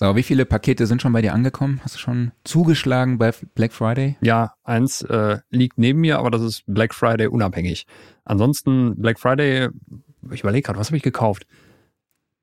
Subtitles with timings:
[0.00, 1.80] So, wie viele Pakete sind schon bei dir angekommen?
[1.82, 4.16] Hast du schon zugeschlagen bei Black Friday?
[4.20, 7.84] Ja, eins äh, liegt neben mir, aber das ist Black Friday unabhängig.
[8.24, 9.70] Ansonsten Black Friday,
[10.30, 11.48] ich überlege gerade, was habe ich gekauft?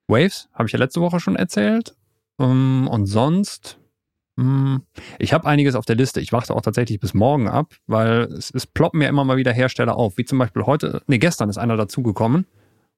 [0.10, 1.96] Waves, habe ich ja letzte Woche schon erzählt.
[2.36, 3.80] Um, ähm, und sonst,
[4.36, 4.82] mh, hm,
[5.18, 6.20] ich habe einiges auf der Liste.
[6.20, 9.54] Ich warte auch tatsächlich bis morgen ab, weil es, es ploppen mir immer mal wieder
[9.54, 10.18] Hersteller auf.
[10.18, 12.48] Wie zum Beispiel heute, nee, gestern ist einer dazugekommen.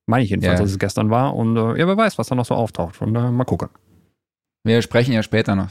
[0.07, 0.63] Meine ich jedenfalls, ja.
[0.63, 1.35] dass es gestern war.
[1.35, 2.95] Und äh, ja, wer weiß, was da noch so auftaucht.
[2.95, 3.69] Von äh, mal gucken.
[4.67, 5.69] Wir sprechen ja später noch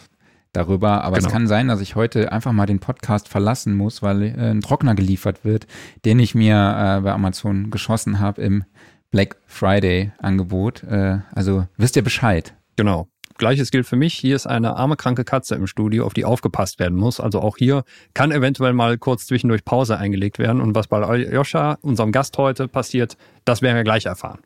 [0.55, 1.27] darüber, aber genau.
[1.27, 4.63] es kann sein, dass ich heute einfach mal den Podcast verlassen muss, weil äh, ein
[4.63, 5.67] Trockner geliefert wird,
[6.07, 8.65] den ich mir äh, bei Amazon geschossen habe im
[9.11, 10.83] Black Friday Angebot.
[10.85, 12.55] Äh, also wisst ihr Bescheid.
[12.77, 13.07] Genau.
[13.37, 14.15] Gleiches gilt für mich.
[14.15, 17.21] Hier ist eine arme, kranke Katze im Studio, auf die aufgepasst werden muss.
[17.21, 17.85] Also auch hier
[18.15, 20.63] kann eventuell mal kurz zwischendurch Pause eingelegt werden.
[20.63, 24.39] Und was bei Joscha, unserem Gast heute, passiert, das werden wir gleich erfahren.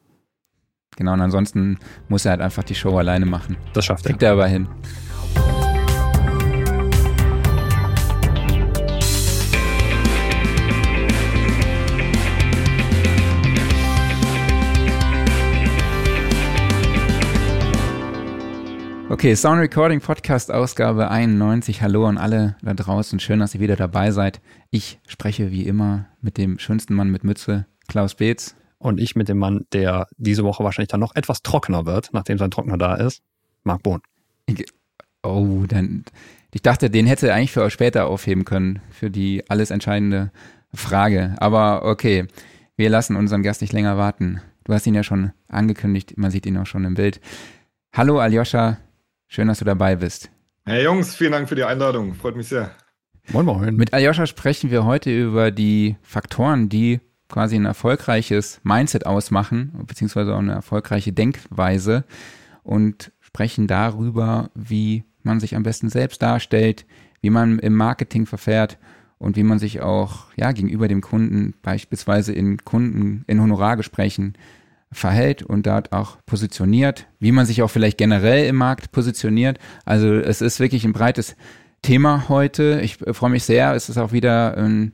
[0.96, 3.56] Genau, und ansonsten muss er halt einfach die Show alleine machen.
[3.72, 4.10] Das schafft er.
[4.10, 4.68] Kriegt er aber hin.
[19.08, 21.82] Okay, Sound Recording Podcast Ausgabe 91.
[21.82, 23.18] Hallo an alle da draußen.
[23.20, 24.40] Schön, dass ihr wieder dabei seid.
[24.70, 29.28] Ich spreche wie immer mit dem schönsten Mann mit Mütze, Klaus Beetz und ich mit
[29.28, 32.94] dem Mann, der diese Woche wahrscheinlich dann noch etwas trockener wird, nachdem sein Trockner da
[32.96, 33.22] ist,
[33.62, 34.00] Marc Bohn.
[35.22, 36.04] Oh, dann.
[36.52, 40.32] Ich dachte, den hätte eigentlich für euch später aufheben können, für die alles entscheidende
[40.72, 41.36] Frage.
[41.38, 42.26] Aber okay,
[42.76, 44.40] wir lassen unseren Gast nicht länger warten.
[44.64, 47.20] Du hast ihn ja schon angekündigt, man sieht ihn auch schon im Bild.
[47.92, 48.78] Hallo Aljoscha,
[49.28, 50.30] schön, dass du dabei bist.
[50.64, 52.70] Hey Jungs, vielen Dank für die Einladung, freut mich sehr.
[53.32, 53.76] Moin Moin.
[53.76, 60.34] Mit Aljoscha sprechen wir heute über die Faktoren, die quasi ein erfolgreiches Mindset ausmachen, beziehungsweise
[60.34, 62.04] auch eine erfolgreiche Denkweise
[62.62, 66.86] und sprechen darüber, wie man sich am besten selbst darstellt,
[67.20, 68.78] wie man im Marketing verfährt
[69.18, 74.34] und wie man sich auch ja gegenüber dem Kunden beispielsweise in Kunden in Honorargesprächen
[74.92, 79.58] verhält und dort auch positioniert, wie man sich auch vielleicht generell im Markt positioniert.
[79.84, 81.36] Also es ist wirklich ein breites
[81.82, 82.80] Thema heute.
[82.82, 83.74] Ich freue mich sehr.
[83.74, 84.92] Es ist auch wieder ein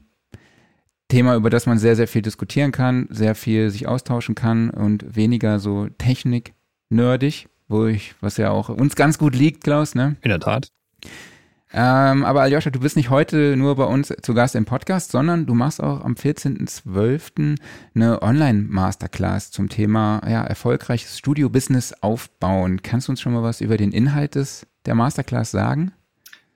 [1.09, 5.17] Thema, über das man sehr, sehr viel diskutieren kann, sehr viel sich austauschen kann und
[5.17, 10.17] weniger so technik-nerdig, wo ich, was ja auch uns ganz gut liegt, Klaus, ne?
[10.22, 10.69] In der Tat.
[11.72, 15.47] Ähm, aber Aljoscha, du bist nicht heute nur bei uns zu Gast im Podcast, sondern
[15.47, 17.56] du machst auch am 14.12.
[17.94, 22.83] eine Online-Masterclass zum Thema ja, erfolgreiches Studio-Business aufbauen.
[22.83, 25.93] Kannst du uns schon mal was über den Inhalt des, der Masterclass sagen?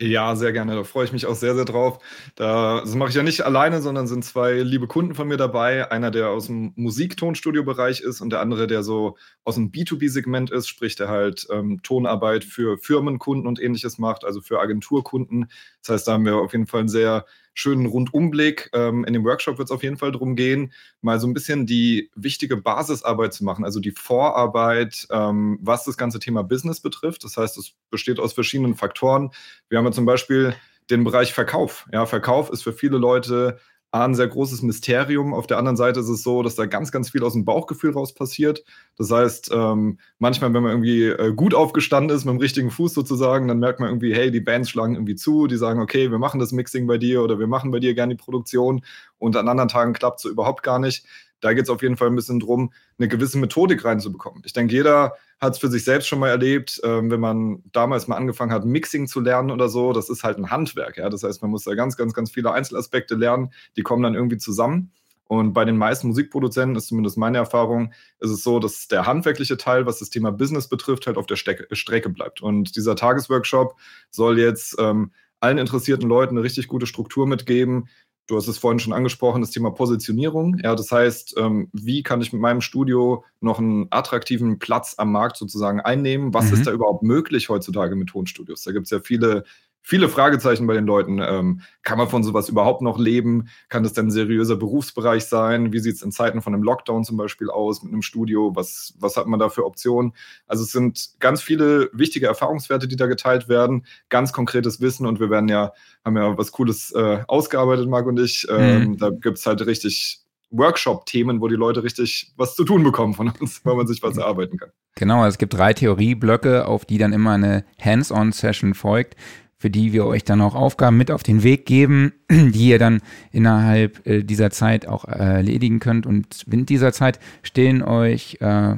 [0.02, 0.74] Ja, sehr gerne.
[0.76, 1.98] Da freue ich mich auch sehr, sehr drauf.
[2.34, 5.90] Da, das mache ich ja nicht alleine, sondern sind zwei liebe Kunden von mir dabei.
[5.90, 10.68] Einer, der aus dem Musiktonstudio-Bereich ist und der andere, der so aus dem B2B-Segment ist,
[10.68, 15.50] sprich, der halt ähm, Tonarbeit für Firmenkunden und ähnliches macht, also für Agenturkunden.
[15.82, 18.70] Das heißt, da haben wir auf jeden Fall ein sehr schönen Rundumblick.
[18.72, 21.66] Ähm, in dem Workshop wird es auf jeden Fall darum gehen, mal so ein bisschen
[21.66, 27.24] die wichtige Basisarbeit zu machen, also die Vorarbeit, ähm, was das ganze Thema Business betrifft.
[27.24, 29.30] Das heißt, es besteht aus verschiedenen Faktoren.
[29.68, 30.54] Wir haben ja zum Beispiel
[30.90, 31.86] den Bereich Verkauf.
[31.92, 33.58] Ja, Verkauf ist für viele Leute
[33.92, 35.34] ein sehr großes Mysterium.
[35.34, 37.92] Auf der anderen Seite ist es so, dass da ganz, ganz viel aus dem Bauchgefühl
[37.92, 38.64] raus passiert.
[38.96, 42.94] Das heißt, ähm, manchmal, wenn man irgendwie äh, gut aufgestanden ist, mit dem richtigen Fuß
[42.94, 46.18] sozusagen, dann merkt man irgendwie, hey, die Bands schlagen irgendwie zu, die sagen, okay, wir
[46.18, 48.84] machen das Mixing bei dir oder wir machen bei dir gerne die Produktion
[49.18, 51.04] und an anderen Tagen klappt es so überhaupt gar nicht.
[51.40, 54.42] Da geht es auf jeden Fall ein bisschen drum, eine gewisse Methodik reinzubekommen.
[54.44, 58.08] Ich denke, jeder hat es für sich selbst schon mal erlebt, ähm, wenn man damals
[58.08, 59.92] mal angefangen hat, Mixing zu lernen oder so.
[59.92, 60.98] Das ist halt ein Handwerk.
[60.98, 61.08] Ja?
[61.08, 64.36] Das heißt, man muss da ganz, ganz, ganz viele Einzelaspekte lernen, die kommen dann irgendwie
[64.36, 64.92] zusammen.
[65.30, 69.56] Und bei den meisten Musikproduzenten ist zumindest meine Erfahrung, ist es so, dass der handwerkliche
[69.56, 72.42] Teil, was das Thema Business betrifft, halt auf der Stecke, Strecke bleibt.
[72.42, 73.76] Und dieser Tagesworkshop
[74.10, 77.88] soll jetzt ähm, allen interessierten Leuten eine richtig gute Struktur mitgeben,
[78.30, 80.56] Du hast es vorhin schon angesprochen, das Thema Positionierung.
[80.62, 85.10] Ja, das heißt, ähm, wie kann ich mit meinem Studio noch einen attraktiven Platz am
[85.10, 86.32] Markt sozusagen einnehmen?
[86.32, 86.54] Was mhm.
[86.54, 88.62] ist da überhaupt möglich heutzutage mit Tonstudios?
[88.62, 89.42] Da gibt es ja viele
[89.82, 91.20] viele Fragezeichen bei den Leuten.
[91.20, 93.48] Ähm, kann man von sowas überhaupt noch leben?
[93.68, 95.72] Kann das denn ein seriöser Berufsbereich sein?
[95.72, 98.52] Wie sieht es in Zeiten von einem Lockdown zum Beispiel aus mit einem Studio?
[98.54, 100.12] Was, was hat man da für Optionen?
[100.46, 105.20] Also es sind ganz viele wichtige Erfahrungswerte, die da geteilt werden, ganz konkretes Wissen und
[105.20, 105.72] wir werden ja,
[106.04, 108.46] haben ja was Cooles äh, ausgearbeitet, Marc und ich.
[108.50, 108.96] Ähm, mhm.
[108.98, 113.32] Da gibt es halt richtig Workshop-Themen, wo die Leute richtig was zu tun bekommen von
[113.40, 114.70] uns, weil man sich was erarbeiten kann.
[114.96, 119.16] Genau, es gibt drei Theorieblöcke, auf die dann immer eine Hands-on-Session folgt
[119.60, 123.02] für die wir euch dann auch Aufgaben mit auf den Weg geben, die ihr dann
[123.30, 126.06] innerhalb äh, dieser Zeit auch äh, erledigen könnt.
[126.06, 128.76] Und in dieser Zeit stehen euch äh,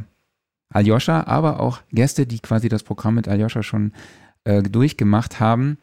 [0.70, 3.92] Aljoscha, aber auch Gäste, die quasi das Programm mit Aljoscha schon
[4.42, 5.78] äh, durchgemacht haben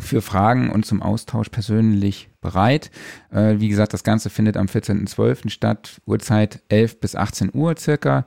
[0.00, 2.90] für Fragen und zum Austausch persönlich bereit.
[3.30, 5.48] Äh, wie gesagt, das Ganze findet am 14.12.
[5.48, 8.26] statt, Uhrzeit 11 bis 18 Uhr circa.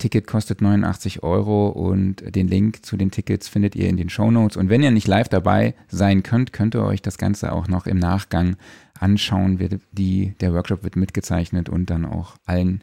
[0.00, 4.30] Ticket kostet 89 Euro und den Link zu den Tickets findet ihr in den Show
[4.30, 4.56] Notes.
[4.56, 7.86] Und wenn ihr nicht live dabei sein könnt, könnt ihr euch das Ganze auch noch
[7.86, 8.56] im Nachgang
[8.98, 9.58] anschauen.
[9.92, 12.82] Die, der Workshop wird mitgezeichnet und dann auch allen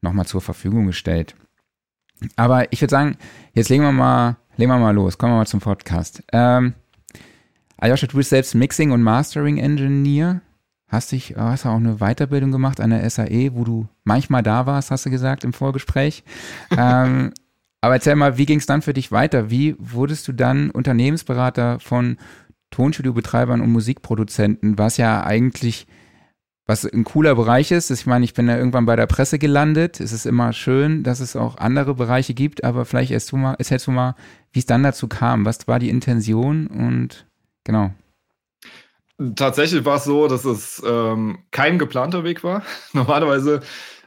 [0.00, 1.36] nochmal zur Verfügung gestellt.
[2.36, 3.16] Aber ich würde sagen,
[3.52, 5.18] jetzt legen wir mal, legen wir mal los.
[5.18, 6.22] Kommen wir mal zum Podcast.
[6.32, 6.74] Ähm,
[7.76, 10.40] Aljoscha, du bist selbst Mixing- und Mastering-Engineer.
[10.88, 14.66] Hast, dich, hast du auch eine Weiterbildung gemacht an der SAE, wo du manchmal da
[14.66, 16.24] warst, hast du gesagt im Vorgespräch.
[16.76, 17.32] ähm,
[17.80, 19.50] aber erzähl mal, wie ging es dann für dich weiter?
[19.50, 22.16] Wie wurdest du dann Unternehmensberater von
[22.70, 25.86] Tonstudiobetreibern und Musikproduzenten, was ja eigentlich
[26.66, 27.90] was ein cooler Bereich ist.
[27.90, 30.00] Ich meine, ich bin ja irgendwann bei der Presse gelandet.
[30.00, 33.54] Es ist immer schön, dass es auch andere Bereiche gibt, aber vielleicht erzählst du mal,
[33.54, 34.14] erzählst du mal
[34.52, 35.44] wie es dann dazu kam.
[35.44, 37.26] Was war die Intention und
[37.64, 37.90] Genau.
[39.36, 42.64] Tatsächlich war es so, dass es ähm, kein geplanter Weg war.
[42.92, 43.60] Normalerweise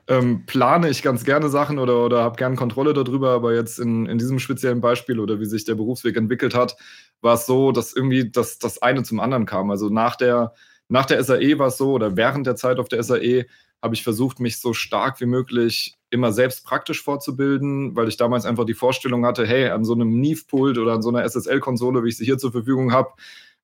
[0.08, 4.06] ähm, plane ich ganz gerne Sachen oder, oder habe gerne Kontrolle darüber, aber jetzt in,
[4.06, 6.76] in diesem speziellen Beispiel oder wie sich der Berufsweg entwickelt hat,
[7.22, 9.72] war es so, dass irgendwie das, das eine zum anderen kam.
[9.72, 10.54] Also nach der,
[10.90, 13.46] nach der SAE war es so, oder während der Zeit auf der SAE
[13.82, 18.46] habe ich versucht, mich so stark wie möglich immer selbst praktisch vorzubilden, weil ich damals
[18.46, 22.10] einfach die Vorstellung hatte, hey, an so einem Neve-Pult oder an so einer SSL-Konsole, wie
[22.10, 23.12] ich sie hier zur Verfügung habe,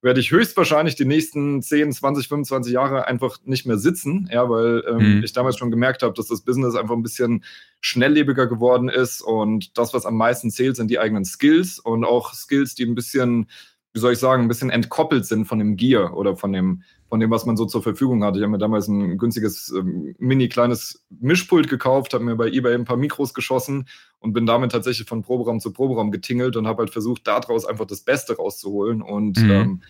[0.03, 4.83] werde ich höchstwahrscheinlich die nächsten 10, 20, 25 Jahre einfach nicht mehr sitzen, ja, weil
[4.87, 5.23] ähm, mhm.
[5.23, 7.43] ich damals schon gemerkt habe, dass das Business einfach ein bisschen
[7.79, 12.33] schnelllebiger geworden ist und das, was am meisten zählt, sind die eigenen Skills und auch
[12.33, 13.47] Skills, die ein bisschen,
[13.93, 16.83] wie soll ich sagen, ein bisschen entkoppelt sind von dem Gear oder von dem,
[17.13, 18.35] von dem, was man so zur Verfügung hat.
[18.35, 22.73] Ich habe mir damals ein günstiges, ähm, mini kleines Mischpult gekauft, habe mir bei eBay
[22.73, 23.87] ein paar Mikros geschossen
[24.17, 27.85] und bin damit tatsächlich von Proberaum zu Proberaum getingelt und habe halt versucht, daraus einfach
[27.85, 29.51] das Beste rauszuholen und mhm.
[29.51, 29.81] ähm,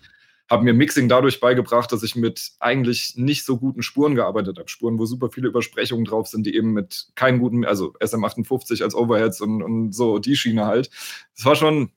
[0.50, 4.68] habe mir Mixing dadurch beigebracht, dass ich mit eigentlich nicht so guten Spuren gearbeitet habe.
[4.68, 8.94] Spuren, wo super viele Übersprechungen drauf sind, die eben mit keinen guten, also SM58 als
[8.94, 10.90] Overheads und, und so die Schiene halt.
[11.36, 11.88] Das war schon,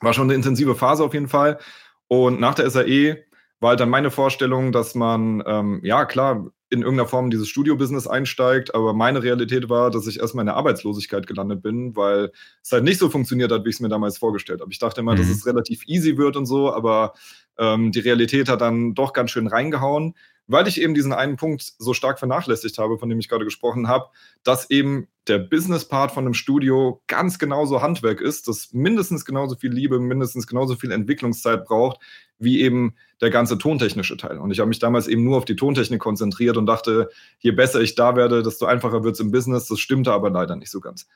[0.00, 1.60] war schon eine intensive Phase auf jeden Fall.
[2.08, 3.25] Und nach der SAE
[3.60, 8.08] war halt dann meine Vorstellung, dass man, ähm, ja klar, in irgendeiner Form dieses Studio-Business
[8.08, 12.32] einsteigt, aber meine Realität war, dass ich erstmal in der Arbeitslosigkeit gelandet bin, weil
[12.62, 14.72] es halt nicht so funktioniert hat, wie ich es mir damals vorgestellt habe.
[14.72, 15.18] Ich dachte immer, mhm.
[15.18, 17.12] dass es relativ easy wird und so, aber
[17.56, 20.14] ähm, die Realität hat dann doch ganz schön reingehauen,
[20.46, 23.88] weil ich eben diesen einen Punkt so stark vernachlässigt habe, von dem ich gerade gesprochen
[23.88, 24.06] habe,
[24.44, 29.72] dass eben der Business-Part von einem Studio ganz genauso Handwerk ist, das mindestens genauso viel
[29.72, 31.98] Liebe, mindestens genauso viel Entwicklungszeit braucht,
[32.38, 34.38] wie eben der ganze tontechnische Teil.
[34.38, 37.08] Und ich habe mich damals eben nur auf die Tontechnik konzentriert und dachte,
[37.40, 39.66] je besser ich da werde, desto einfacher wird es im Business.
[39.66, 41.08] Das stimmte aber leider nicht so ganz.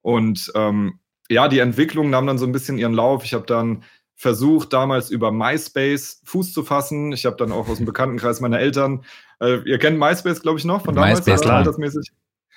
[0.00, 3.24] Und ähm, ja, die Entwicklung nahm dann so ein bisschen ihren Lauf.
[3.24, 3.82] Ich habe dann
[4.18, 7.12] versucht, damals über MySpace Fuß zu fassen.
[7.12, 9.04] Ich habe dann auch aus dem Bekanntenkreis meiner Eltern,
[9.40, 11.58] äh, ihr kennt MySpace, glaube ich, noch von damals, MySpace, klar.
[11.58, 12.10] altersmäßig.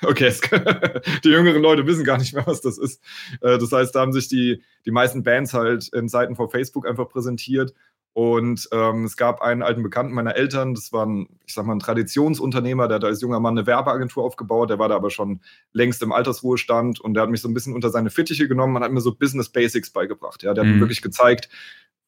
[0.04, 0.34] Okay,
[1.24, 3.00] die jüngeren Leute wissen gar nicht mehr, was das ist.
[3.42, 6.88] Äh, das heißt, da haben sich die, die meisten Bands halt in Seiten vor Facebook
[6.88, 7.76] einfach präsentiert
[8.14, 11.74] und ähm, es gab einen alten Bekannten meiner Eltern, das war ein, ich sag mal,
[11.74, 15.40] ein Traditionsunternehmer, der hat als junger Mann eine Werbeagentur aufgebaut, der war da aber schon
[15.72, 18.84] längst im Altersruhestand und der hat mich so ein bisschen unter seine Fittiche genommen und
[18.84, 20.44] hat mir so Business Basics beigebracht.
[20.44, 20.68] Ja, der mhm.
[20.68, 20.82] hat mir mhm.
[20.82, 21.48] wirklich gezeigt,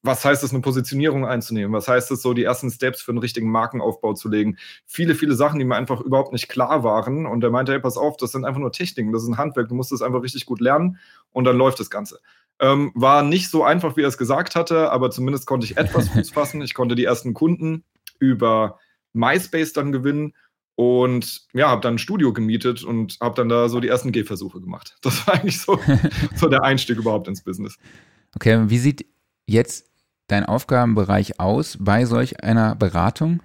[0.06, 1.72] was heißt es, eine Positionierung einzunehmen?
[1.72, 4.58] Was heißt es, so die ersten Steps für einen richtigen Markenaufbau zu legen?
[4.86, 7.26] Viele, viele Sachen, die mir einfach überhaupt nicht klar waren.
[7.26, 9.70] Und er meinte, hey, pass auf, das sind einfach nur Techniken, das ist ein Handwerk,
[9.70, 11.00] du musst das einfach richtig gut lernen
[11.32, 12.20] und dann läuft das Ganze.
[12.60, 16.10] Ähm, war nicht so einfach, wie er es gesagt hatte, aber zumindest konnte ich etwas
[16.10, 16.62] Fuß fassen.
[16.62, 17.84] Ich konnte die ersten Kunden
[18.20, 18.80] über
[19.14, 20.34] MySpace dann gewinnen
[20.76, 24.60] und ja, habe dann ein Studio gemietet und habe dann da so die ersten Gehversuche
[24.62, 24.96] gemacht.
[25.02, 25.80] Das war eigentlich so,
[26.36, 27.78] so der Einstieg überhaupt ins Business.
[28.36, 29.06] Okay, wie sieht
[29.46, 29.90] jetzt
[30.28, 33.42] dein Aufgabenbereich aus bei solch einer Beratung?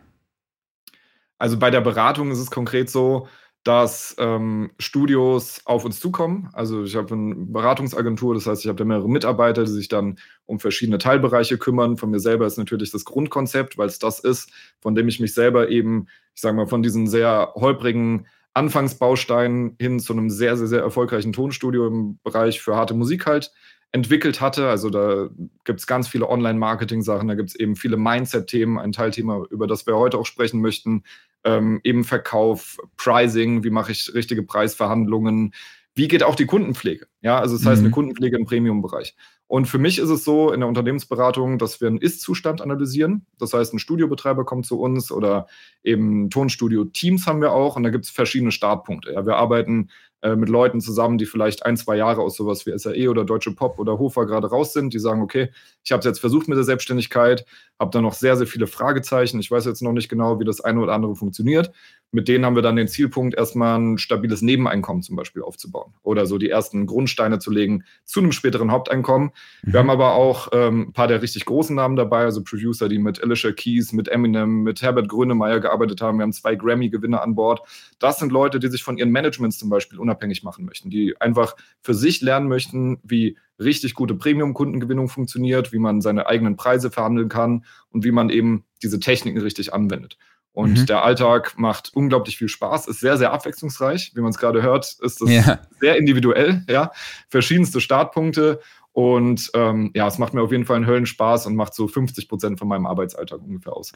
[1.38, 3.28] Also bei der Beratung ist es konkret so,
[3.68, 6.48] dass ähm, Studios auf uns zukommen.
[6.54, 10.18] Also ich habe eine Beratungsagentur, das heißt, ich habe da mehrere Mitarbeiter, die sich dann
[10.46, 11.98] um verschiedene Teilbereiche kümmern.
[11.98, 15.34] Von mir selber ist natürlich das Grundkonzept, weil es das ist, von dem ich mich
[15.34, 20.66] selber eben, ich sage mal, von diesen sehr holprigen Anfangsbausteinen hin zu einem sehr, sehr,
[20.66, 23.52] sehr erfolgreichen Tonstudio im Bereich für harte Musik halt
[23.92, 24.70] entwickelt hatte.
[24.70, 25.28] Also da
[25.64, 29.86] gibt es ganz viele Online-Marketing-Sachen, da gibt es eben viele Mindset-Themen, ein Teilthema, über das
[29.86, 31.04] wir heute auch sprechen möchten,
[31.44, 35.54] ähm, eben Verkauf, Pricing, wie mache ich richtige Preisverhandlungen,
[35.94, 37.08] wie geht auch die Kundenpflege?
[37.22, 37.92] Ja, also das heißt eine mhm.
[37.92, 39.16] Kundenpflege im Premium-Bereich.
[39.48, 43.26] Und für mich ist es so in der Unternehmensberatung, dass wir einen Ist-Zustand analysieren.
[43.38, 45.48] Das heißt, ein Studiobetreiber kommt zu uns oder
[45.82, 49.12] eben Tonstudio-Teams haben wir auch und da gibt es verschiedene Startpunkte.
[49.12, 49.88] Ja, wir arbeiten
[50.22, 53.52] äh, mit Leuten zusammen, die vielleicht ein, zwei Jahre aus sowas wie SAE oder Deutsche
[53.52, 55.50] Pop oder Hofer gerade raus sind, die sagen, okay,
[55.84, 57.44] ich habe es jetzt versucht mit der Selbstständigkeit,
[57.78, 59.38] habe da noch sehr, sehr viele Fragezeichen.
[59.38, 61.70] Ich weiß jetzt noch nicht genau, wie das eine oder andere funktioniert.
[62.10, 66.24] Mit denen haben wir dann den Zielpunkt, erstmal ein stabiles Nebeneinkommen zum Beispiel aufzubauen oder
[66.24, 69.30] so die ersten Grundsteine zu legen zu einem späteren Haupteinkommen.
[69.62, 69.72] Mhm.
[69.72, 72.98] Wir haben aber auch ähm, ein paar der richtig großen Namen dabei, also Producer, die
[72.98, 76.18] mit Alicia Keys, mit Eminem, mit Herbert Grönemeyer gearbeitet haben.
[76.18, 77.60] Wir haben zwei Grammy-Gewinner an Bord.
[77.98, 81.56] Das sind Leute, die sich von ihren Managements zum Beispiel unabhängig machen möchten, die einfach
[81.82, 87.28] für sich lernen möchten, wie richtig gute Premium-Kundengewinnung funktioniert, wie man seine eigenen Preise verhandeln
[87.28, 90.16] kann und wie man eben diese Techniken richtig anwendet.
[90.58, 90.86] Und mhm.
[90.86, 94.10] der Alltag macht unglaublich viel Spaß, ist sehr, sehr abwechslungsreich.
[94.16, 95.60] Wie man es gerade hört, ist es ja.
[95.78, 96.90] sehr individuell, ja.
[97.28, 98.58] Verschiedenste Startpunkte.
[98.90, 102.28] Und ähm, ja, es macht mir auf jeden Fall einen Höllenspaß und macht so 50
[102.28, 103.92] Prozent von meinem Arbeitsalltag ungefähr aus.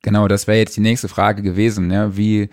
[0.00, 1.90] Genau, das wäre jetzt die nächste Frage gewesen.
[1.90, 2.16] Ja?
[2.16, 2.48] Wie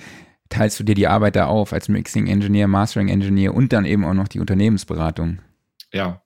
[0.50, 4.04] teilst du dir die Arbeit da auf als Mixing Engineer, Mastering Engineer und dann eben
[4.04, 5.40] auch noch die Unternehmensberatung?
[5.94, 6.22] Ja,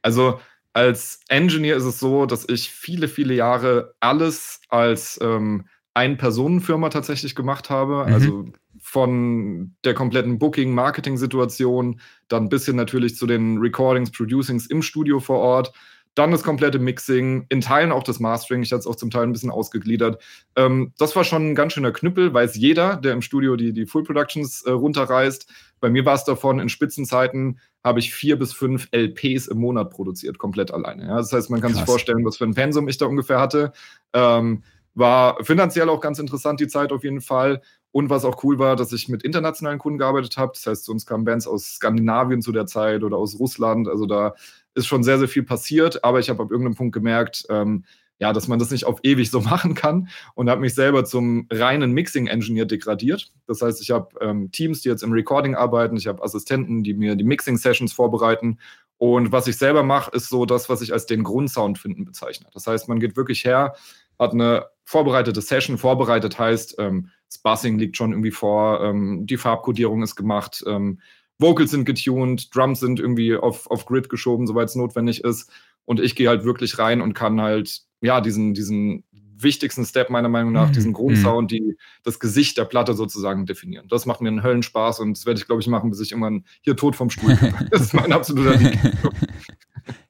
[0.00, 0.38] also
[0.74, 5.64] als Engineer ist es so, dass ich viele, viele Jahre alles als ähm,
[5.98, 8.06] Ein-Personen-Firma tatsächlich gemacht habe.
[8.06, 8.14] Mhm.
[8.14, 8.44] Also
[8.80, 15.40] von der kompletten Booking-Marketing-Situation, dann bis hin natürlich zu den Recordings, Producings im Studio vor
[15.40, 15.72] Ort,
[16.14, 18.62] dann das komplette Mixing, in Teilen auch das Mastering.
[18.62, 20.22] Ich hatte es auch zum Teil ein bisschen ausgegliedert.
[20.56, 23.86] Ähm, das war schon ein ganz schöner Knüppel, weiß jeder, der im Studio die, die
[23.86, 25.48] Full Productions äh, runterreißt.
[25.80, 29.90] Bei mir war es davon, in Spitzenzeiten habe ich vier bis fünf LPs im Monat
[29.90, 31.06] produziert, komplett alleine.
[31.06, 31.80] Ja, das heißt, man kann Krass.
[31.80, 33.72] sich vorstellen, was für ein Pensum ich da ungefähr hatte.
[34.12, 34.62] Ähm,
[34.98, 37.62] war finanziell auch ganz interessant, die Zeit auf jeden Fall.
[37.90, 40.52] Und was auch cool war, dass ich mit internationalen Kunden gearbeitet habe.
[40.54, 43.88] Das heißt, zu uns kamen Bands aus Skandinavien zu der Zeit oder aus Russland.
[43.88, 44.34] Also da
[44.74, 46.04] ist schon sehr, sehr viel passiert.
[46.04, 47.84] Aber ich habe ab irgendeinem Punkt gemerkt, ähm,
[48.18, 51.46] ja, dass man das nicht auf ewig so machen kann und habe mich selber zum
[51.50, 53.32] reinen Mixing-Engineer degradiert.
[53.46, 56.94] Das heißt, ich habe ähm, Teams, die jetzt im Recording arbeiten, ich habe Assistenten, die
[56.94, 58.58] mir die Mixing-Sessions vorbereiten.
[58.98, 62.48] Und was ich selber mache, ist so das, was ich als den Grundsound finden bezeichne.
[62.52, 63.74] Das heißt, man geht wirklich her,
[64.18, 65.78] hat eine vorbereitete Session.
[65.78, 71.00] Vorbereitet heißt, ähm, das Buzzing liegt schon irgendwie vor, ähm, die Farbkodierung ist gemacht, ähm,
[71.38, 75.50] Vocals sind getuned, Drums sind irgendwie auf, auf Grid geschoben, soweit es notwendig ist.
[75.84, 79.04] Und ich gehe halt wirklich rein und kann halt, ja, diesen, diesen
[79.42, 80.72] wichtigsten Step meiner Meinung nach, mhm.
[80.72, 83.86] diesen Grundsound, die das Gesicht der Platte sozusagen definieren.
[83.88, 86.44] Das macht mir einen Höllenspaß und das werde ich, glaube ich, machen, bis ich irgendwann
[86.62, 87.54] hier tot vom Stuhl bin.
[87.70, 88.58] Das ist mein absoluter.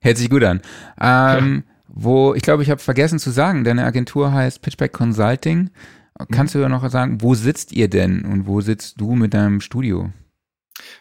[0.00, 0.62] Hört sich gut an.
[1.00, 1.74] Ähm, ja.
[2.00, 5.70] Wo, ich glaube, ich habe vergessen zu sagen, deine Agentur heißt Pitchback Consulting.
[6.30, 6.60] Kannst mhm.
[6.60, 10.12] du ja noch sagen, wo sitzt ihr denn und wo sitzt du mit deinem Studio?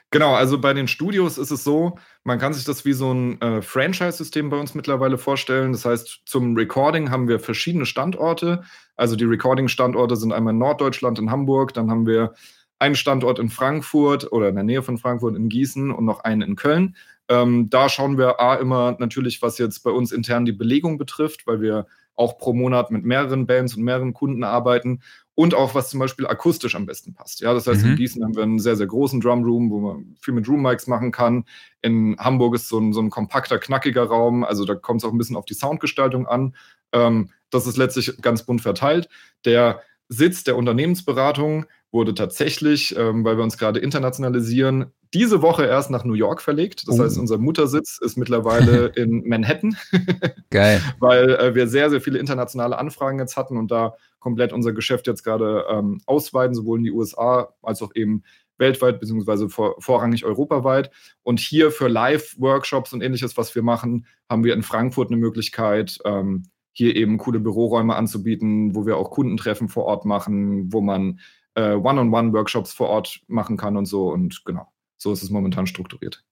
[0.10, 3.39] Genau, also bei den Studios ist es so, man kann sich das wie so ein
[3.42, 5.72] äh, Franchise-System bei uns mittlerweile vorstellen.
[5.72, 8.63] Das heißt, zum Recording haben wir verschiedene Standorte.
[8.96, 12.34] Also die Recording-Standorte sind einmal in Norddeutschland in Hamburg, dann haben wir
[12.80, 16.42] einen Standort in Frankfurt oder in der Nähe von Frankfurt in Gießen und noch einen
[16.42, 16.96] in Köln.
[17.29, 21.46] Ähm, da schauen wir A immer natürlich, was jetzt bei uns intern die Belegung betrifft,
[21.48, 25.01] weil wir auch pro Monat mit mehreren Bands und mehreren Kunden arbeiten
[25.36, 27.41] und auch was zum Beispiel akustisch am besten passt.
[27.41, 27.91] Ja, das heißt, mhm.
[27.91, 31.12] in Gießen haben wir einen sehr, sehr großen Drumroom, wo man viel mit Room-Mics machen
[31.12, 31.46] kann.
[31.84, 35.12] In Hamburg ist so ein, so ein kompakter, knackiger Raum, also da kommt es auch
[35.12, 36.55] ein bisschen auf die Soundgestaltung an.
[36.91, 39.10] Ähm, das ist letztlich ganz bunt verteilt.
[39.46, 45.89] Der Sitz der Unternehmensberatung wurde tatsächlich, ähm, weil wir uns gerade internationalisieren, diese Woche erst
[45.89, 46.88] nach New York verlegt.
[46.88, 47.03] Das oh.
[47.03, 49.77] heißt, unser Muttersitz ist mittlerweile in Manhattan.
[50.50, 50.82] Geil.
[51.00, 55.08] weil äh, wir sehr, sehr viele internationale Anfragen jetzt hatten und da komplett unser Geschäft
[55.08, 58.24] jetzt gerade ähm, ausweiten, sowohl in die USA als auch eben
[58.58, 60.91] weltweit, beziehungsweise vor, vorrangig europaweit.
[61.24, 66.00] Und hier für Live-Workshops und ähnliches, was wir machen, haben wir in Frankfurt eine Möglichkeit,
[66.06, 71.20] ähm, hier eben coole Büroräume anzubieten, wo wir auch Kundentreffen vor Ort machen, wo man
[71.58, 74.10] äh, One-on-One-Workshops vor Ort machen kann und so.
[74.10, 76.24] Und genau, so ist es momentan strukturiert.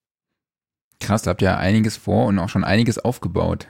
[1.00, 3.66] Krass, da habt ihr einiges vor und auch schon einiges aufgebaut.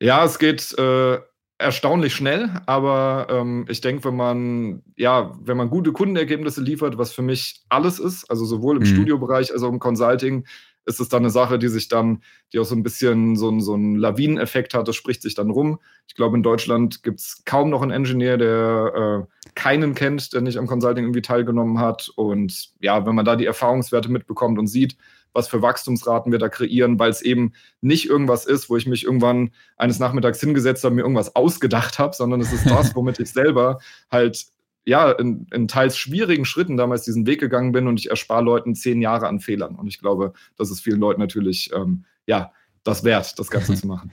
[0.00, 1.18] Ja, es geht äh,
[1.58, 7.12] erstaunlich schnell, aber ähm, ich denke, wenn man, ja, wenn man gute Kundenergebnisse liefert, was
[7.12, 8.86] für mich alles ist, also sowohl im mhm.
[8.86, 10.44] Studiobereich als auch im Consulting,
[10.88, 12.22] ist es dann eine Sache, die sich dann,
[12.52, 15.50] die auch so ein bisschen so, ein, so einen Lawineneffekt hat, das spricht sich dann
[15.50, 15.80] rum.
[16.06, 20.40] Ich glaube, in Deutschland gibt es kaum noch einen Engineer, der äh, keinen kennt, der
[20.40, 22.12] nicht am Consulting irgendwie teilgenommen hat.
[22.14, 24.96] Und ja, wenn man da die Erfahrungswerte mitbekommt und sieht,
[25.32, 29.04] was für Wachstumsraten wir da kreieren, weil es eben nicht irgendwas ist, wo ich mich
[29.04, 33.32] irgendwann eines Nachmittags hingesetzt habe, mir irgendwas ausgedacht habe, sondern es ist das, womit ich
[33.32, 33.80] selber
[34.12, 34.46] halt
[34.84, 38.76] ja, in, in, teils schwierigen Schritten damals diesen Weg gegangen bin und ich erspare Leuten
[38.76, 39.74] zehn Jahre an Fehlern.
[39.74, 42.52] Und ich glaube, das ist vielen Leuten natürlich, ähm, ja,
[42.84, 44.12] das wert, das Ganze zu machen.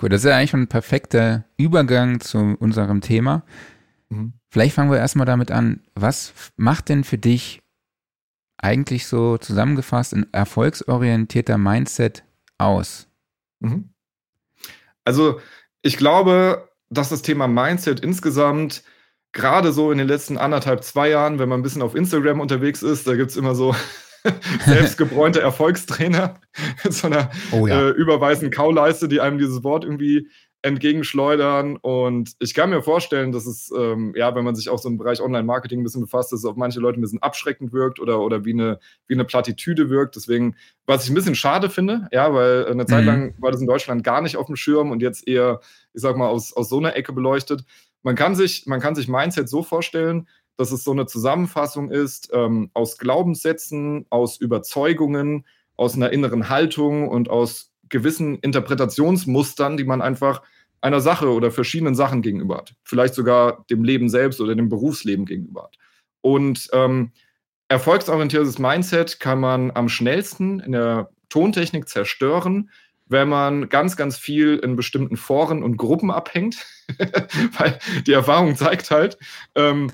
[0.00, 3.44] Cool, das ist ja eigentlich schon ein perfekter Übergang zu unserem Thema.
[4.10, 4.34] Mhm.
[4.50, 5.80] Vielleicht fangen wir erstmal damit an.
[5.94, 7.62] Was macht denn für dich
[8.58, 12.24] eigentlich so zusammengefasst ein erfolgsorientierter Mindset
[12.58, 13.08] aus?
[13.60, 13.90] Mhm.
[15.04, 15.40] Also
[15.82, 18.84] ich glaube, dass das Thema Mindset insgesamt
[19.32, 22.82] gerade so in den letzten anderthalb, zwei Jahren, wenn man ein bisschen auf Instagram unterwegs
[22.82, 23.74] ist, da gibt es immer so
[24.64, 26.40] selbstgebräunte Erfolgstrainer
[26.82, 27.88] mit so einer oh ja.
[27.88, 30.28] äh, überweißen Kauleiste, die einem dieses Wort irgendwie
[30.64, 31.76] entgegenschleudern.
[31.76, 34.96] Und ich kann mir vorstellen, dass es, ähm, ja, wenn man sich auch so im
[34.96, 38.20] Bereich Online-Marketing ein bisschen befasst, dass es auf manche Leute ein bisschen abschreckend wirkt oder,
[38.20, 40.16] oder wie, eine, wie eine Plattitüde wirkt.
[40.16, 40.56] Deswegen,
[40.86, 43.06] was ich ein bisschen schade finde, ja, weil eine Zeit mhm.
[43.06, 45.60] lang war das in Deutschland gar nicht auf dem Schirm und jetzt eher,
[45.92, 47.64] ich sag mal, aus, aus so einer Ecke beleuchtet.
[48.02, 52.30] Man kann sich, man kann sich Mindset so vorstellen, dass es so eine Zusammenfassung ist
[52.32, 55.44] ähm, aus Glaubenssätzen, aus Überzeugungen,
[55.76, 60.42] aus einer inneren Haltung und aus gewissen Interpretationsmustern, die man einfach
[60.84, 62.74] einer Sache oder verschiedenen Sachen gegenüber hat.
[62.84, 65.78] Vielleicht sogar dem Leben selbst oder dem Berufsleben gegenüber hat.
[66.20, 67.12] Und ähm,
[67.68, 72.70] erfolgsorientiertes Mindset kann man am schnellsten in der Tontechnik zerstören,
[73.06, 76.66] wenn man ganz, ganz viel in bestimmten Foren und Gruppen abhängt.
[77.58, 79.16] Weil die Erfahrung zeigt halt,
[79.54, 79.90] ähm,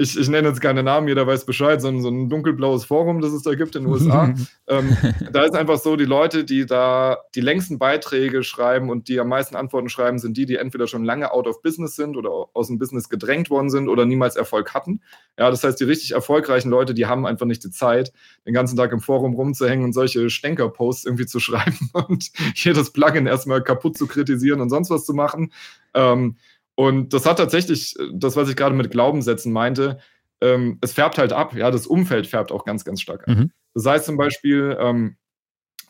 [0.00, 3.32] ich, ich nenne jetzt keine Namen, jeder weiß Bescheid, sondern so ein dunkelblaues Forum, das
[3.32, 4.34] es da gibt in den USA.
[4.68, 4.96] ähm,
[5.32, 9.28] da ist einfach so, die Leute, die da die längsten Beiträge schreiben und die am
[9.28, 12.68] meisten Antworten schreiben, sind die, die entweder schon lange out of business sind oder aus
[12.68, 15.02] dem Business gedrängt worden sind oder niemals Erfolg hatten.
[15.38, 18.12] Ja, das heißt, die richtig erfolgreichen Leute, die haben einfach nicht die Zeit,
[18.46, 23.26] den ganzen Tag im Forum rumzuhängen und solche Stänker-Posts irgendwie zu schreiben und jedes Plugin
[23.26, 25.52] erstmal kaputt zu kritisieren und sonst was zu machen.
[25.94, 26.36] Ähm,
[26.80, 29.98] und das hat tatsächlich, das, was ich gerade mit Glaubenssätzen meinte,
[30.40, 31.54] ähm, es färbt halt ab.
[31.54, 33.36] Ja, das Umfeld färbt auch ganz, ganz stark ab.
[33.36, 33.50] Mhm.
[33.74, 35.18] Das heißt zum Beispiel, ähm,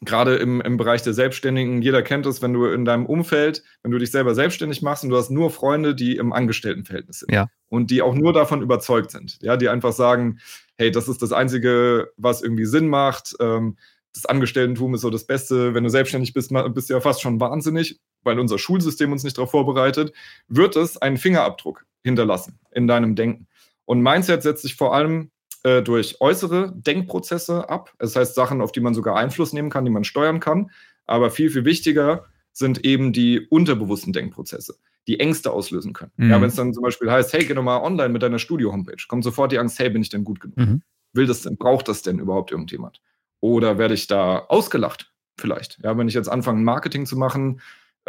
[0.01, 3.93] gerade im, im Bereich der Selbstständigen, jeder kennt es, wenn du in deinem Umfeld, wenn
[3.93, 7.47] du dich selber selbstständig machst und du hast nur Freunde, die im Angestelltenverhältnis sind ja.
[7.69, 10.41] und die auch nur davon überzeugt sind, ja, die einfach sagen,
[10.77, 13.37] hey, das ist das Einzige, was irgendwie Sinn macht.
[13.39, 13.77] Ähm,
[14.13, 15.73] das Angestelltentum ist so das Beste.
[15.73, 19.39] Wenn du selbstständig bist, bist du ja fast schon wahnsinnig, weil unser Schulsystem uns nicht
[19.39, 20.13] darauf vorbereitet,
[20.49, 23.47] wird es einen Fingerabdruck hinterlassen in deinem Denken.
[23.85, 25.31] Und Mindset setzt sich vor allem
[25.63, 27.93] äh, durch äußere Denkprozesse ab.
[27.99, 30.71] Das heißt Sachen, auf die man sogar Einfluss nehmen kann, die man steuern kann.
[31.07, 36.13] Aber viel, viel wichtiger sind eben die unterbewussten Denkprozesse, die Ängste auslösen können.
[36.17, 36.31] Mhm.
[36.31, 39.03] Ja, wenn es dann zum Beispiel heißt, hey, geh doch mal online mit deiner Studio-Homepage,
[39.09, 40.57] kommt sofort die Angst, hey, bin ich denn gut genug?
[40.57, 40.83] Mhm.
[41.13, 43.01] Will das denn, braucht das denn überhaupt irgendjemand?
[43.41, 45.13] Oder werde ich da ausgelacht?
[45.37, 45.79] Vielleicht.
[45.83, 47.61] Ja, wenn ich jetzt anfange, Marketing zu machen,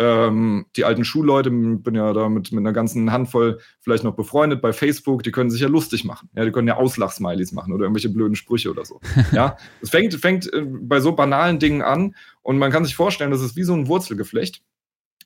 [0.02, 4.60] ähm, die alten Schulleute, bin ja da mit, mit einer ganzen Handvoll vielleicht noch befreundet
[4.60, 6.28] bei Facebook, die können sich ja lustig machen.
[6.36, 9.00] Ja, die können ja Auslachsmileys machen oder irgendwelche blöden Sprüche oder so.
[9.32, 13.30] ja, es fängt, fängt äh, bei so banalen Dingen an und man kann sich vorstellen,
[13.30, 14.64] das ist wie so ein Wurzelgeflecht.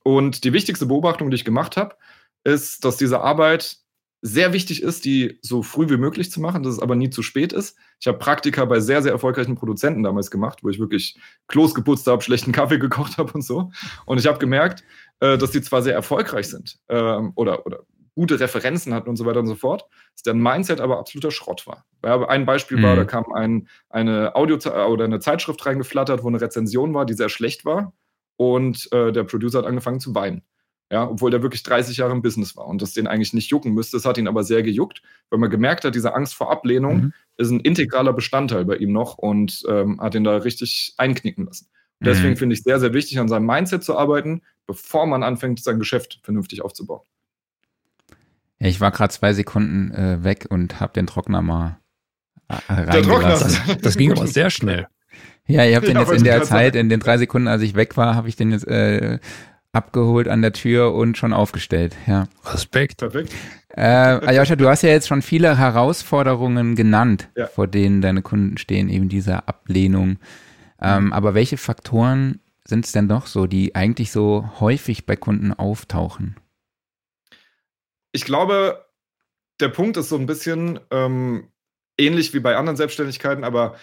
[0.03, 1.95] Und die wichtigste Beobachtung, die ich gemacht habe,
[2.43, 3.77] ist, dass diese Arbeit
[4.21, 7.21] sehr wichtig ist, die so früh wie möglich zu machen, dass es aber nie zu
[7.21, 7.77] spät ist.
[7.99, 12.07] Ich habe Praktika bei sehr, sehr erfolgreichen Produzenten damals gemacht, wo ich wirklich Klos geputzt
[12.07, 13.71] habe, schlechten Kaffee gekocht habe und so.
[14.05, 14.83] Und ich habe gemerkt,
[15.19, 17.81] äh, dass die zwar sehr erfolgreich sind ähm, oder, oder
[18.15, 21.67] gute Referenzen hatten und so weiter und so fort, dass deren Mindset aber absoluter Schrott
[21.67, 21.85] war.
[22.03, 22.83] Ja, ein Beispiel mhm.
[22.83, 27.13] war, da kam ein, eine Audio- oder eine Zeitschrift reingeflattert, wo eine Rezension war, die
[27.13, 27.93] sehr schlecht war.
[28.37, 30.43] Und äh, der Producer hat angefangen zu weinen.
[30.91, 33.73] Ja, obwohl der wirklich 30 Jahre im Business war und das den eigentlich nicht jucken
[33.73, 33.97] müsste.
[33.97, 37.13] Das hat ihn aber sehr gejuckt, weil man gemerkt hat, diese Angst vor Ablehnung mhm.
[37.37, 41.67] ist ein integraler Bestandteil bei ihm noch und ähm, hat ihn da richtig einknicken lassen.
[41.99, 42.37] Und deswegen mhm.
[42.37, 46.19] finde ich sehr, sehr wichtig, an seinem Mindset zu arbeiten, bevor man anfängt, sein Geschäft
[46.21, 47.01] vernünftig aufzubauen.
[48.59, 51.79] Ja, ich war gerade zwei Sekunden äh, weg und habe den Trockner mal
[52.47, 53.57] äh, reingelassen.
[53.67, 54.87] Das, das ging aber sehr schnell.
[55.47, 57.97] Ja, ihr habt den jetzt in der Zeit, in den drei Sekunden, als ich weg
[57.97, 59.19] war, habe ich den jetzt äh,
[59.75, 61.95] abgeholt an der Tür und schon aufgestellt.
[62.07, 62.27] Ja.
[62.45, 62.97] Respekt.
[62.97, 63.33] Perfekt.
[63.69, 67.47] Äh, Ayosha, du hast ja jetzt schon viele Herausforderungen genannt, ja.
[67.47, 70.17] vor denen deine Kunden stehen, eben diese Ablehnung.
[70.81, 75.53] Ähm, aber welche Faktoren sind es denn doch so, die eigentlich so häufig bei Kunden
[75.53, 76.37] auftauchen?
[78.11, 78.85] Ich glaube,
[79.59, 81.49] der Punkt ist so ein bisschen ähm,
[81.97, 83.75] ähnlich wie bei anderen Selbstständigkeiten, aber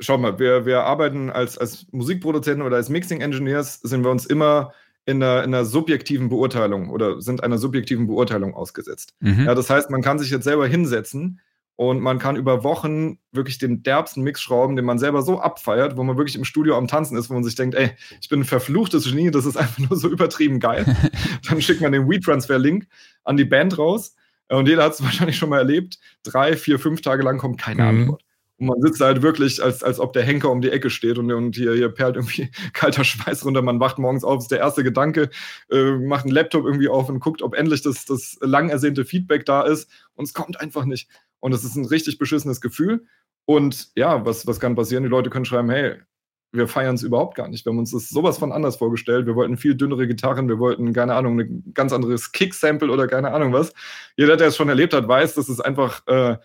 [0.00, 4.26] schau mal, wir, wir arbeiten als, als Musikproduzenten oder als Mixing Engineers, sind wir uns
[4.26, 4.72] immer
[5.06, 9.14] in einer, in einer subjektiven Beurteilung oder sind einer subjektiven Beurteilung ausgesetzt.
[9.20, 9.46] Mhm.
[9.46, 11.40] Ja, das heißt, man kann sich jetzt selber hinsetzen
[11.76, 15.96] und man kann über Wochen wirklich den derbsten Mix schrauben, den man selber so abfeiert,
[15.96, 17.90] wo man wirklich im Studio am Tanzen ist, wo man sich denkt, ey,
[18.20, 20.84] ich bin ein verfluchtes Genie, das ist einfach nur so übertrieben geil.
[21.48, 22.88] Dann schickt man den WeTransfer-Link
[23.24, 24.16] an die Band raus
[24.48, 26.00] und jeder hat es wahrscheinlich schon mal erlebt.
[26.24, 27.88] Drei, vier, fünf Tage lang kommt keine mhm.
[27.88, 28.22] Antwort.
[28.58, 31.30] Und man sitzt halt wirklich, als, als ob der Henker um die Ecke steht und,
[31.30, 33.62] und hier, hier perlt irgendwie kalter Schweiß runter.
[33.62, 35.28] Man wacht morgens auf, ist der erste Gedanke,
[35.70, 39.44] äh, macht einen Laptop irgendwie auf und guckt, ob endlich das, das lang ersehnte Feedback
[39.44, 39.90] da ist.
[40.14, 41.08] Und es kommt einfach nicht.
[41.40, 43.06] Und es ist ein richtig beschissenes Gefühl.
[43.44, 45.04] Und ja, was, was kann passieren?
[45.04, 45.96] Die Leute können schreiben, hey,
[46.52, 47.64] wir feiern es überhaupt gar nicht.
[47.64, 49.26] Wir haben uns das sowas von anders vorgestellt.
[49.26, 53.32] Wir wollten viel dünnere Gitarren, wir wollten, keine Ahnung, ein ganz anderes Kick-Sample oder keine
[53.32, 53.72] Ahnung was.
[54.16, 56.38] Jeder, der es schon erlebt hat, weiß, dass es einfach äh,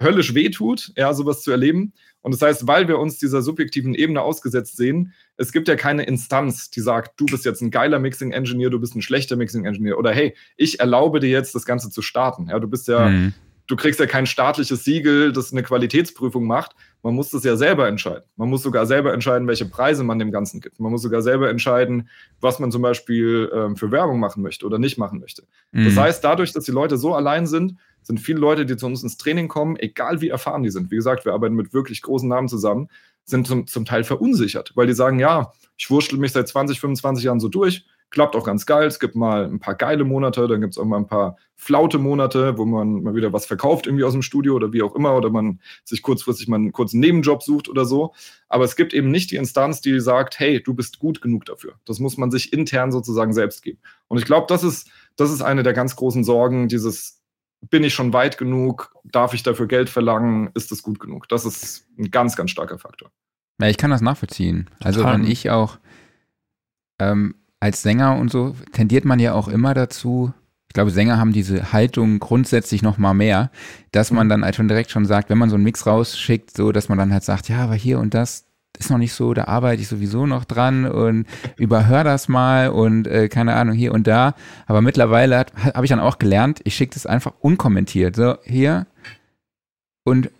[0.00, 1.92] höllisch wehtut, ja, sowas zu erleben.
[2.22, 6.04] Und das heißt, weil wir uns dieser subjektiven Ebene ausgesetzt sehen, es gibt ja keine
[6.04, 9.98] Instanz, die sagt, du bist jetzt ein geiler Mixing-Engineer, du bist ein schlechter Mixing-Engineer.
[9.98, 12.48] Oder hey, ich erlaube dir jetzt, das Ganze zu starten.
[12.48, 13.34] Ja, du bist ja, mhm
[13.66, 16.72] du kriegst ja kein staatliches Siegel, das eine Qualitätsprüfung macht.
[17.02, 18.24] Man muss das ja selber entscheiden.
[18.36, 20.80] Man muss sogar selber entscheiden, welche Preise man dem Ganzen gibt.
[20.80, 22.08] Man muss sogar selber entscheiden,
[22.40, 25.44] was man zum Beispiel ähm, für Werbung machen möchte oder nicht machen möchte.
[25.72, 25.84] Mhm.
[25.84, 29.02] Das heißt, dadurch, dass die Leute so allein sind, sind viele Leute, die zu uns
[29.02, 30.90] ins Training kommen, egal wie erfahren die sind.
[30.90, 32.88] Wie gesagt, wir arbeiten mit wirklich großen Namen zusammen,
[33.24, 37.24] sind zum, zum Teil verunsichert, weil die sagen, ja, ich wurschtel mich seit 20, 25
[37.24, 38.86] Jahren so durch klappt auch ganz geil.
[38.86, 41.98] Es gibt mal ein paar geile Monate, dann gibt es auch mal ein paar flaute
[41.98, 45.16] Monate, wo man mal wieder was verkauft irgendwie aus dem Studio oder wie auch immer
[45.16, 48.14] oder man sich kurzfristig mal einen kurzen Nebenjob sucht oder so.
[48.48, 51.74] Aber es gibt eben nicht die Instanz, die sagt, hey, du bist gut genug dafür.
[51.84, 53.78] Das muss man sich intern sozusagen selbst geben.
[54.08, 57.22] Und ich glaube, das ist, das ist eine der ganz großen Sorgen, dieses
[57.70, 58.94] bin ich schon weit genug?
[59.04, 60.50] Darf ich dafür Geld verlangen?
[60.54, 61.28] Ist das gut genug?
[61.28, 63.10] Das ist ein ganz, ganz starker Faktor.
[63.60, 64.68] Ja, ich kann das nachvollziehen.
[64.82, 65.78] Also wenn ich auch
[67.00, 70.32] ähm, als Sänger und so tendiert man ja auch immer dazu,
[70.68, 73.50] ich glaube, Sänger haben diese Haltung grundsätzlich noch mal mehr,
[73.92, 74.30] dass man mhm.
[74.30, 76.98] dann halt schon direkt schon sagt, wenn man so einen Mix rausschickt, so, dass man
[76.98, 78.45] dann halt sagt, ja, aber hier und das
[78.76, 83.06] ist noch nicht so, da arbeite ich sowieso noch dran und überhör das mal und
[83.06, 84.34] äh, keine Ahnung hier und da.
[84.66, 88.16] Aber mittlerweile habe ich dann auch gelernt, ich schicke das einfach unkommentiert.
[88.16, 88.86] So, hier
[90.04, 90.30] und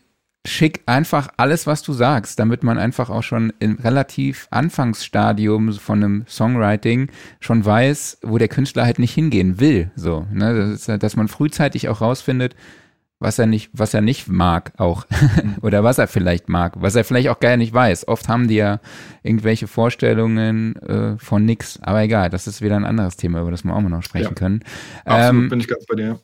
[0.46, 6.03] schick einfach alles, was du sagst, damit man einfach auch schon im relativ Anfangsstadium von
[6.03, 7.09] einem Songwriting
[7.40, 9.90] schon weiß, wo der Künstler halt nicht hingehen will.
[9.96, 10.55] So, ne?
[10.55, 12.55] das ist, dass man frühzeitig auch rausfindet,
[13.18, 15.07] was er nicht, was er nicht mag auch.
[15.62, 18.09] Oder was er vielleicht mag, was er vielleicht auch gar nicht weiß.
[18.09, 18.81] Oft haben die ja
[19.22, 21.79] irgendwelche Vorstellungen äh, von nix.
[21.83, 24.29] Aber egal, das ist wieder ein anderes Thema, über das wir auch mal noch sprechen
[24.29, 24.35] ja.
[24.35, 24.61] können.
[25.05, 26.20] Absolut, ähm, bin ich ganz bei dir.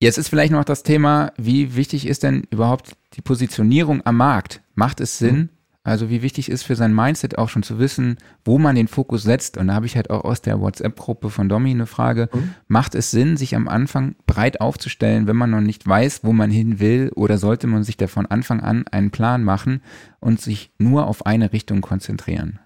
[0.00, 4.60] Jetzt ist vielleicht noch das Thema, wie wichtig ist denn überhaupt die Positionierung am Markt?
[4.74, 5.36] Macht es Sinn?
[5.36, 5.48] Mhm.
[5.86, 9.22] Also wie wichtig ist für sein Mindset auch schon zu wissen, wo man den Fokus
[9.22, 9.58] setzt?
[9.58, 12.30] Und da habe ich halt auch aus der WhatsApp-Gruppe von Domi eine Frage.
[12.32, 12.54] Mhm.
[12.68, 16.50] Macht es Sinn, sich am Anfang breit aufzustellen, wenn man noch nicht weiß, wo man
[16.50, 17.12] hin will?
[17.14, 19.82] Oder sollte man sich da von Anfang an einen Plan machen
[20.20, 22.60] und sich nur auf eine Richtung konzentrieren?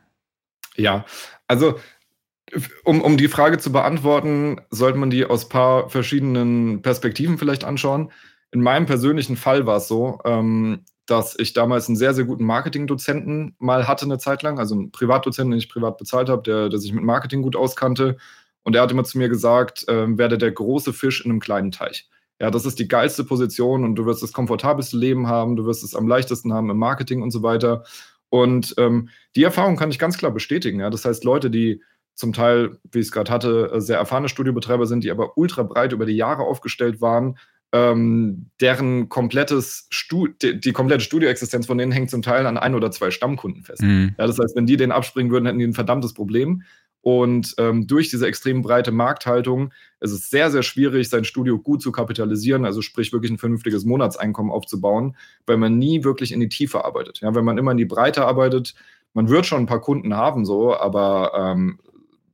[0.76, 1.04] Ja,
[1.48, 1.74] also
[2.85, 7.64] um, um die Frage zu beantworten, sollte man die aus ein paar verschiedenen Perspektiven vielleicht
[7.64, 8.12] anschauen.
[8.52, 12.44] In meinem persönlichen Fall war es so, ähm, dass ich damals einen sehr, sehr guten
[12.44, 16.68] Marketingdozenten mal hatte eine Zeit lang, also einen Privatdozenten, den ich privat bezahlt habe, der,
[16.68, 18.18] der sich mit Marketing gut auskannte.
[18.62, 21.71] Und er hat immer zu mir gesagt, äh, werde der große Fisch in einem kleinen
[21.71, 22.11] Teich.
[22.38, 25.83] Ja, das ist die geilste Position und du wirst das komfortabelste Leben haben, du wirst
[25.83, 27.85] es am leichtesten haben im Marketing und so weiter.
[28.29, 30.81] Und ähm, die Erfahrung kann ich ganz klar bestätigen.
[30.81, 30.90] Ja.
[30.90, 31.83] Das heißt, Leute, die
[32.14, 35.62] zum Teil, wie ich es gerade hatte, äh, sehr erfahrene Studiobetreiber sind, die aber ultra
[35.62, 37.38] breit über die Jahre aufgestellt waren,
[37.72, 42.74] ähm, deren komplettes Stu die, die, komplette Studioexistenz von denen hängt zum Teil an ein
[42.74, 43.83] oder zwei Stammkunden fest.
[43.83, 44.14] Mhm.
[44.18, 46.62] Ja, das heißt, wenn die den abspringen würden, hätten die ein verdammtes Problem.
[47.00, 51.81] Und ähm, durch diese extrem breite Markthaltung ist es sehr, sehr schwierig, sein Studio gut
[51.81, 56.48] zu kapitalisieren, also sprich wirklich ein vernünftiges Monatseinkommen aufzubauen, weil man nie wirklich in die
[56.48, 57.20] Tiefe arbeitet.
[57.20, 58.74] Ja, wenn man immer in die Breite arbeitet,
[59.14, 61.78] man wird schon ein paar Kunden haben, so, aber ähm,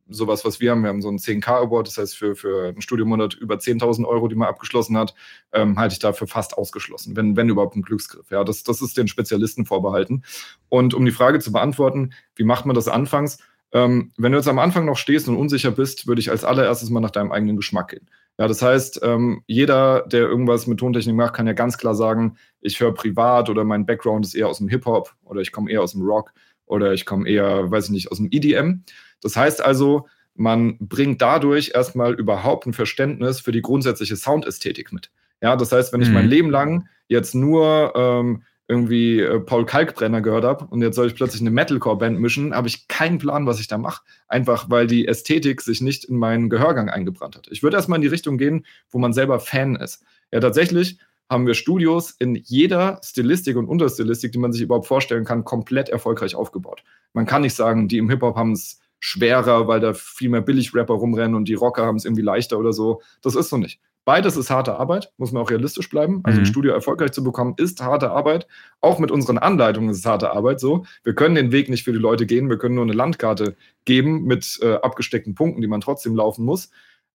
[0.09, 0.83] sowas, was wir haben.
[0.83, 4.29] Wir haben so einen 10K Award, das heißt für, für einen Studiomonat über 10.000 Euro,
[4.29, 5.15] die man abgeschlossen hat,
[5.53, 8.31] ähm, halte ich dafür fast ausgeschlossen, wenn, wenn überhaupt ein Glücksgriff.
[8.31, 10.25] Ja, das, das ist den Spezialisten vorbehalten.
[10.69, 13.39] Und um die Frage zu beantworten, wie macht man das anfangs?
[13.73, 16.91] Ähm, wenn du jetzt am Anfang noch stehst und unsicher bist, würde ich als allererstes
[16.91, 18.09] mal nach deinem eigenen Geschmack gehen.
[18.39, 22.37] Ja, das heißt, ähm, jeder, der irgendwas mit Tontechnik macht, kann ja ganz klar sagen,
[22.61, 25.83] ich höre privat oder mein Background ist eher aus dem Hip-Hop oder ich komme eher
[25.83, 26.33] aus dem Rock
[26.67, 28.85] oder ich komme eher, weiß ich nicht, aus dem EDM.
[29.23, 35.11] Das heißt also, man bringt dadurch erstmal überhaupt ein Verständnis für die grundsätzliche Soundästhetik mit.
[35.41, 36.15] Ja, das heißt, wenn ich mhm.
[36.15, 41.07] mein Leben lang jetzt nur ähm, irgendwie äh, Paul Kalkbrenner gehört habe und jetzt soll
[41.07, 44.03] ich plötzlich eine Metalcore-Band mischen, habe ich keinen Plan, was ich da mache.
[44.27, 47.49] Einfach weil die Ästhetik sich nicht in meinen Gehörgang eingebrannt hat.
[47.51, 50.03] Ich würde erstmal in die Richtung gehen, wo man selber Fan ist.
[50.33, 50.99] Ja, tatsächlich
[51.29, 55.89] haben wir Studios in jeder Stilistik und Unterstilistik, die man sich überhaupt vorstellen kann, komplett
[55.89, 56.85] erfolgreich aufgebaut.
[57.13, 60.95] Man kann nicht sagen, die im Hip-Hop haben es schwerer, weil da viel mehr Billig-Rapper
[60.95, 63.03] rumrennen und die Rocker haben es irgendwie leichter oder so.
[63.21, 63.79] Das ist so nicht.
[64.07, 66.21] Beides ist harte Arbeit, muss man auch realistisch bleiben.
[66.25, 66.45] Also mhm.
[66.45, 68.47] ein Studio erfolgreich zu bekommen, ist harte Arbeit.
[68.81, 70.87] Auch mit unseren Anleitungen ist es harte Arbeit so.
[71.03, 74.25] Wir können den Weg nicht für die Leute gehen, wir können nur eine Landkarte geben
[74.25, 76.71] mit äh, abgesteckten Punkten, die man trotzdem laufen muss.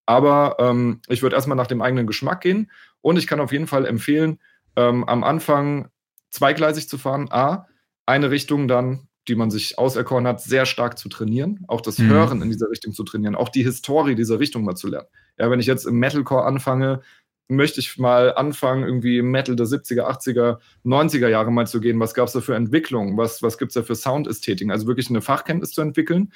[0.05, 2.69] Aber ähm, ich würde erstmal nach dem eigenen Geschmack gehen
[3.01, 4.37] und ich kann auf jeden Fall empfehlen,
[4.75, 5.89] ähm, am Anfang
[6.29, 7.31] zweigleisig zu fahren.
[7.31, 7.65] A,
[8.05, 12.09] eine Richtung dann, die man sich auserkoren hat, sehr stark zu trainieren, auch das mhm.
[12.09, 15.07] Hören in dieser Richtung zu trainieren, auch die Historie dieser Richtung mal zu lernen.
[15.37, 17.01] Ja, wenn ich jetzt im Metalcore anfange,
[17.47, 21.99] möchte ich mal anfangen, irgendwie im Metal der 70er, 80er, 90er Jahre mal zu gehen.
[21.99, 23.17] Was gab es da für Entwicklungen?
[23.17, 24.71] Was, was gibt es da für Soundästhetiken?
[24.71, 26.31] Also wirklich eine Fachkenntnis zu entwickeln.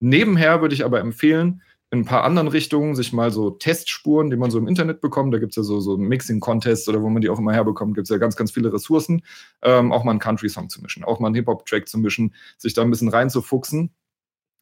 [0.00, 4.36] Nebenher würde ich aber empfehlen, in ein paar anderen Richtungen sich mal so Testspuren, die
[4.36, 7.22] man so im Internet bekommt, da gibt es ja so, so Mixing-Contests oder wo man
[7.22, 9.22] die auch immer herbekommt, gibt es ja ganz, ganz viele Ressourcen,
[9.62, 12.82] ähm, auch mal einen Country-Song zu mischen, auch mal einen Hip-Hop-Track zu mischen, sich da
[12.82, 13.90] ein bisschen reinzufuchsen.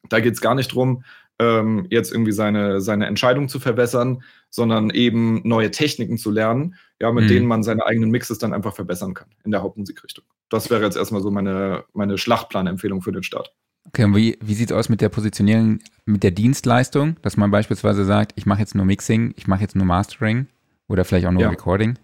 [0.09, 1.03] Da geht es gar nicht drum,
[1.39, 7.11] ähm, jetzt irgendwie seine, seine Entscheidung zu verbessern, sondern eben neue Techniken zu lernen, ja,
[7.11, 7.27] mit mhm.
[7.27, 10.23] denen man seine eigenen Mixes dann einfach verbessern kann in der Hauptmusikrichtung.
[10.49, 13.53] Das wäre jetzt erstmal so meine, meine Schlachtplanempfehlung für den Start.
[13.87, 17.51] Okay, und wie, wie sieht es aus mit der Positionierung, mit der Dienstleistung, dass man
[17.51, 20.47] beispielsweise sagt, ich mache jetzt nur Mixing, ich mache jetzt nur Mastering
[20.87, 21.49] oder vielleicht auch nur ja.
[21.49, 21.97] Recording?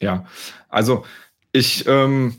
[0.00, 0.26] Ja,
[0.68, 1.04] also
[1.52, 2.34] ich, ähm,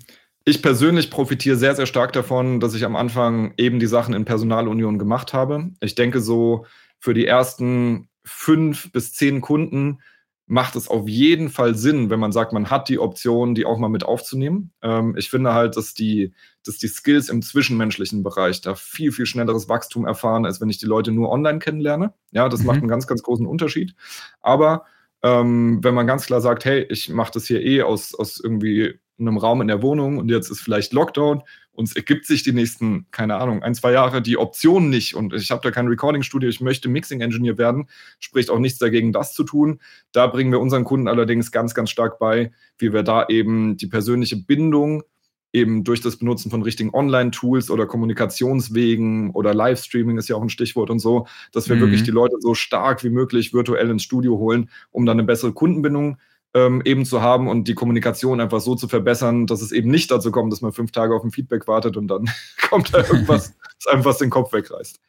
[0.45, 4.25] ich persönlich profitiere sehr, sehr stark davon, dass ich am Anfang eben die Sachen in
[4.25, 5.71] Personalunion gemacht habe.
[5.79, 6.65] Ich denke so,
[6.99, 9.99] für die ersten fünf bis zehn Kunden
[10.45, 13.77] macht es auf jeden Fall Sinn, wenn man sagt, man hat die Option, die auch
[13.77, 14.71] mal mit aufzunehmen.
[14.81, 16.33] Ähm, ich finde halt, dass die,
[16.65, 20.79] dass die Skills im zwischenmenschlichen Bereich da viel, viel schnelleres Wachstum erfahren, als wenn ich
[20.79, 22.13] die Leute nur online kennenlerne.
[22.31, 22.67] Ja, das mhm.
[22.67, 23.95] macht einen ganz, ganz großen Unterschied.
[24.41, 24.85] Aber
[25.23, 28.99] ähm, wenn man ganz klar sagt, hey, ich mache das hier eh aus, aus irgendwie
[29.19, 33.07] einem Raum in der Wohnung und jetzt ist vielleicht Lockdown uns ergibt sich die nächsten,
[33.11, 36.61] keine Ahnung, ein, zwei Jahre die Option nicht und ich habe da kein Recording-Studio, ich
[36.61, 37.87] möchte Mixing-Engineer werden,
[38.19, 39.79] spricht auch nichts dagegen, das zu tun.
[40.11, 43.87] Da bringen wir unseren Kunden allerdings ganz, ganz stark bei, wie wir da eben die
[43.87, 45.03] persönliche Bindung
[45.51, 50.49] eben durch das Benutzen von richtigen Online-Tools oder Kommunikationswegen oder Livestreaming ist ja auch ein
[50.49, 51.81] Stichwort und so, dass wir mhm.
[51.81, 55.53] wirklich die Leute so stark wie möglich virtuell ins Studio holen, um dann eine bessere
[55.53, 56.17] Kundenbindung
[56.53, 60.11] ähm, eben zu haben und die Kommunikation einfach so zu verbessern, dass es eben nicht
[60.11, 62.29] dazu kommt, dass man fünf Tage auf ein Feedback wartet und dann
[62.69, 64.99] kommt da irgendwas, das einem was den Kopf wegreißt.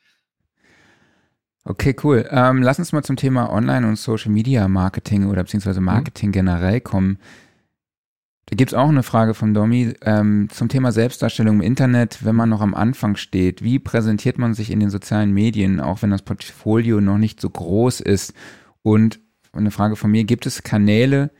[1.66, 2.26] Okay, cool.
[2.30, 5.86] Ähm, lass uns mal zum Thema Online- und Social Media Marketing oder beziehungsweise mhm.
[5.86, 6.32] Marketing mhm.
[6.32, 7.18] generell kommen.
[8.46, 12.36] Da gibt es auch eine Frage von Domi ähm, zum Thema Selbstdarstellung im Internet, wenn
[12.36, 13.62] man noch am Anfang steht.
[13.62, 17.48] Wie präsentiert man sich in den sozialen Medien, auch wenn das Portfolio noch nicht so
[17.48, 18.34] groß ist?
[18.82, 19.20] Und
[19.56, 21.30] eine Frage von mir, gibt es Kanäle,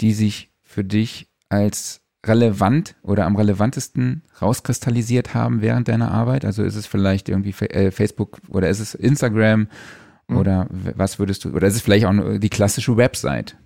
[0.00, 6.44] die sich für dich als relevant oder am relevantesten rauskristallisiert haben während deiner Arbeit?
[6.44, 9.68] Also ist es vielleicht irgendwie äh, Facebook oder ist es Instagram
[10.28, 10.36] mhm.
[10.36, 13.56] oder was würdest du, oder ist es vielleicht auch die klassische Website?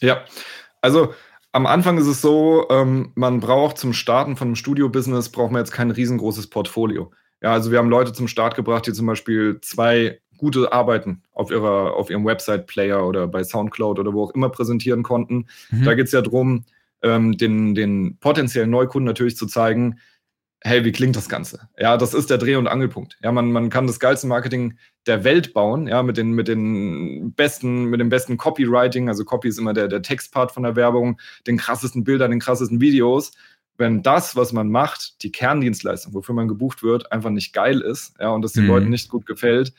[0.00, 0.24] Ja,
[0.80, 1.14] also
[1.52, 5.60] am Anfang ist es so, ähm, man braucht zum Starten von einem Studio-Business, braucht man
[5.60, 7.12] jetzt kein riesengroßes Portfolio.
[7.42, 11.52] Ja, also wir haben Leute zum Start gebracht, die zum Beispiel zwei gute Arbeiten auf,
[11.52, 15.46] ihrer, auf ihrem Website-Player oder bei Soundcloud oder wo auch immer präsentieren konnten.
[15.70, 15.84] Mhm.
[15.84, 16.64] Da geht es ja darum,
[17.00, 20.00] ähm, den, den potenziellen Neukunden natürlich zu zeigen,
[20.64, 21.68] hey, wie klingt das Ganze?
[21.78, 23.18] Ja, das ist der Dreh- und Angelpunkt.
[23.22, 24.74] Ja, man, man kann das geilste Marketing
[25.06, 29.46] der Welt bauen, ja, mit den, mit den besten, mit dem besten Copywriting, also Copy
[29.46, 33.30] ist immer der, der Textpart von der Werbung, den krassesten Bildern, den krassesten Videos.
[33.78, 38.14] Wenn das, was man macht, die Kerndienstleistung, wofür man gebucht wird, einfach nicht geil ist,
[38.18, 38.70] ja, und das den mhm.
[38.70, 39.72] Leuten nicht gut gefällt,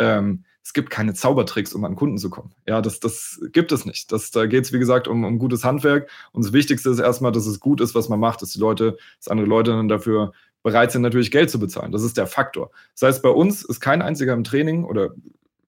[0.00, 2.52] ähm, es gibt keine Zaubertricks, um an Kunden zu kommen.
[2.66, 4.12] Ja, das, das gibt es nicht.
[4.12, 6.10] Das, da geht es, wie gesagt, um, um gutes Handwerk.
[6.32, 8.96] Und das Wichtigste ist erstmal, dass es gut ist, was man macht, dass die Leute,
[9.18, 10.32] dass andere Leute dann dafür
[10.62, 11.92] bereit sind, natürlich Geld zu bezahlen.
[11.92, 12.70] Das ist der Faktor.
[12.94, 15.10] Das heißt, bei uns ist kein einziger im Training oder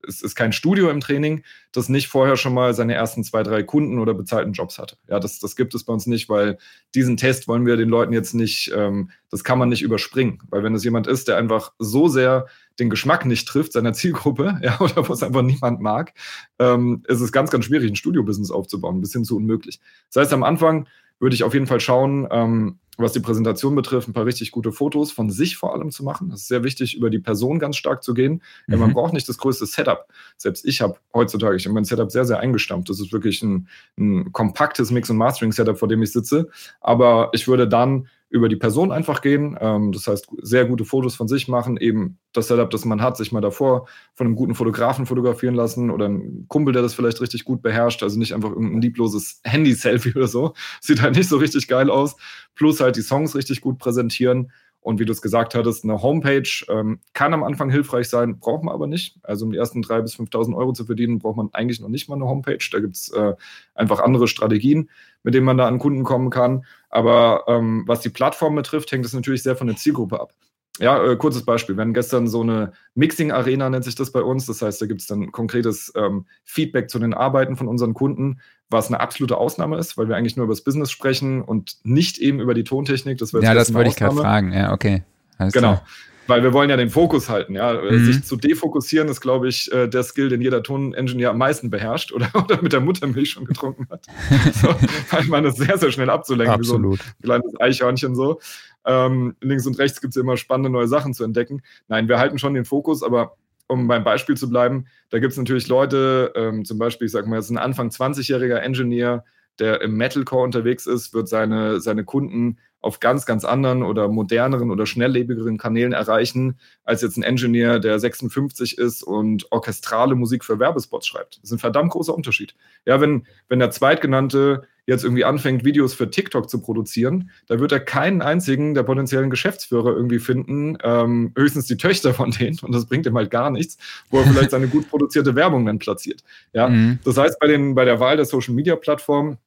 [0.07, 3.63] es ist kein Studio im Training, das nicht vorher schon mal seine ersten zwei, drei
[3.63, 4.97] Kunden oder bezahlten Jobs hatte.
[5.09, 6.59] Ja, das, das gibt es bei uns nicht, weil
[6.95, 10.41] diesen Test wollen wir den Leuten jetzt nicht, ähm, das kann man nicht überspringen.
[10.51, 12.47] Weil wenn es jemand ist, der einfach so sehr
[12.79, 16.13] den Geschmack nicht trifft, seiner Zielgruppe, ja, oder wo es einfach niemand mag,
[16.59, 19.81] ähm, ist es ganz, ganz schwierig, ein Studio-Business aufzubauen, bis hin zu unmöglich.
[20.13, 20.87] Das heißt, am Anfang
[21.23, 24.73] würde ich auf jeden Fall schauen, ähm, was die Präsentation betrifft, ein paar richtig gute
[24.73, 26.31] Fotos von sich vor allem zu machen.
[26.31, 28.43] Das ist sehr wichtig, über die Person ganz stark zu gehen.
[28.67, 28.75] Mhm.
[28.75, 30.09] Ja, man braucht nicht das größte Setup.
[30.37, 32.91] Selbst ich habe heutzutage, ich habe mein Setup sehr, sehr eingestampft.
[32.91, 36.51] Das ist wirklich ein, ein kompaktes Mix- und Mastering-Setup, vor dem ich sitze.
[36.81, 39.59] Aber ich würde dann über die Person einfach gehen.
[39.61, 43.19] Ähm, das heißt, sehr gute Fotos von sich machen, eben das Setup, das man hat,
[43.19, 47.21] sich mal davor von einem guten Fotografen fotografieren lassen oder ein Kumpel, der das vielleicht
[47.21, 48.03] richtig gut beherrscht.
[48.03, 50.55] Also nicht einfach irgendein liebloses Handy-Selfie oder so.
[50.81, 52.17] Sieht halt nicht so richtig geil aus.
[52.55, 54.51] Plus halt die Songs richtig gut präsentieren
[54.83, 58.65] und wie du es gesagt hattest, eine Homepage ähm, kann am Anfang hilfreich sein, braucht
[58.65, 59.17] man aber nicht.
[59.23, 62.09] Also um die ersten 3.000 bis 5.000 Euro zu verdienen, braucht man eigentlich noch nicht
[62.09, 62.59] mal eine Homepage.
[62.73, 63.35] Da gibt es äh,
[63.77, 64.91] einfach andere Strategien,
[65.23, 66.65] mit denen man da an Kunden kommen kann.
[66.93, 70.35] Aber ähm, was die Plattform betrifft, hängt es natürlich sehr von der Zielgruppe ab.
[70.79, 71.75] ja, äh, kurzes Beispiel.
[71.77, 74.47] Wir hatten gestern so eine Mixing-Arena, nennt sich das bei uns.
[74.47, 78.41] Das heißt, da gibt es dann konkretes ähm, Feedback zu den Arbeiten von unseren Kunden,
[78.69, 82.19] was eine absolute Ausnahme ist, weil wir eigentlich nur über das Business sprechen und nicht
[82.19, 83.19] eben über die Tontechnik.
[83.19, 84.53] Das ja, das wollte ich gerade fragen.
[84.53, 85.03] Ja, okay.
[85.39, 85.73] Alles genau.
[85.73, 85.87] Klar.
[86.27, 87.81] Weil wir wollen ja den Fokus halten, ja.
[87.81, 88.05] Mhm.
[88.05, 92.13] Sich zu defokussieren ist, glaube ich, äh, der Skill, den jeder Toningenieur am meisten beherrscht
[92.13, 94.07] oder, oder mit der Muttermilch schon getrunken hat.
[94.55, 94.69] so,
[95.11, 96.99] weil man ist sehr, sehr schnell abzulenken, Absolut.
[96.99, 98.41] wie so ein kleines Eichhörnchen so.
[98.85, 101.63] Ähm, links und rechts gibt es immer spannende neue Sachen zu entdecken.
[101.89, 103.37] Nein, wir halten schon den Fokus, aber
[103.69, 107.29] um beim Beispiel zu bleiben, da gibt es natürlich Leute, ähm, zum Beispiel, ich sage
[107.29, 109.25] mal, jetzt ein Anfang 20-jähriger Engineer,
[109.63, 114.71] der im Metalcore unterwegs ist, wird seine, seine Kunden auf ganz, ganz anderen oder moderneren
[114.71, 120.59] oder schnelllebigeren Kanälen erreichen, als jetzt ein Engineer, der 56 ist und orchestrale Musik für
[120.59, 121.37] Werbespots schreibt.
[121.37, 122.55] Das ist ein verdammt großer Unterschied.
[122.85, 127.71] Ja, wenn, wenn der Zweitgenannte jetzt irgendwie anfängt, Videos für TikTok zu produzieren, da wird
[127.71, 132.75] er keinen einzigen der potenziellen Geschäftsführer irgendwie finden, ähm, höchstens die Töchter von denen, und
[132.75, 133.79] das bringt ihm halt gar nichts,
[134.11, 136.25] wo er vielleicht seine gut produzierte Werbung dann platziert.
[136.53, 136.99] Ja, mhm.
[137.05, 139.39] das heißt, bei, den, bei der Wahl der Social Media Plattform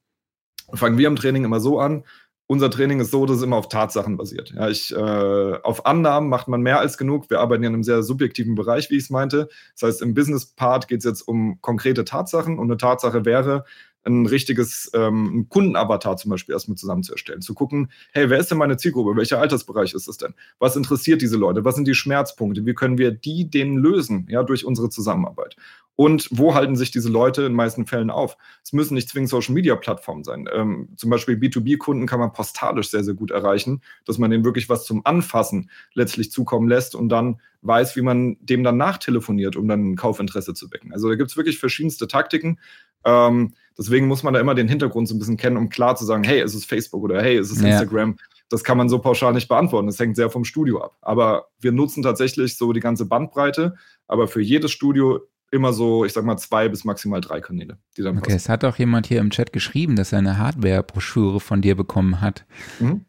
[0.74, 2.04] fangen wir im Training immer so an,
[2.48, 4.54] unser Training ist so, dass es immer auf Tatsachen basiert.
[4.56, 7.30] Ja, ich, äh, auf Annahmen macht man mehr als genug.
[7.30, 9.50] Wir arbeiten ja in einem sehr subjektiven Bereich, wie ich es meinte.
[9.74, 13.66] Das heißt, im Business-Part geht es jetzt um konkrete Tatsachen und eine Tatsache wäre,
[14.06, 17.42] ein richtiges ähm, Kundenavatar zum Beispiel erstmal zusammen zu erstellen.
[17.42, 19.18] Zu gucken, hey, wer ist denn meine Zielgruppe?
[19.18, 20.36] Welcher Altersbereich ist es denn?
[20.60, 21.66] Was interessiert diese Leute?
[21.66, 22.66] Was sind die Schmerzpunkte?
[22.68, 25.56] Wie können wir die denen lösen, ja, durch unsere Zusammenarbeit?
[25.96, 28.38] Und wo halten sich diese Leute in meisten Fällen auf?
[28.64, 30.50] Es müssen nicht zwingend Social-Media-Plattformen sein.
[30.54, 34.68] Ähm, zum Beispiel B2B-Kunden kann man postalisch sehr, sehr gut erreichen, dass man denen wirklich
[34.68, 39.68] was zum Anfassen letztlich zukommen lässt und dann weiß, wie man dem dann nachtelefoniert, um
[39.68, 40.92] dann ein Kaufinteresse zu wecken.
[40.92, 42.60] Also da gibt es wirklich verschiedenste Taktiken.
[43.06, 46.06] Ähm, deswegen muss man da immer den Hintergrund so ein bisschen kennen, um klar zu
[46.06, 47.70] sagen, hey, ist es Facebook oder hey, ist es ja.
[47.70, 48.18] Instagram?
[48.50, 49.88] Das kann man so pauschal nicht beantworten.
[49.88, 50.98] Das hängt sehr vom Studio ab.
[51.02, 53.76] Aber wir nutzen tatsächlich so die ganze Bandbreite.
[54.08, 55.22] Aber für jedes Studio
[55.56, 58.38] immer so, ich sag mal, zwei bis maximal drei Kanäle, die dann Okay, passen.
[58.38, 62.22] es hat auch jemand hier im Chat geschrieben, dass er eine Hardware-Broschüre von dir bekommen
[62.22, 62.46] hat.
[62.80, 63.06] Mhm.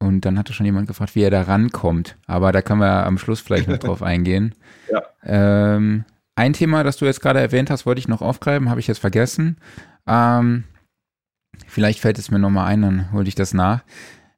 [0.00, 2.16] Und dann hatte schon jemand gefragt, wie er da rankommt.
[2.26, 4.54] Aber da können wir am Schluss vielleicht noch drauf eingehen.
[4.90, 5.02] Ja.
[5.24, 6.04] Ähm,
[6.36, 9.00] ein Thema, das du jetzt gerade erwähnt hast, wollte ich noch aufgreifen, habe ich jetzt
[9.00, 9.56] vergessen.
[10.06, 10.64] Ähm,
[11.66, 13.82] vielleicht fällt es mir nochmal ein, dann hole ich das nach.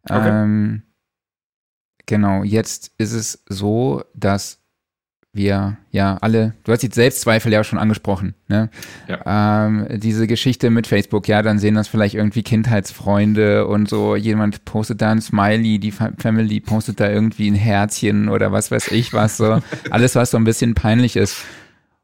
[0.08, 0.30] Okay.
[0.30, 0.82] Ähm,
[2.06, 4.59] genau, jetzt ist es so, dass
[5.32, 8.68] wir ja alle, du hast die Selbstzweifel ja schon angesprochen, ne?
[9.06, 9.66] Ja.
[9.66, 14.64] Ähm, diese Geschichte mit Facebook, ja, dann sehen das vielleicht irgendwie Kindheitsfreunde und so, jemand
[14.64, 19.12] postet da ein Smiley, die Family postet da irgendwie ein Herzchen oder was weiß ich
[19.12, 19.60] was, so.
[19.90, 21.44] Alles, was so ein bisschen peinlich ist.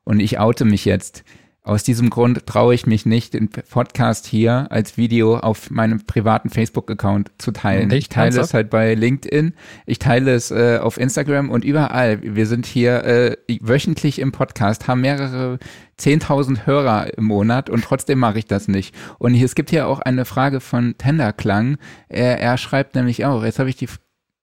[0.05, 1.25] Und ich oute mich jetzt.
[1.67, 6.49] Aus diesem Grund traue ich mich nicht, den Podcast hier als Video auf meinem privaten
[6.49, 7.91] Facebook-Account zu teilen.
[7.91, 9.53] Ich teile es halt bei LinkedIn,
[9.85, 12.23] ich teile es äh, auf Instagram und überall.
[12.23, 15.59] Wir sind hier äh, wöchentlich im Podcast, haben mehrere
[15.99, 18.95] 10.000 Hörer im Monat und trotzdem mache ich das nicht.
[19.19, 21.79] Und hier, es gibt hier auch eine Frage von Tenderklang.
[22.09, 23.89] Er, er schreibt nämlich auch, jetzt habe ich die,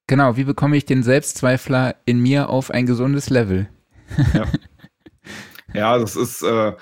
[0.08, 3.70] genau, wie bekomme ich den Selbstzweifler in mir auf ein gesundes Level?
[4.34, 4.46] Ja.
[5.74, 6.74] Ja, das ist, äh,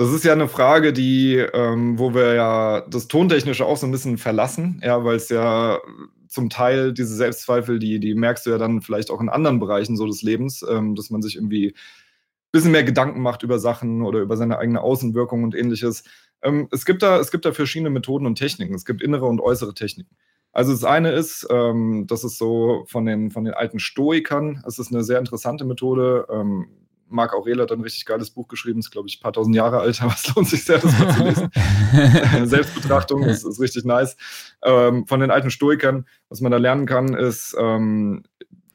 [0.00, 3.90] das ist ja eine Frage, die, ähm, wo wir ja das Tontechnische auch so ein
[3.92, 5.78] bisschen verlassen, ja, weil es ja
[6.26, 9.98] zum Teil diese Selbstzweifel, die, die merkst du ja dann vielleicht auch in anderen Bereichen
[9.98, 14.00] so des Lebens, ähm, dass man sich irgendwie ein bisschen mehr Gedanken macht über Sachen
[14.00, 16.04] oder über seine eigene Außenwirkung und ähnliches.
[16.40, 18.74] Ähm, es, gibt da, es gibt da verschiedene Methoden und Techniken.
[18.74, 20.16] Es gibt innere und äußere Techniken.
[20.52, 24.78] Also das eine ist, ähm, das ist so von den, von den alten Stoikern, es
[24.78, 26.26] ist eine sehr interessante Methode.
[26.30, 26.68] Ähm,
[27.10, 29.80] Marc Aurel hat ein richtig geiles Buch geschrieben, ist, glaube ich, ein paar tausend Jahre
[29.80, 31.50] alt, aber es lohnt sich sehr, das mal zu lesen.
[32.46, 34.16] Selbstbetrachtung ist, ist, richtig nice.
[34.62, 38.22] Ähm, von den alten Stoikern, was man da lernen kann, ist, ähm,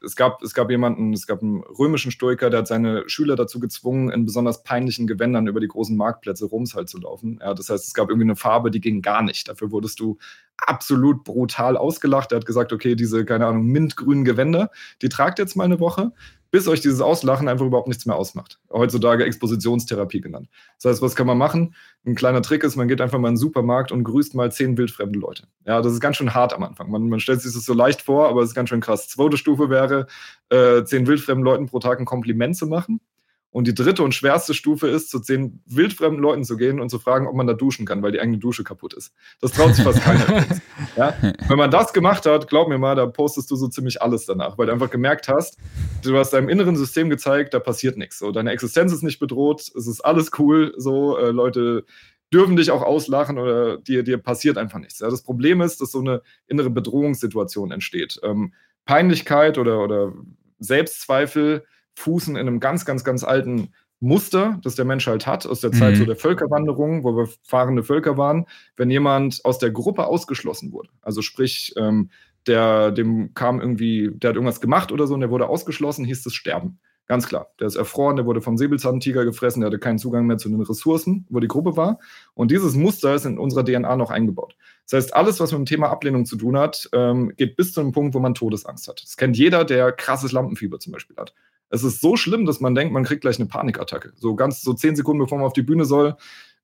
[0.06, 3.58] es gab, es gab jemanden, es gab einen römischen Stoiker, der hat seine Schüler dazu
[3.58, 7.40] gezwungen, in besonders peinlichen Gewändern über die großen Marktplätze Roms halt zu laufen.
[7.42, 9.48] Ja, das heißt, es gab irgendwie eine Farbe, die ging gar nicht.
[9.48, 10.18] Dafür wurdest du
[10.58, 12.32] absolut brutal ausgelacht.
[12.32, 14.70] Er hat gesagt, okay, diese, keine Ahnung, mintgrünen Gewänder,
[15.02, 16.12] die tragt jetzt mal eine Woche
[16.56, 18.58] bis euch dieses Auslachen einfach überhaupt nichts mehr ausmacht.
[18.72, 20.48] Heutzutage Expositionstherapie genannt.
[20.80, 21.74] Das heißt, was kann man machen?
[22.06, 24.78] Ein kleiner Trick ist, man geht einfach mal in den Supermarkt und grüßt mal zehn
[24.78, 25.48] wildfremde Leute.
[25.66, 26.90] Ja, das ist ganz schön hart am Anfang.
[26.90, 29.06] Man, man stellt sich das so leicht vor, aber es ist ganz schön krass.
[29.06, 30.06] Zweite Stufe wäre,
[30.48, 33.02] äh, zehn wildfremden Leuten pro Tag ein Kompliment zu machen.
[33.50, 36.98] Und die dritte und schwerste Stufe ist, zu zehn wildfremden Leuten zu gehen und zu
[36.98, 39.14] fragen, ob man da duschen kann, weil die eigene Dusche kaputt ist.
[39.40, 40.44] Das traut sich fast keiner.
[40.96, 41.14] ja?
[41.48, 44.58] Wenn man das gemacht hat, glaub mir mal, da postest du so ziemlich alles danach,
[44.58, 45.58] weil du einfach gemerkt hast,
[46.02, 48.18] du hast deinem inneren System gezeigt, da passiert nichts.
[48.18, 51.84] So, deine Existenz ist nicht bedroht, es ist alles cool, so, äh, Leute
[52.32, 54.98] dürfen dich auch auslachen oder dir, dir passiert einfach nichts.
[54.98, 55.08] Ja?
[55.08, 58.20] Das Problem ist, dass so eine innere Bedrohungssituation entsteht.
[58.22, 58.52] Ähm,
[58.84, 60.12] Peinlichkeit oder, oder
[60.58, 61.64] Selbstzweifel
[61.96, 65.72] fußen in einem ganz, ganz, ganz alten Muster, das der Mensch halt hat, aus der
[65.72, 65.98] Zeit mhm.
[65.98, 70.90] so der Völkerwanderung, wo wir fahrende Völker waren, wenn jemand aus der Gruppe ausgeschlossen wurde.
[71.00, 72.10] Also sprich, ähm,
[72.46, 76.26] der, dem kam irgendwie, der hat irgendwas gemacht oder so und der wurde ausgeschlossen, hieß
[76.26, 76.78] es Sterben.
[77.08, 77.52] Ganz klar.
[77.60, 80.60] Der ist erfroren, der wurde vom Säbelzahntiger gefressen, der hatte keinen Zugang mehr zu den
[80.60, 82.00] Ressourcen, wo die Gruppe war.
[82.34, 84.56] Und dieses Muster ist in unserer DNA noch eingebaut.
[84.88, 87.80] Das heißt, alles, was mit dem Thema Ablehnung zu tun hat, ähm, geht bis zu
[87.80, 89.02] einem Punkt, wo man Todesangst hat.
[89.04, 91.32] Das kennt jeder, der krasses Lampenfieber zum Beispiel hat.
[91.70, 94.12] Es ist so schlimm, dass man denkt, man kriegt gleich eine Panikattacke.
[94.16, 96.16] So ganz, so zehn Sekunden bevor man auf die Bühne soll,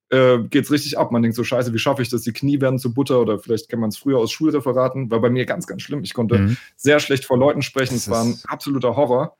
[0.09, 1.11] äh, geht es richtig ab.
[1.11, 2.21] Man denkt so, scheiße, wie schaffe ich das?
[2.21, 5.11] Die Knie werden zu Butter oder vielleicht kennt man es früher aus Schulreferaten.
[5.11, 6.03] War bei mir ganz, ganz schlimm.
[6.03, 6.57] Ich konnte mhm.
[6.75, 7.95] sehr schlecht vor Leuten sprechen.
[7.95, 9.35] Es war ein absoluter Horror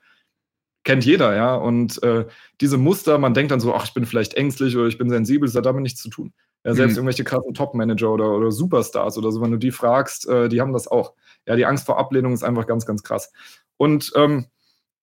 [0.84, 1.56] kennt jeder, ja.
[1.56, 2.26] Und äh,
[2.60, 5.48] diese Muster, man denkt dann so, ach, ich bin vielleicht ängstlich oder ich bin sensibel,
[5.48, 6.32] das hat damit nichts zu tun.
[6.64, 6.98] Ja, selbst mhm.
[6.98, 10.72] irgendwelche krassen Top-Manager oder, oder Superstars oder so, wenn du die fragst, äh, die haben
[10.72, 11.14] das auch.
[11.46, 13.32] Ja, die Angst vor Ablehnung ist einfach ganz, ganz krass.
[13.76, 14.46] Und ähm,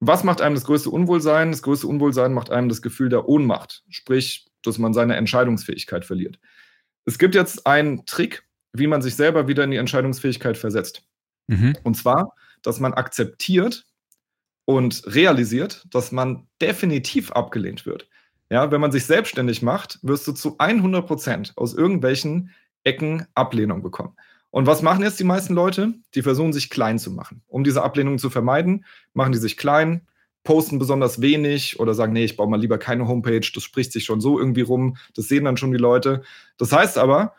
[0.02, 1.52] was macht einem das größte Unwohlsein?
[1.52, 6.40] Das größte Unwohlsein macht einem das Gefühl der Ohnmacht, sprich, dass man seine Entscheidungsfähigkeit verliert.
[7.06, 8.44] Es gibt jetzt einen Trick,
[8.74, 11.04] wie man sich selber wieder in die Entscheidungsfähigkeit versetzt.
[11.48, 11.78] Mhm.
[11.84, 13.86] Und zwar, dass man akzeptiert,
[14.66, 18.08] und realisiert, dass man definitiv abgelehnt wird.
[18.50, 22.52] Ja, wenn man sich selbstständig macht, wirst du zu 100 Prozent aus irgendwelchen
[22.84, 24.16] Ecken Ablehnung bekommen.
[24.52, 25.94] Und was machen jetzt die meisten Leute?
[26.14, 27.42] Die versuchen sich klein zu machen.
[27.48, 30.08] Um diese Ablehnung zu vermeiden, machen die sich klein,
[30.44, 34.06] posten besonders wenig oder sagen, nee, ich baue mal lieber keine Homepage, das spricht sich
[34.06, 36.24] schon so irgendwie rum, das sehen dann schon die Leute.
[36.58, 37.36] Das heißt aber,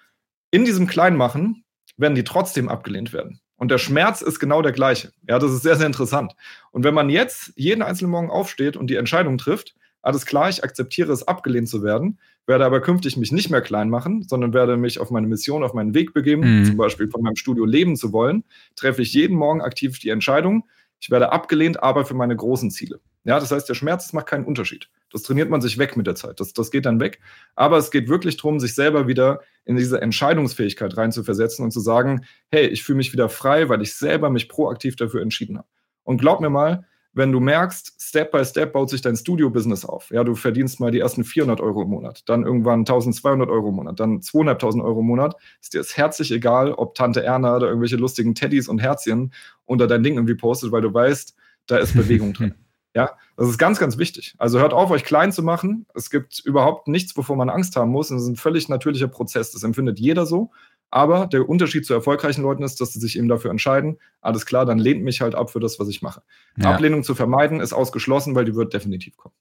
[0.50, 1.64] in diesem Kleinmachen
[1.96, 3.40] werden die trotzdem abgelehnt werden.
[3.56, 5.12] Und der Schmerz ist genau der gleiche.
[5.28, 6.34] Ja, das ist sehr, sehr interessant.
[6.72, 10.64] Und wenn man jetzt jeden einzelnen Morgen aufsteht und die Entscheidung trifft, alles klar, ich
[10.64, 14.76] akzeptiere es, abgelehnt zu werden, werde aber künftig mich nicht mehr klein machen, sondern werde
[14.76, 16.64] mich auf meine Mission, auf meinen Weg begeben, mhm.
[16.64, 18.44] zum Beispiel von meinem Studio leben zu wollen,
[18.76, 20.64] treffe ich jeden Morgen aktiv die Entscheidung,
[21.02, 23.00] ich werde abgelehnt, aber für meine großen Ziele.
[23.24, 24.88] Ja, das heißt, der Schmerz macht keinen Unterschied.
[25.10, 26.40] Das trainiert man sich weg mit der Zeit.
[26.40, 27.20] Das, das geht dann weg.
[27.54, 32.24] Aber es geht wirklich darum, sich selber wieder in diese Entscheidungsfähigkeit reinzuversetzen und zu sagen,
[32.50, 35.68] hey, ich fühle mich wieder frei, weil ich selber mich proaktiv dafür entschieden habe.
[36.02, 36.84] Und glaub mir mal,
[37.14, 40.10] wenn du merkst, Step by Step baut sich dein Studio-Business auf.
[40.10, 43.76] Ja, du verdienst mal die ersten 400 Euro im Monat, dann irgendwann 1200 Euro im
[43.76, 45.36] Monat, dann 200.000 Euro im Monat.
[45.60, 49.32] Ist dir es herzlich egal, ob Tante Erna oder irgendwelche lustigen Teddys und Herzchen
[49.64, 51.34] unter dein Ding irgendwie postet, weil du weißt,
[51.66, 52.54] da ist Bewegung drin.
[52.94, 54.34] Ja, das ist ganz, ganz wichtig.
[54.36, 55.86] Also hört auf, euch klein zu machen.
[55.94, 58.10] Es gibt überhaupt nichts, wovor man Angst haben muss.
[58.10, 59.50] Es ist ein völlig natürlicher Prozess.
[59.50, 60.50] Das empfindet jeder so.
[60.92, 64.66] Aber der Unterschied zu erfolgreichen Leuten ist, dass sie sich eben dafür entscheiden, alles klar,
[64.66, 66.22] dann lehnt mich halt ab für das, was ich mache.
[66.58, 66.70] Ja.
[66.70, 69.34] Ablehnung zu vermeiden ist ausgeschlossen, weil die wird definitiv kommen.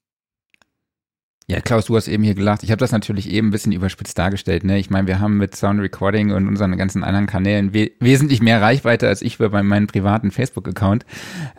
[1.48, 2.62] Ja, Klaus, du hast eben hier gelacht.
[2.62, 4.64] Ich habe das natürlich eben ein bisschen überspitzt dargestellt.
[4.64, 4.78] Ne?
[4.78, 8.62] Ich meine, wir haben mit Sound Recording und unseren ganzen anderen Kanälen we wesentlich mehr
[8.62, 11.04] Reichweite als ich bei meinem privaten Facebook-Account.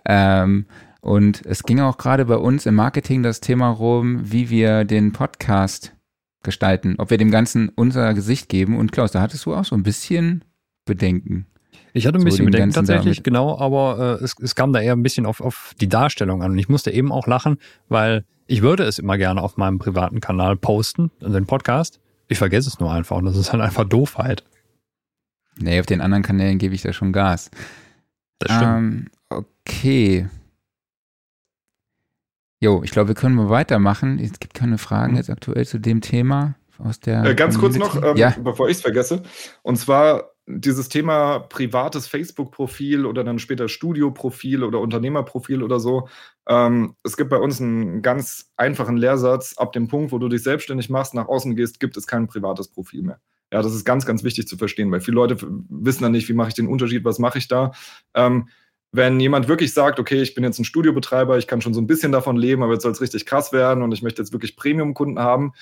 [0.06, 0.66] Ähm,
[1.02, 5.12] und es ging auch gerade bei uns im Marketing das Thema rum, wie wir den
[5.12, 5.94] Podcast
[6.44, 8.78] gestalten, ob wir dem Ganzen unser Gesicht geben.
[8.78, 10.44] Und Klaus, da hattest du auch so ein bisschen
[10.86, 11.48] Bedenken.
[11.94, 13.24] Ich hatte ein so bisschen Bedenken tatsächlich, damit.
[13.24, 16.52] genau, aber äh, es, es kam da eher ein bisschen auf, auf die Darstellung an.
[16.52, 20.20] Und ich musste eben auch lachen, weil ich würde es immer gerne auf meinem privaten
[20.20, 22.00] Kanal posten, den Podcast.
[22.28, 24.44] Ich vergesse es nur einfach und das ist halt einfach Doofheit.
[25.60, 27.52] Nee, auf den anderen Kanälen gebe ich da schon Gas.
[28.40, 28.66] Das stimmt.
[28.66, 30.28] Ähm, okay.
[32.64, 34.20] Jo, ich glaube, wir können mal weitermachen.
[34.20, 35.18] Es gibt keine Fragen mhm.
[35.18, 37.26] jetzt aktuell zu dem Thema aus der.
[37.26, 37.82] Äh, ganz Community.
[37.82, 38.34] kurz noch, ähm, ja.
[38.42, 39.22] bevor ich es vergesse.
[39.64, 46.08] Und zwar dieses Thema privates Facebook-Profil oder dann später Studio-Profil oder Unternehmerprofil oder so.
[46.48, 49.58] Ähm, es gibt bei uns einen ganz einfachen Lehrsatz.
[49.58, 52.70] Ab dem Punkt, wo du dich selbstständig machst, nach außen gehst, gibt es kein privates
[52.70, 53.20] Profil mehr.
[53.52, 56.34] Ja, das ist ganz, ganz wichtig zu verstehen, weil viele Leute wissen dann nicht, wie
[56.34, 57.74] mache ich den Unterschied, was mache ich da.
[58.14, 58.48] Ähm,
[58.94, 61.88] wenn jemand wirklich sagt, okay, ich bin jetzt ein Studiobetreiber, ich kann schon so ein
[61.88, 64.56] bisschen davon leben, aber jetzt soll es richtig krass werden und ich möchte jetzt wirklich
[64.56, 65.54] Premium-Kunden haben,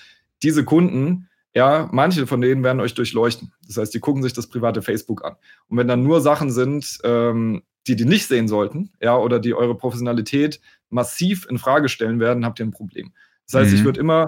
[0.44, 3.54] diese Kunden, ja, manche von denen werden euch durchleuchten.
[3.66, 5.38] Das heißt, die gucken sich das private Facebook an.
[5.70, 9.54] Und wenn dann nur Sachen sind, ähm, die die nicht sehen sollten, ja, oder die
[9.54, 10.60] eure Professionalität
[10.90, 13.14] massiv in Frage stellen werden, habt ihr ein Problem.
[13.50, 13.78] Das heißt, mhm.
[13.78, 14.28] ich würde immer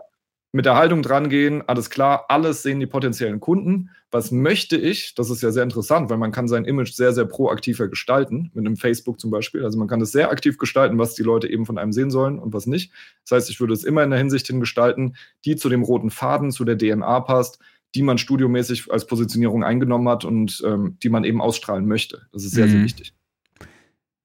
[0.54, 3.90] mit der Haltung dran gehen, alles klar, alles sehen die potenziellen Kunden.
[4.12, 5.16] Was möchte ich?
[5.16, 8.64] Das ist ja sehr interessant, weil man kann sein Image sehr, sehr proaktiver gestalten, mit
[8.64, 9.66] einem Facebook zum Beispiel.
[9.66, 12.38] Also man kann es sehr aktiv gestalten, was die Leute eben von einem sehen sollen
[12.38, 12.92] und was nicht.
[13.24, 16.12] Das heißt, ich würde es immer in der Hinsicht hin gestalten, die zu dem roten
[16.12, 17.58] Faden, zu der DNA passt,
[17.96, 22.28] die man studiomäßig als Positionierung eingenommen hat und ähm, die man eben ausstrahlen möchte.
[22.32, 22.72] Das ist sehr, mhm.
[22.72, 23.14] sehr wichtig.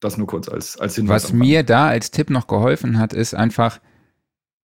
[0.00, 1.24] Das nur kurz als, als Hinweis.
[1.24, 3.80] Was mir da als Tipp noch geholfen hat, ist einfach,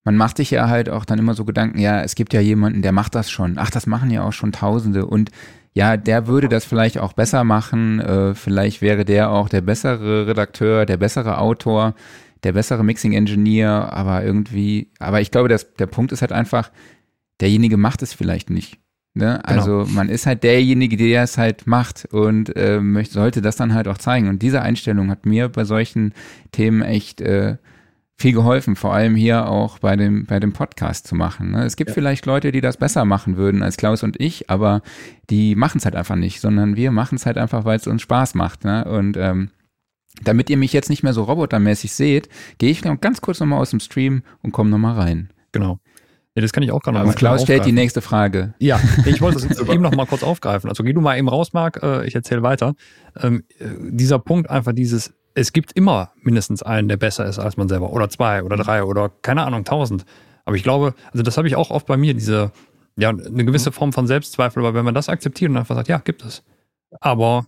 [0.04, 2.82] man macht sich ja halt auch dann immer so Gedanken, ja, es gibt ja jemanden,
[2.82, 3.54] der macht das schon.
[3.56, 5.06] Ach, das machen ja auch schon Tausende.
[5.06, 5.30] Und
[5.72, 10.26] ja, der würde das vielleicht auch besser machen, äh, vielleicht wäre der auch der bessere
[10.26, 11.94] Redakteur, der bessere Autor,
[12.44, 16.70] der bessere Mixing Engineer, aber irgendwie, aber ich glaube, dass der Punkt ist halt einfach,
[17.40, 18.78] derjenige macht es vielleicht nicht.
[19.14, 19.40] Ne?
[19.46, 19.60] Genau.
[19.60, 23.72] Also man ist halt derjenige, der es halt macht und äh, möchte, sollte das dann
[23.72, 24.28] halt auch zeigen.
[24.28, 26.12] Und diese Einstellung hat mir bei solchen
[26.52, 27.56] Themen echt äh,
[28.16, 31.50] viel geholfen, vor allem hier auch bei dem, bei dem Podcast zu machen.
[31.50, 31.64] Ne?
[31.64, 31.94] Es gibt Ja.
[31.94, 34.82] vielleicht Leute, die das besser machen würden als Klaus und ich, aber
[35.30, 38.02] die machen es halt einfach nicht, sondern wir machen es halt einfach, weil es uns
[38.02, 38.64] Spaß macht.
[38.64, 38.84] Ne?
[38.84, 39.50] Und ähm,
[40.22, 43.60] damit ihr mich jetzt nicht mehr so robotermäßig seht, gehe ich noch ganz kurz nochmal
[43.60, 45.30] aus dem Stream und komme nochmal rein.
[45.50, 45.80] Genau.
[46.36, 47.74] Ja, das kann ich auch gerade noch Und mal Klaus stellt die aufgreifen.
[47.74, 48.54] nächste Frage.
[48.58, 50.68] Ja, ich wollte es eben noch mal kurz aufgreifen.
[50.68, 52.74] Also geh du mal eben raus, Marc, äh, ich erzähle weiter.
[53.20, 57.56] Ähm, äh, dieser Punkt einfach dieses, es gibt immer mindestens einen, der besser ist als
[57.56, 57.92] man selber.
[57.92, 60.04] Oder zwei oder drei oder keine Ahnung, tausend.
[60.44, 62.52] Aber ich glaube, also das habe ich auch oft bei mir, diese,
[62.96, 65.98] ja, eine gewisse Form von Selbstzweifel, aber wenn man das akzeptiert und einfach sagt, ja,
[65.98, 66.42] gibt es.
[67.00, 67.46] Aber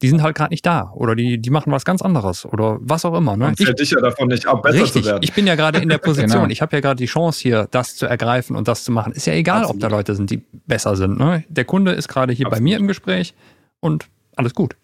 [0.00, 3.04] die sind halt gerade nicht da oder die, die machen was ganz anderes oder was
[3.04, 3.36] auch immer.
[3.36, 3.52] Ne?
[3.56, 5.22] Fällt dich ja davon nicht ab, besser Richtig, zu werden.
[5.22, 6.42] ich bin ja gerade in der Position.
[6.42, 6.50] Genau.
[6.50, 9.12] Ich habe ja gerade die Chance hier, das zu ergreifen und das zu machen.
[9.12, 9.82] Ist ja egal, Absolut.
[9.82, 11.18] ob da Leute sind, die besser sind.
[11.18, 11.44] Ne?
[11.48, 12.64] Der Kunde ist gerade hier bei Absolut.
[12.64, 13.34] mir im Gespräch
[13.80, 14.76] und alles gut.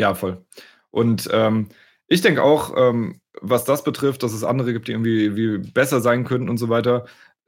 [0.00, 0.44] Ja, voll.
[0.90, 1.68] Und ähm,
[2.06, 6.00] ich denke auch, ähm, was das betrifft, dass es andere gibt, die irgendwie wie besser
[6.00, 7.06] sein könnten und so weiter.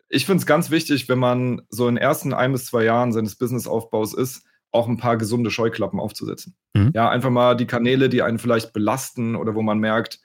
[0.09, 3.12] Ich finde es ganz wichtig, wenn man so in den ersten ein bis zwei Jahren
[3.12, 6.55] seines Businessaufbaus ist, auch ein paar gesunde Scheuklappen aufzusetzen.
[6.74, 6.93] Mhm.
[6.95, 10.20] Ja, einfach mal die Kanäle, die einen vielleicht belasten oder wo man merkt,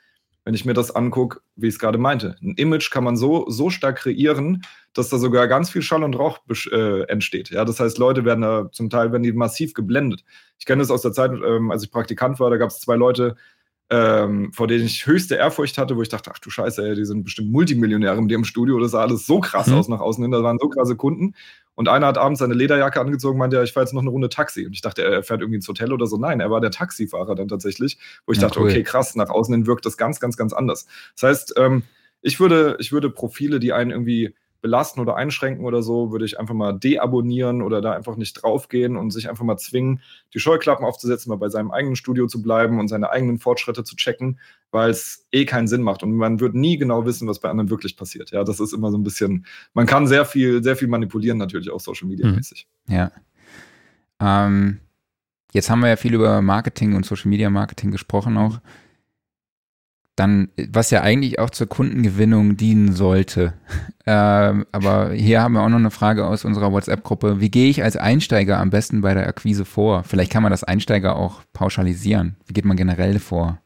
[0.48, 3.50] wenn ich mir das angucke, wie ich es gerade meinte, ein Image kann man so,
[3.50, 4.62] so stark kreieren,
[4.93, 6.39] dass da sogar ganz viel Schall und Rauch
[6.72, 7.50] äh, entsteht.
[7.50, 10.24] Ja, das heißt, Leute werden da zum Teil werden die massiv geblendet.
[10.58, 12.95] Ich kenne das aus der Zeit, ähm, als ich Praktikant war, da gab es zwei
[12.95, 13.36] Leute,
[13.89, 17.04] ähm, vor denen ich höchste Ehrfurcht hatte, wo ich dachte, ach du Scheiße, ey, die
[17.04, 19.74] sind bestimmt Multimillionäre mit ihrem Studio, das sah alles so krass Mhm.
[19.74, 21.36] aus nach außen hin, da waren so krasse Kunden.
[21.78, 24.30] Und einer hat abends seine Lederjacke angezogen, meinte, ja, ich fahre jetzt noch eine Runde
[24.30, 24.65] Taxi.
[24.65, 26.17] Und ich dachte, er fährt irgendwie ins Hotel oder so.
[26.17, 28.69] Nein, er war der Taxifahrer dann tatsächlich, wo ich Ja, dachte, cool.
[28.69, 30.88] okay, krass, nach außen hin wirkt das ganz, ganz, ganz anders.
[31.13, 31.84] Das heißt, ähm,
[32.23, 34.34] ich würde, ich würde Profile, die einen irgendwie
[34.68, 38.97] belasten oder einschränken oder so, würde ich einfach mal deabonnieren oder da einfach nicht draufgehen
[38.97, 40.01] und sich einfach mal zwingen,
[40.34, 43.95] die Scheuklappen aufzusetzen, mal bei seinem eigenen Studio zu bleiben und seine eigenen Fortschritte zu
[43.95, 44.39] checken,
[44.72, 47.70] weil es eh keinen Sinn macht und man wird nie genau wissen, was bei anderen
[47.70, 48.32] wirklich passiert.
[48.32, 51.70] Ja, das ist immer so ein bisschen, man kann sehr viel, sehr viel manipulieren natürlich
[51.72, 52.68] auch Social Media mäßig.
[52.89, 53.11] Ja.
[54.20, 54.80] Ähm,
[55.53, 58.59] jetzt haben wir ja viel über Marketing und Social Media Marketing gesprochen auch.
[60.18, 63.53] Dann, was ja eigentlich auch zur Kundengewinnung dienen sollte.
[64.09, 67.41] Ähm, aber hier haben wir auch noch eine Frage aus unserer WhatsApp-Gruppe.
[67.41, 70.05] Wie gehe ich als Einsteiger am besten bei der Akquise vor?
[70.05, 72.38] Vielleicht kann man das Einsteiger auch pauschalisieren.
[72.45, 73.59] Wie geht man generell vor?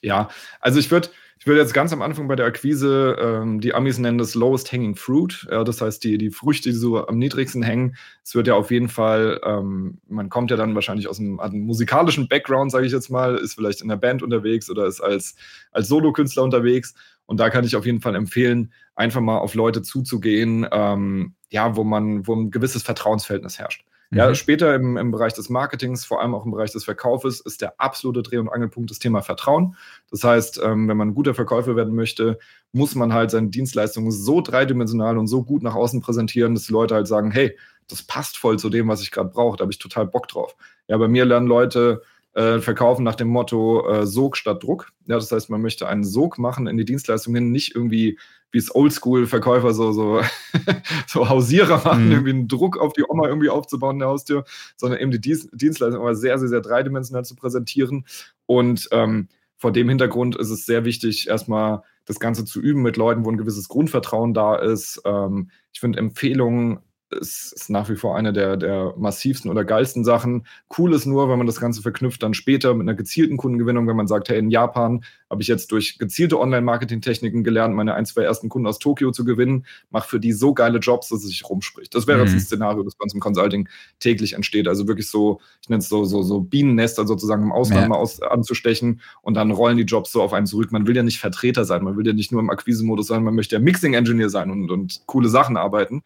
[0.00, 0.30] Ja,
[0.62, 1.10] also ich würde
[1.46, 4.72] ich würde jetzt ganz am Anfang bei der Akquise, ähm, die Amis nennen das Lowest
[4.72, 7.94] Hanging Fruit, ja, das heißt die, die Früchte, die so am niedrigsten hängen.
[8.24, 11.60] Es wird ja auf jeden Fall, ähm, man kommt ja dann wahrscheinlich aus einem, einem
[11.60, 15.36] musikalischen Background, sage ich jetzt mal, ist vielleicht in der Band unterwegs oder ist als,
[15.70, 16.94] als Solokünstler unterwegs.
[17.26, 21.76] Und da kann ich auf jeden Fall empfehlen, einfach mal auf Leute zuzugehen, ähm, ja,
[21.76, 23.84] wo man, wo ein gewisses Vertrauensverhältnis herrscht.
[24.12, 24.34] Ja, Mhm.
[24.34, 27.80] später im, im Bereich des Marketings, vor allem auch im Bereich des Verkaufes, ist der
[27.80, 29.76] absolute Dreh- und Angelpunkt das Thema Vertrauen.
[30.10, 32.38] Das heißt, ähm, wenn man ein guter Verkäufer werden möchte,
[32.72, 36.72] muss man halt seine Dienstleistungen so dreidimensional und so gut nach außen präsentieren, dass die
[36.72, 37.56] Leute halt sagen, hey,
[37.88, 40.56] das passt voll zu dem, was ich gerade brauche, da habe ich total Bock drauf.
[40.88, 42.02] Ja, bei mir lernen Leute
[42.36, 44.92] äh, verkaufen nach dem Motto äh, Sog statt Druck.
[45.06, 48.18] Ja, das heißt, man möchte einen Sog machen in die Dienstleistung hin, nicht irgendwie
[48.52, 50.20] wie es Oldschool-Verkäufer so, so,
[51.08, 52.12] so Hausierer machen, Mhm.
[52.12, 54.44] irgendwie einen Druck auf die Oma irgendwie aufzubauen in der Haustür,
[54.76, 58.04] sondern eben die Dienstleistung aber sehr, sehr, sehr dreidimensional zu präsentieren.
[58.46, 62.96] Und ähm, vor dem Hintergrund ist es sehr wichtig, erstmal das Ganze zu üben mit
[62.96, 65.02] Leuten, wo ein gewisses Grundvertrauen da ist.
[65.04, 66.78] Ähm, ich finde Empfehlungen
[67.20, 70.46] ist, ist nach wie vor eine der, der massivsten oder geilsten Sachen.
[70.76, 73.96] Cool ist nur, wenn man das Ganze verknüpft dann später mit einer gezielten Kundengewinnung, wenn
[73.96, 78.22] man sagt, hey, in Japan habe ich jetzt durch gezielte Online-Marketing-Techniken gelernt, meine ein, zwei
[78.22, 81.48] ersten Kunden aus Tokio zu gewinnen, mache für die so geile Jobs, dass es sich
[81.48, 81.94] rumspricht.
[81.94, 82.38] Das wäre jetzt Mhm.
[82.38, 84.68] ein Szenario, das bei uns im Consulting täglich entsteht.
[84.68, 87.88] Also wirklich so, ich nenne es so, so, so Bienennester sozusagen im Ausland Ja.
[87.88, 90.70] mal aus, anzustechen und dann rollen die Jobs so auf einen zurück.
[90.72, 93.34] Man will ja nicht Vertreter sein, man will ja nicht nur im Akquise-Modus sein, man
[93.34, 96.02] möchte ja Mixing-Engineer sein und, und coole Sachen arbeiten.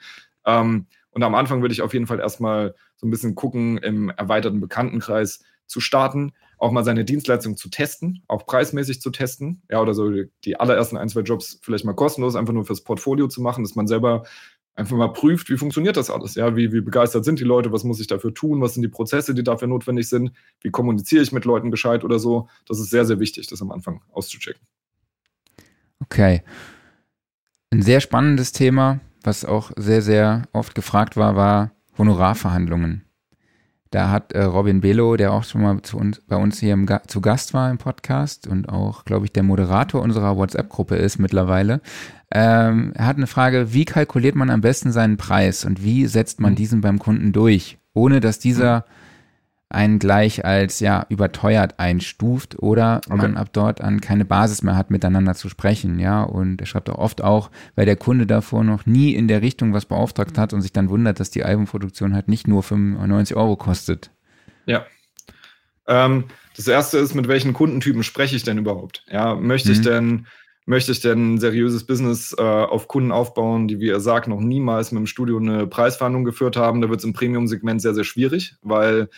[0.47, 4.11] Ähm, und am Anfang würde ich auf jeden Fall erstmal so ein bisschen gucken, im
[4.11, 9.63] erweiterten Bekanntenkreis zu starten, auch mal seine Dienstleistung zu testen, auch preismäßig zu testen.
[9.71, 10.11] Ja, oder so
[10.45, 13.77] die, allerersten ein, zwei Jobs vielleicht mal kostenlos, einfach nur fürs Portfolio zu machen, dass
[13.77, 14.25] man selber
[14.75, 16.35] einfach mal prüft, wie funktioniert das alles?
[16.35, 17.73] Ja, wie, wie begeistert sind die Leute?
[17.73, 18.61] Was muss ich dafür tun?
[18.61, 20.33] Was sind die Prozesse, die dafür notwendig sind?
[20.61, 22.49] Wie kommuniziere ich mit Leuten gescheit oder so?
[22.67, 24.63] Das ist sehr, sehr wichtig, das am Anfang auszuchecken.
[26.01, 26.43] Okay.
[27.71, 33.05] Ein sehr spannendes Thema, was auch sehr, sehr oft gefragt war, war Honorarverhandlungen.
[33.91, 36.87] Da hat äh, Robin Bello, der auch schon mal zu uns, bei uns hier im,
[37.09, 41.81] zu Gast war im Podcast und auch, glaube ich, der Moderator unserer WhatsApp-Gruppe ist mittlerweile,
[42.31, 46.53] ähm, hat eine Frage, wie kalkuliert man am besten seinen Preis und wie setzt man
[46.53, 46.57] mhm.
[46.57, 49.00] diesen beim Kunden durch, ohne dass dieser mhm
[49.71, 53.17] einen gleich als ja überteuert einstuft oder okay.
[53.17, 56.23] man ab dort an keine Basis mehr hat, miteinander zu sprechen, ja.
[56.23, 59.73] Und er schreibt auch oft auch, weil der Kunde davor noch nie in der Richtung
[59.73, 63.57] was beauftragt hat und sich dann wundert, dass die Albumproduktion halt nicht nur 95 Euro
[63.57, 64.11] kostet.
[64.67, 64.85] Ja.
[65.87, 66.25] Ähm,
[66.57, 69.05] das erste ist, mit welchen Kundentypen spreche ich denn überhaupt?
[69.09, 69.75] Ja, möchte mhm.
[69.75, 70.27] ich denn
[70.67, 74.41] möchte ich denn ein seriöses Business äh, auf Kunden aufbauen, die, wie er sagt, noch
[74.41, 76.81] niemals mit dem Studio eine Preisverhandlung geführt haben.
[76.81, 79.09] Da wird es im Premium-Segment sehr, sehr schwierig, weil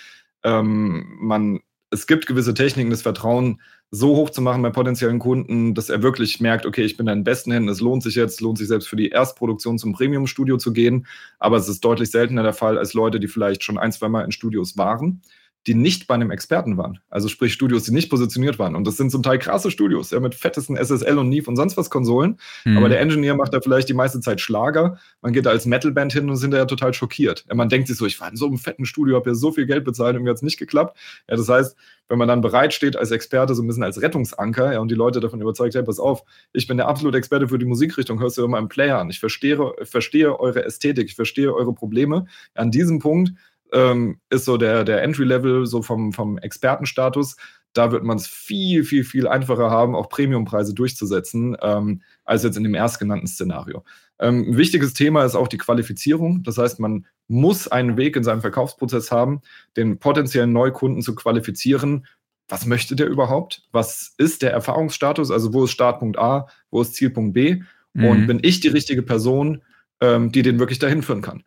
[0.45, 5.74] ähm, man, es gibt gewisse Techniken, das Vertrauen so hoch zu machen bei potenziellen Kunden,
[5.74, 8.57] dass er wirklich merkt, okay, ich bin in besten Händen, es lohnt sich jetzt, lohnt
[8.57, 11.07] sich selbst für die Erstproduktion zum Premium-Studio zu gehen.
[11.38, 14.24] Aber es ist deutlich seltener der Fall als Leute, die vielleicht schon ein, zwei Mal
[14.24, 15.20] in Studios waren
[15.67, 16.99] die nicht bei einem Experten waren.
[17.09, 18.75] Also sprich Studios, die nicht positioniert waren.
[18.75, 21.77] Und das sind zum Teil krasse Studios, ja, mit fettesten SSL und Neve und sonst
[21.77, 22.39] was Konsolen.
[22.65, 22.79] Mhm.
[22.79, 24.99] Aber der Engineer macht da vielleicht die meiste Zeit Schlager.
[25.21, 27.45] Man geht da als Metalband hin und sind da ja total schockiert.
[27.49, 29.53] Ja, man denkt sich so, ich war in so einem fetten Studio, habe ja so
[29.53, 30.99] viel Geld bezahlt und mir hat es nicht geklappt.
[31.29, 31.77] Ja, das heißt,
[32.09, 34.97] wenn man dann bereit steht als Experte, so ein bisschen als Rettungsanker, ja, und die
[34.97, 38.37] Leute davon überzeugt, hey, pass auf, ich bin der absolute Experte für die Musikrichtung, hörst
[38.37, 39.09] du immer einen Player an.
[39.11, 42.27] Ich verstehe, verstehe eure Ästhetik, ich verstehe eure Probleme.
[42.55, 43.33] An diesem Punkt
[43.73, 47.37] ähm, ist so der, der Entry-Level, so vom, vom Expertenstatus.
[47.73, 52.57] Da wird man es viel, viel, viel einfacher haben, auch Premiumpreise durchzusetzen, ähm, als jetzt
[52.57, 53.83] in dem erstgenannten Szenario.
[54.18, 56.43] Ähm, ein wichtiges Thema ist auch die Qualifizierung.
[56.43, 59.41] Das heißt, man muss einen Weg in seinem Verkaufsprozess haben,
[59.77, 62.07] den potenziellen Neukunden zu qualifizieren.
[62.49, 63.62] Was möchte der überhaupt?
[63.73, 65.31] Was ist der Erfahrungsstatus?
[65.31, 67.62] Also wo ist Startpunkt A, wo ist Zielpunkt B?
[67.95, 68.05] Mhm.
[68.05, 69.62] Und bin ich die richtige Person,
[70.01, 71.43] ähm, die den wirklich dahin führen kann?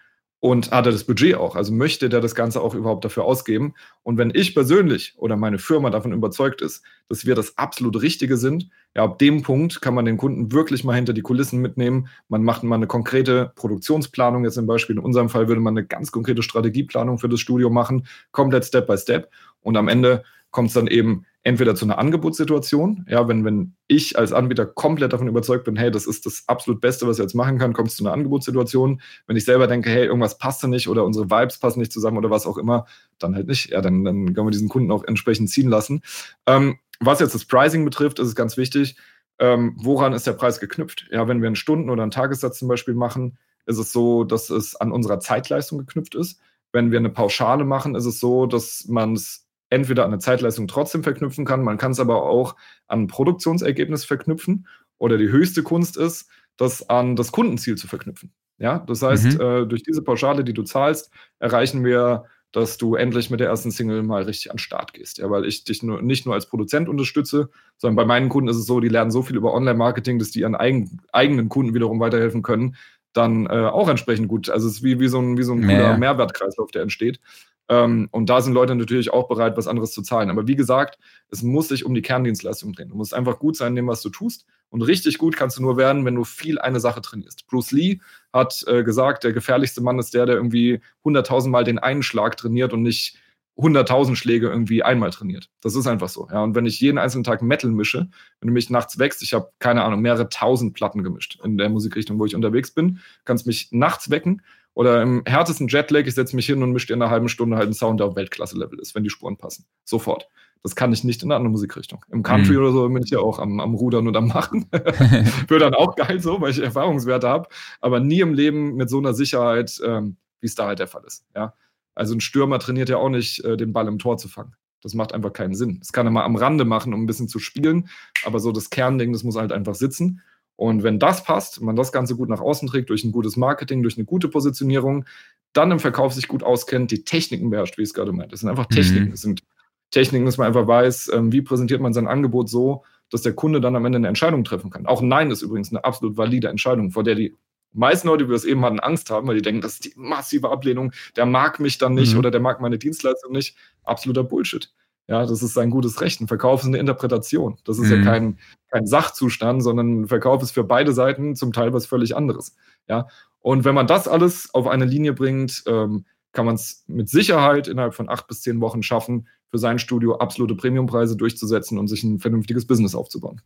[0.45, 1.55] Und hat er das Budget auch?
[1.55, 3.73] Also möchte der das Ganze auch überhaupt dafür ausgeben?
[4.03, 8.37] Und wenn ich persönlich oder meine Firma davon überzeugt ist, dass wir das absolut Richtige
[8.37, 12.09] sind, ja, ab dem Punkt kann man den Kunden wirklich mal hinter die Kulissen mitnehmen.
[12.29, 14.43] Man macht mal eine konkrete Produktionsplanung.
[14.43, 17.71] Jetzt zum Beispiel in unserem Fall würde man eine ganz konkrete Strategieplanung für das Studio
[17.71, 19.31] machen, komplett Step by Step.
[19.61, 24.17] Und am Ende kommt es dann eben entweder zu einer Angebotssituation, ja, wenn, wenn ich
[24.17, 27.35] als Anbieter komplett davon überzeugt bin, hey, das ist das absolut Beste, was ich jetzt
[27.35, 28.99] machen kann, kommt es zu einer Angebotssituation.
[29.27, 32.17] Wenn ich selber denke, hey, irgendwas passt da nicht oder unsere Vibes passen nicht zusammen
[32.17, 32.87] oder was auch immer,
[33.19, 33.69] dann halt nicht.
[33.69, 36.01] Ja, dann, dann können wir diesen Kunden auch entsprechend ziehen lassen.
[36.47, 38.97] Ähm, was jetzt das Pricing betrifft, ist es ganz wichtig,
[39.37, 41.05] ähm, woran ist der Preis geknüpft?
[41.11, 43.37] Ja, wenn wir einen Stunden- oder einen Tagessatz zum Beispiel machen,
[43.67, 46.39] ist es so, dass es an unserer Zeitleistung geknüpft ist.
[46.71, 50.67] Wenn wir eine Pauschale machen, ist es so, dass man es entweder an eine Zeitleistung
[50.67, 52.55] trotzdem verknüpfen kann, man kann es aber auch
[52.87, 58.31] an ein Produktionsergebnis verknüpfen oder die höchste Kunst ist, das an das Kundenziel zu verknüpfen.
[58.57, 59.41] Ja, das heißt, mhm.
[59.41, 63.69] äh, durch diese Pauschale, die du zahlst, erreichen wir, dass du endlich mit der ersten
[63.69, 65.17] Single mal richtig an den Start gehst.
[65.17, 68.55] Ja, weil ich dich nur, nicht nur als Produzent unterstütze, sondern bei meinen Kunden ist
[68.55, 71.99] es so, die lernen so viel über Online-Marketing, dass die ihren eigen, eigenen Kunden wiederum
[71.99, 72.77] weiterhelfen können,
[73.11, 74.49] dann äh, auch entsprechend gut.
[74.49, 77.19] Also es ist wie, wie so ein, wie so ein cooler Mehrwertkreislauf, der entsteht.
[77.67, 80.29] Ähm, und da sind Leute natürlich auch bereit, was anderes zu zahlen.
[80.29, 80.99] Aber wie gesagt,
[81.29, 82.89] es muss sich um die Kerndienstleistung drehen.
[82.89, 84.45] Du musst einfach gut sein in dem, was du tust.
[84.69, 87.47] Und richtig gut kannst du nur werden, wenn du viel eine Sache trainierst.
[87.47, 87.99] Bruce Lee
[88.33, 92.37] hat äh, gesagt, der gefährlichste Mann ist der, der irgendwie 100.000 Mal den einen Schlag
[92.37, 93.17] trainiert und nicht
[93.57, 95.49] 100.000 Schläge irgendwie einmal trainiert.
[95.61, 96.27] Das ist einfach so.
[96.29, 98.09] Ja, und wenn ich jeden einzelnen Tag Metal mische,
[98.39, 101.69] wenn du mich nachts wächst, ich habe keine Ahnung, mehrere tausend Platten gemischt in der
[101.69, 104.41] Musikrichtung, wo ich unterwegs bin, kannst mich nachts wecken
[104.75, 107.65] oder im härtesten Jetlag, ich setze mich hin und mische in einer halben Stunde halt
[107.65, 109.65] einen Sound, der auf Weltklasse-Level ist, wenn die Spuren passen.
[109.85, 110.27] Sofort.
[110.63, 112.03] Das kann ich nicht in einer anderen Musikrichtung.
[112.11, 112.59] Im Country mhm.
[112.59, 114.65] oder so bin ich ja auch am, am Rudern und am Machen.
[115.47, 117.47] Wird dann auch geil so, weil ich Erfahrungswerte habe,
[117.81, 121.03] aber nie im Leben mit so einer Sicherheit, ähm, wie es da halt der Fall
[121.05, 121.23] ist.
[121.35, 121.53] Ja?
[121.93, 124.55] Also ein Stürmer trainiert ja auch nicht, äh, den Ball im Tor zu fangen.
[124.81, 125.79] Das macht einfach keinen Sinn.
[125.79, 127.87] Das kann er mal am Rande machen, um ein bisschen zu spielen,
[128.25, 130.21] aber so das Kernding, das muss halt einfach sitzen.
[130.55, 133.81] Und wenn das passt, man das Ganze gut nach außen trägt, durch ein gutes Marketing,
[133.83, 135.05] durch eine gute Positionierung,
[135.53, 138.31] dann im Verkauf sich gut auskennt, die Techniken beherrscht, wie ich es gerade meinte.
[138.31, 139.05] Das sind einfach Techniken.
[139.05, 139.11] Mhm.
[139.11, 139.43] Das sind
[139.91, 143.61] Techniken, dass man einfach weiß, ähm, wie präsentiert man sein Angebot so, dass der Kunde
[143.61, 144.85] dann am Ende eine Entscheidung treffen kann.
[144.85, 147.35] Auch Nein ist übrigens eine absolut valide Entscheidung, vor der die
[147.71, 149.93] meisten Leute, die wir es eben hatten, Angst haben, weil die denken, das ist die
[149.95, 152.19] massive Ablehnung, der mag mich dann nicht mhm.
[152.19, 153.55] oder der mag meine Dienstleistung nicht.
[153.83, 154.71] Absoluter Bullshit.
[155.07, 156.19] Ja, das ist sein gutes Recht.
[156.19, 157.57] Ein Verkauf ist eine Interpretation.
[157.63, 157.97] Das ist mhm.
[157.97, 158.39] ja kein,
[158.71, 162.55] kein Sachzustand, sondern ein Verkauf ist für beide Seiten zum Teil was völlig anderes.
[162.87, 163.07] Ja,
[163.39, 167.67] und wenn man das alles auf eine Linie bringt, ähm, kann man es mit Sicherheit
[167.67, 172.03] innerhalb von acht bis zehn Wochen schaffen, für sein Studio absolute Premiumpreise durchzusetzen und sich
[172.03, 173.41] ein vernünftiges Business aufzubauen.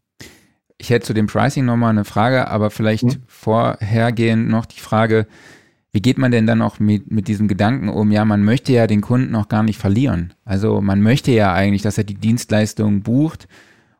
[0.78, 3.24] Ich hätte zu dem Pricing nochmal eine Frage, aber vielleicht mhm.
[3.28, 5.28] vorhergehend noch die Frage,
[5.92, 8.12] wie geht man denn dann auch mit, mit diesem Gedanken um?
[8.12, 10.34] Ja, man möchte ja den Kunden auch gar nicht verlieren.
[10.46, 13.48] Also man möchte ja eigentlich, dass er die Dienstleistung bucht.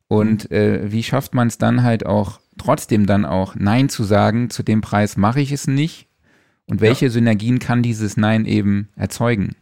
[0.08, 4.50] Und äh, wie schafft man es dann halt auch trotzdem dann auch Nein zu sagen,
[4.50, 6.08] zu dem Preis mache ich es nicht?
[6.68, 7.12] Und welche ja.
[7.12, 9.56] Synergien kann dieses Nein eben erzeugen?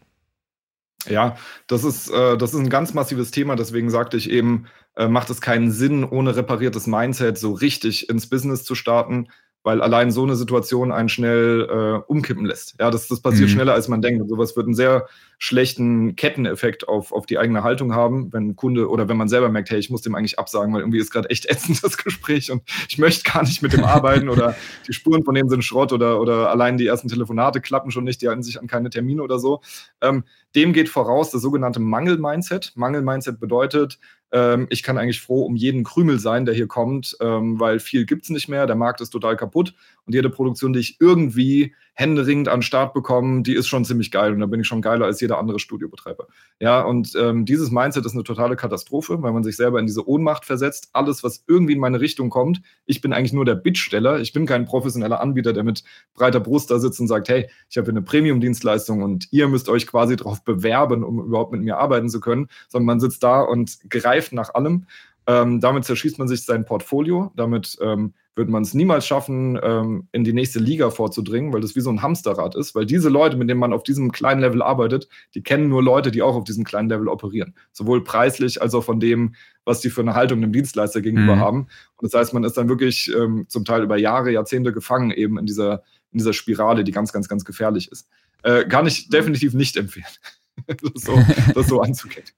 [1.08, 3.56] Ja, das ist, äh, das ist ein ganz massives Thema.
[3.56, 4.66] Deswegen sagte ich eben,
[4.98, 9.30] äh, macht es keinen Sinn, ohne repariertes Mindset so richtig ins Business zu starten
[9.68, 12.76] weil allein so eine Situation einen schnell äh, umkippen lässt.
[12.80, 13.54] Ja, das, das passiert mhm.
[13.54, 14.22] schneller, als man denkt.
[14.22, 15.10] Und sowas wird einen sehr
[15.40, 19.50] schlechten Ketteneffekt auf, auf die eigene Haltung haben, wenn ein Kunde oder wenn man selber
[19.50, 22.50] merkt, hey, ich muss dem eigentlich absagen, weil irgendwie ist gerade echt ätzend das Gespräch
[22.50, 24.56] und ich möchte gar nicht mit dem arbeiten oder
[24.88, 28.22] die Spuren von dem sind Schrott oder, oder allein die ersten Telefonate klappen schon nicht,
[28.22, 29.60] die halten sich an keine Termine oder so.
[30.00, 30.24] Ähm,
[30.56, 32.72] dem geht voraus das sogenannte Mangel-Mindset.
[32.76, 34.00] Mangel-Mindset bedeutet,
[34.32, 38.06] ähm, ich kann eigentlich froh um jeden Krümel sein, der hier kommt, ähm, weil viel
[38.06, 38.68] gibt es nicht mehr.
[38.68, 39.74] Der Markt ist total kaputt
[40.08, 44.12] und jede Produktion, die ich irgendwie händeringend an den Start bekomme, die ist schon ziemlich
[44.12, 46.28] geil und da bin ich schon geiler als jeder andere Studiobetreiber.
[46.60, 50.08] Ja, und ähm, dieses Mindset ist eine totale Katastrophe, weil man sich selber in diese
[50.08, 50.90] Ohnmacht versetzt.
[50.94, 54.20] Alles, was irgendwie in meine Richtung kommt, ich bin eigentlich nur der Bittsteller.
[54.20, 55.84] Ich bin kein professioneller Anbieter, der mit
[56.14, 59.88] breiter Brust da sitzt und sagt, hey, ich habe eine Premium-Dienstleistung und ihr müsst euch
[59.88, 63.80] quasi darauf bewerben, um überhaupt mit mir arbeiten zu können, sondern man sitzt da und
[63.90, 64.86] greift nach allem.
[65.26, 70.08] Ähm, damit zerschießt man sich sein Portfolio, damit ähm, wird man es niemals schaffen, ähm,
[70.12, 73.36] in die nächste Liga vorzudringen, weil das wie so ein Hamsterrad ist, weil diese Leute,
[73.36, 76.44] mit denen man auf diesem kleinen Level arbeitet, die kennen nur Leute, die auch auf
[76.44, 77.56] diesem kleinen Level operieren.
[77.72, 79.36] Sowohl preislich als auch von dem,
[79.66, 81.40] was die für eine Haltung dem Dienstleister gegenüber mhm.
[81.40, 81.60] haben.
[81.98, 85.38] Und das heißt, man ist dann wirklich ähm, zum Teil über Jahre, Jahrzehnte gefangen eben
[85.40, 88.08] in dieser, in dieser Spirale, die ganz, ganz, ganz gefährlich ist.
[88.44, 90.06] Äh, kann ich definitiv nicht empfehlen,
[90.68, 91.20] das, so,
[91.54, 92.26] das so anzugehen.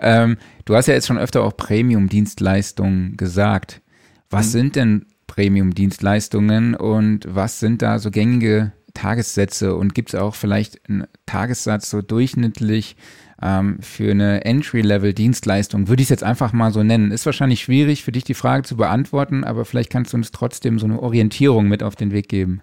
[0.00, 3.82] Ähm, du hast ja jetzt schon öfter auch Premium-Dienstleistungen gesagt.
[4.30, 10.34] Was sind denn Premium-Dienstleistungen und was sind da so gängige Tagessätze und gibt es auch
[10.34, 12.96] vielleicht einen Tagessatz so durchschnittlich
[13.40, 15.88] ähm, für eine Entry-Level-Dienstleistung?
[15.88, 17.10] Würde ich es jetzt einfach mal so nennen.
[17.10, 20.78] Ist wahrscheinlich schwierig für dich die Frage zu beantworten, aber vielleicht kannst du uns trotzdem
[20.78, 22.60] so eine Orientierung mit auf den Weg geben.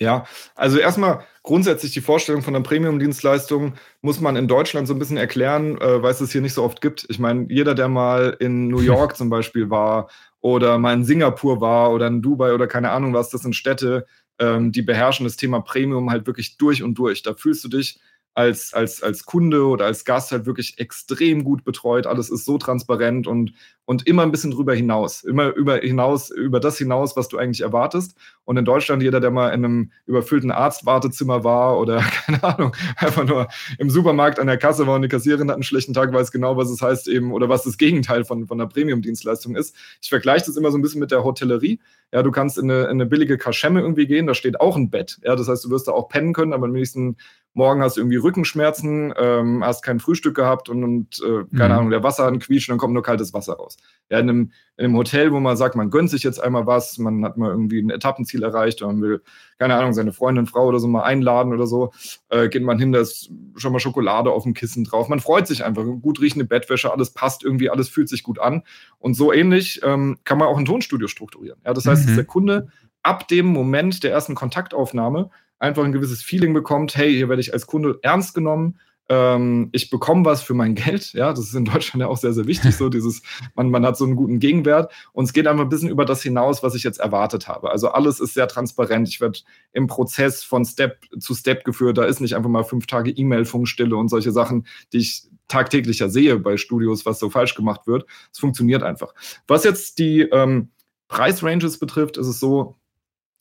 [0.00, 0.24] Ja,
[0.54, 5.18] also erstmal grundsätzlich die Vorstellung von einer Premium-Dienstleistung muss man in Deutschland so ein bisschen
[5.18, 7.06] erklären, äh, weil es es hier nicht so oft gibt.
[7.10, 10.08] Ich meine, jeder, der mal in New York zum Beispiel war
[10.40, 14.06] oder mal in Singapur war oder in Dubai oder keine Ahnung was, das sind Städte,
[14.38, 17.22] ähm, die beherrschen das Thema Premium halt wirklich durch und durch.
[17.22, 18.00] Da fühlst du dich
[18.34, 22.06] als, als, als Kunde oder als Gast halt wirklich extrem gut betreut.
[22.06, 23.52] Alles ist so transparent und,
[23.86, 25.24] und immer ein bisschen drüber hinaus.
[25.24, 28.16] Immer über hinaus, über das hinaus, was du eigentlich erwartest.
[28.44, 33.24] Und in Deutschland, jeder, der mal in einem überfüllten Arztwartezimmer war oder, keine Ahnung, einfach
[33.24, 36.30] nur im Supermarkt an der Kasse war und die Kassiererin hat einen schlechten Tag, weiß
[36.30, 39.74] genau, was es heißt eben oder was das Gegenteil von, von einer Premium-Dienstleistung ist.
[40.00, 41.80] Ich vergleiche das immer so ein bisschen mit der Hotellerie.
[42.12, 44.90] Ja, du kannst in eine, in eine billige Kaschemme irgendwie gehen, da steht auch ein
[44.90, 45.18] Bett.
[45.24, 47.16] Ja, das heißt, du wirst da auch pennen können, aber am nächsten
[47.54, 51.78] morgen hast du irgendwie Rückenschmerzen, ähm, hast kein Frühstück gehabt und, und äh, keine mhm.
[51.78, 53.76] Ahnung, der Wasserhahn quietscht und dann kommt nur kaltes Wasser raus.
[54.08, 56.98] Ja, in einem, in einem Hotel, wo man sagt, man gönnt sich jetzt einmal was,
[56.98, 59.22] man hat mal irgendwie ein Etappenziel erreicht oder man will,
[59.58, 61.92] keine Ahnung, seine Freundin, Frau oder so mal einladen oder so,
[62.28, 65.08] äh, geht man hin, da ist schon mal Schokolade auf dem Kissen drauf.
[65.08, 68.62] Man freut sich einfach, gut riechende Bettwäsche, alles passt irgendwie, alles fühlt sich gut an.
[68.98, 71.60] Und so ähnlich ähm, kann man auch ein Tonstudio strukturieren.
[71.64, 72.06] Ja, das heißt, mhm.
[72.06, 72.68] dass der Kunde
[73.02, 75.30] ab dem Moment der ersten Kontaktaufnahme
[75.60, 78.78] einfach ein gewisses Feeling bekommt, hey, hier werde ich als Kunde ernst genommen,
[79.10, 82.32] ähm, ich bekomme was für mein Geld, ja, das ist in Deutschland ja auch sehr,
[82.32, 83.22] sehr wichtig, so dieses,
[83.56, 86.22] man, man hat so einen guten Gegenwert und es geht einfach ein bisschen über das
[86.22, 87.70] hinaus, was ich jetzt erwartet habe.
[87.70, 89.40] Also alles ist sehr transparent, ich werde
[89.72, 93.96] im Prozess von Step zu Step geführt, da ist nicht einfach mal fünf Tage E-Mail-Funkstille
[93.96, 98.06] und solche Sachen, die ich tagtäglich ja sehe bei Studios, was so falsch gemacht wird.
[98.32, 99.12] Es funktioniert einfach.
[99.48, 100.70] Was jetzt die ähm,
[101.08, 102.76] Preisranges betrifft, ist es so,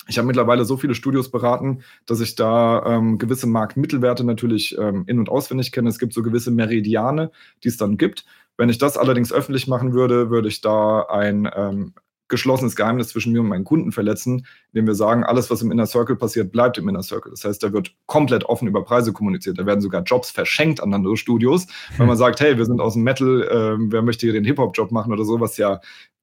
[0.10, 5.04] ich habe mittlerweile so viele Studios beraten, dass ich da ähm, gewisse Marktmittelwerte natürlich ähm,
[5.08, 5.88] in- und auswendig kenne.
[5.88, 7.32] Es gibt so gewisse Meridiane,
[7.64, 8.26] die es dann gibt.
[8.58, 11.94] Wenn ich das allerdings öffentlich machen würde, würde ich da ein ähm,
[12.28, 15.86] geschlossenes Geheimnis zwischen mir und meinen Kunden verletzen, indem wir sagen, alles, was im Inner
[15.86, 17.32] Circle passiert, bleibt im Inner Circle.
[17.32, 19.58] Das heißt, da wird komplett offen über Preise kommuniziert.
[19.58, 22.94] Da werden sogar Jobs verschenkt an andere Studios, wenn man sagt, hey, wir sind aus
[22.94, 25.82] dem Metal, äh, wer möchte hier den Hip-Hop-Job machen oder so, was ja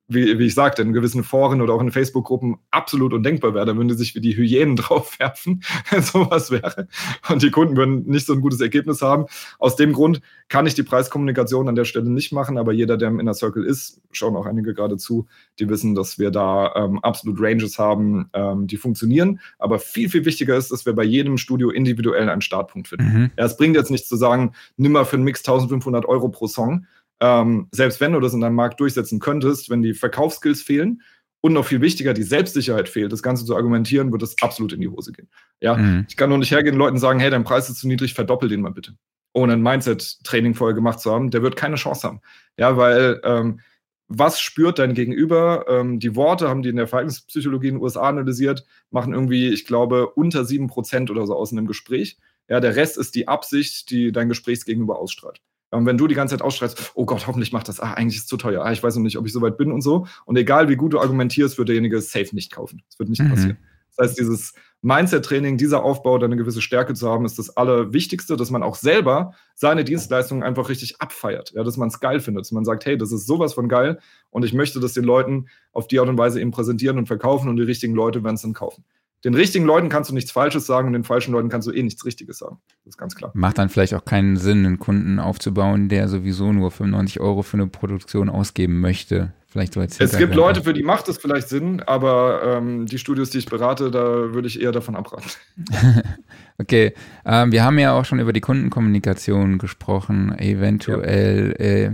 [0.08, 3.66] wie, wie ich sagte, in gewissen Foren oder auch in Facebook-Gruppen absolut undenkbar wäre.
[3.66, 6.88] Da würden die sich wie die Hyänen draufwerfen, wenn sowas wäre.
[7.28, 9.26] Und die Kunden würden nicht so ein gutes Ergebnis haben.
[9.58, 13.08] Aus dem Grund kann ich die Preiskommunikation an der Stelle nicht machen, aber jeder, der
[13.08, 15.26] im Inner Circle ist, schauen auch einige gerade zu,
[15.58, 19.40] die wissen, dass wir da ähm, absolut Ranges haben, ähm, die funktionieren.
[19.58, 23.12] Aber viel, viel wichtiger ist, dass wir bei jedem Studio individuell einen Startpunkt finden.
[23.12, 23.30] Mhm.
[23.36, 26.46] Ja, es bringt jetzt nichts zu sagen, nimm mal für einen Mix 1500 Euro pro
[26.46, 26.86] Song,
[27.20, 31.02] ähm, selbst wenn du das in deinem Markt durchsetzen könntest, wenn die Verkaufsskills fehlen
[31.40, 34.80] und noch viel wichtiger, die Selbstsicherheit fehlt, das Ganze zu argumentieren, wird das absolut in
[34.80, 35.28] die Hose gehen.
[35.60, 36.06] Ja, mhm.
[36.08, 38.48] ich kann nur nicht hergehen und Leuten sagen, hey, dein Preis ist zu niedrig, verdoppel
[38.48, 38.96] den mal bitte.
[39.32, 42.20] Ohne ein Mindset-Training vorher gemacht zu haben, der wird keine Chance haben.
[42.58, 43.60] Ja, weil ähm,
[44.08, 45.66] was spürt dein Gegenüber?
[45.68, 49.66] Ähm, die Worte haben die in der Verhaltenspsychologie in den USA analysiert, machen irgendwie, ich
[49.66, 52.18] glaube, unter sieben Prozent oder so aus in einem Gespräch.
[52.48, 55.40] Ja, der Rest ist die Absicht, die dein Gesprächsgegenüber ausstrahlt.
[55.70, 58.22] Und wenn du die ganze Zeit ausstrahlst, oh Gott, hoffentlich macht das, ah, eigentlich ist
[58.22, 60.06] es zu teuer, ah, ich weiß noch nicht, ob ich so weit bin und so.
[60.24, 62.82] Und egal wie gut du argumentierst, wird derjenige safe nicht kaufen.
[62.88, 63.30] Das wird nicht mhm.
[63.30, 63.58] passieren.
[63.96, 68.36] Das heißt, dieses Mindset-Training, dieser Aufbau, da eine gewisse Stärke zu haben, ist das Allerwichtigste,
[68.36, 71.52] dass man auch selber seine Dienstleistungen einfach richtig abfeiert.
[71.54, 73.98] Ja, dass man es geil findet, dass man sagt, hey, das ist sowas von geil
[74.30, 77.48] und ich möchte das den Leuten auf die Art und Weise eben präsentieren und verkaufen
[77.48, 78.84] und die richtigen Leute werden es dann kaufen.
[79.26, 81.82] Den richtigen Leuten kannst du nichts Falsches sagen und den falschen Leuten kannst du eh
[81.82, 82.58] nichts Richtiges sagen.
[82.84, 83.32] Das ist ganz klar.
[83.34, 87.54] Macht dann vielleicht auch keinen Sinn, einen Kunden aufzubauen, der sowieso nur 95 Euro für
[87.54, 89.32] eine Produktion ausgeben möchte.
[89.48, 92.98] Vielleicht so als Es gibt Leute, für die macht es vielleicht Sinn, aber ähm, die
[92.98, 95.28] Studios, die ich berate, da würde ich eher davon abraten.
[96.58, 101.64] okay, ähm, wir haben ja auch schon über die Kundenkommunikation gesprochen, eventuell ja.
[101.64, 101.92] äh,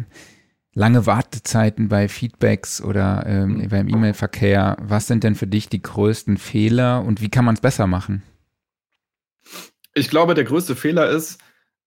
[0.74, 3.68] lange Wartezeiten bei Feedbacks oder ähm, mhm.
[3.68, 4.76] beim E-Mail-Verkehr.
[4.80, 8.22] Was sind denn für dich die größten Fehler und wie kann man es besser machen?
[9.94, 11.38] Ich glaube, der größte Fehler ist,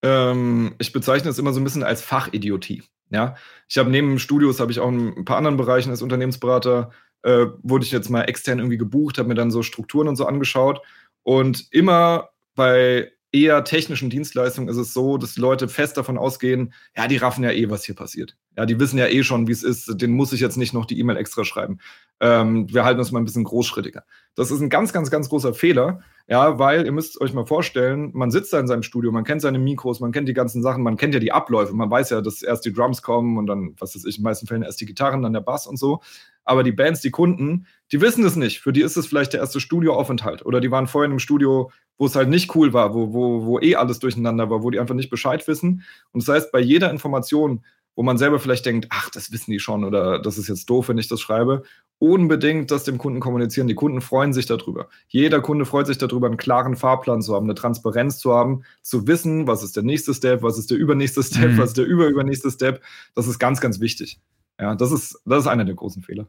[0.04, 2.84] ähm, ich bezeichne es immer so ein bisschen als Fachidiotie.
[3.10, 3.36] Ja,
[3.68, 6.92] ich habe neben Studios habe ich auch in ein paar anderen Bereichen als Unternehmensberater
[7.26, 10.26] äh, wurde ich jetzt mal extern irgendwie gebucht, habe mir dann so Strukturen und so
[10.26, 10.82] angeschaut
[11.24, 16.74] und immer bei eher technischen Dienstleistungen ist es so, dass die Leute fest davon ausgehen,
[16.96, 18.38] ja, die raffen ja eh, was hier passiert.
[18.58, 20.02] Ja, die wissen ja eh schon, wie es ist.
[20.02, 21.80] Den muss ich jetzt nicht noch die E-Mail extra schreiben.
[22.22, 24.04] Ähm, wir halten uns mal ein bisschen großschrittiger.
[24.36, 26.02] Das ist ein ganz, ganz, ganz großer Fehler.
[26.28, 29.42] Ja, weil ihr müsst euch mal vorstellen, man sitzt da in seinem Studio, man kennt
[29.42, 32.22] seine Mikros, man kennt die ganzen Sachen, man kennt ja die Abläufe, man weiß ja,
[32.22, 34.82] dass erst die Drums kommen und dann, was weiß ich, in den meisten Fällen erst
[34.82, 36.02] die Gitarren, dann der Bass und so.
[36.46, 38.62] Aber die Bands, die Kunden, die wissen es nicht.
[38.62, 40.46] Für die ist es vielleicht der erste Studioaufenthalt.
[40.46, 43.60] Oder die waren vorhin im Studio, wo es halt nicht cool war, wo, wo, wo
[43.60, 45.84] eh alles durcheinander war, wo die einfach nicht Bescheid wissen.
[46.12, 47.64] Und das heißt, bei jeder Information,
[47.96, 50.90] wo man selber vielleicht denkt, ach, das wissen die schon oder das ist jetzt doof,
[50.90, 51.64] wenn ich das schreibe,
[51.98, 53.68] unbedingt das dem Kunden kommunizieren.
[53.68, 54.90] Die Kunden freuen sich darüber.
[55.08, 59.08] Jeder Kunde freut sich darüber, einen klaren Fahrplan zu haben, eine Transparenz zu haben, zu
[59.08, 61.58] wissen, was ist der nächste Step, was ist der übernächste Step, mhm.
[61.58, 62.84] was ist der überübernächste Step.
[63.16, 64.20] Das ist ganz, ganz wichtig.
[64.60, 66.28] Ja, das ist, das ist einer der großen Fehler.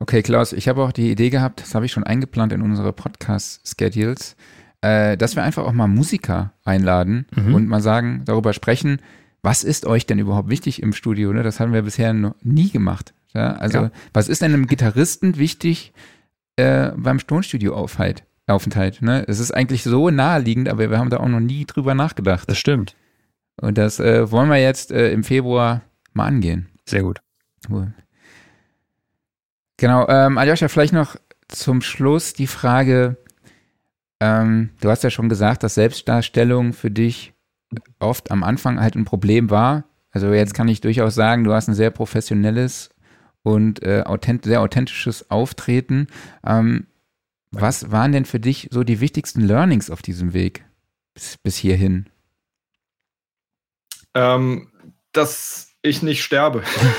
[0.00, 2.92] Okay, Klaus, ich habe auch die Idee gehabt, das habe ich schon eingeplant in unsere
[2.92, 4.36] Podcast-Schedules,
[4.80, 7.54] äh, dass wir einfach auch mal Musiker einladen mhm.
[7.54, 9.00] und mal sagen, darüber sprechen,
[9.42, 11.32] was ist euch denn überhaupt wichtig im Studio?
[11.32, 11.42] Ne?
[11.42, 13.12] Das haben wir bisher noch nie gemacht.
[13.34, 13.54] Ja?
[13.54, 13.90] Also, ja.
[14.12, 15.92] was ist denn einem Gitarristen wichtig
[16.56, 18.24] äh, beim Tonstudio-Aufenthalt?
[18.46, 19.24] Aufenthalt, ne?
[19.28, 22.48] Es ist eigentlich so naheliegend, aber wir haben da auch noch nie drüber nachgedacht.
[22.48, 22.96] Das stimmt.
[23.60, 25.82] Und das äh, wollen wir jetzt äh, im Februar
[26.14, 26.67] mal angehen.
[26.88, 27.20] Sehr gut.
[27.68, 27.92] Cool.
[29.76, 31.16] Genau, ähm, Aljoscha, vielleicht noch
[31.48, 33.16] zum Schluss die Frage,
[34.20, 37.34] ähm, du hast ja schon gesagt, dass Selbstdarstellung für dich
[37.98, 39.84] oft am Anfang halt ein Problem war.
[40.10, 42.90] Also jetzt kann ich durchaus sagen, du hast ein sehr professionelles
[43.42, 46.08] und äh, authent sehr authentisches Auftreten.
[46.44, 46.86] Ähm,
[47.50, 50.64] was waren denn für dich so die wichtigsten Learnings auf diesem Weg
[51.14, 52.06] bis, bis hierhin?
[54.14, 54.70] Ähm,
[55.12, 56.62] dass ich nicht sterbe.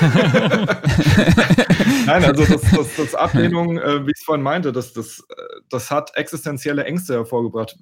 [2.06, 5.60] Nein, also das, das, das Ablehnung, äh, wie ich es vorhin meinte, das, das, äh,
[5.68, 7.76] das hat existenzielle Ängste hervorgebracht.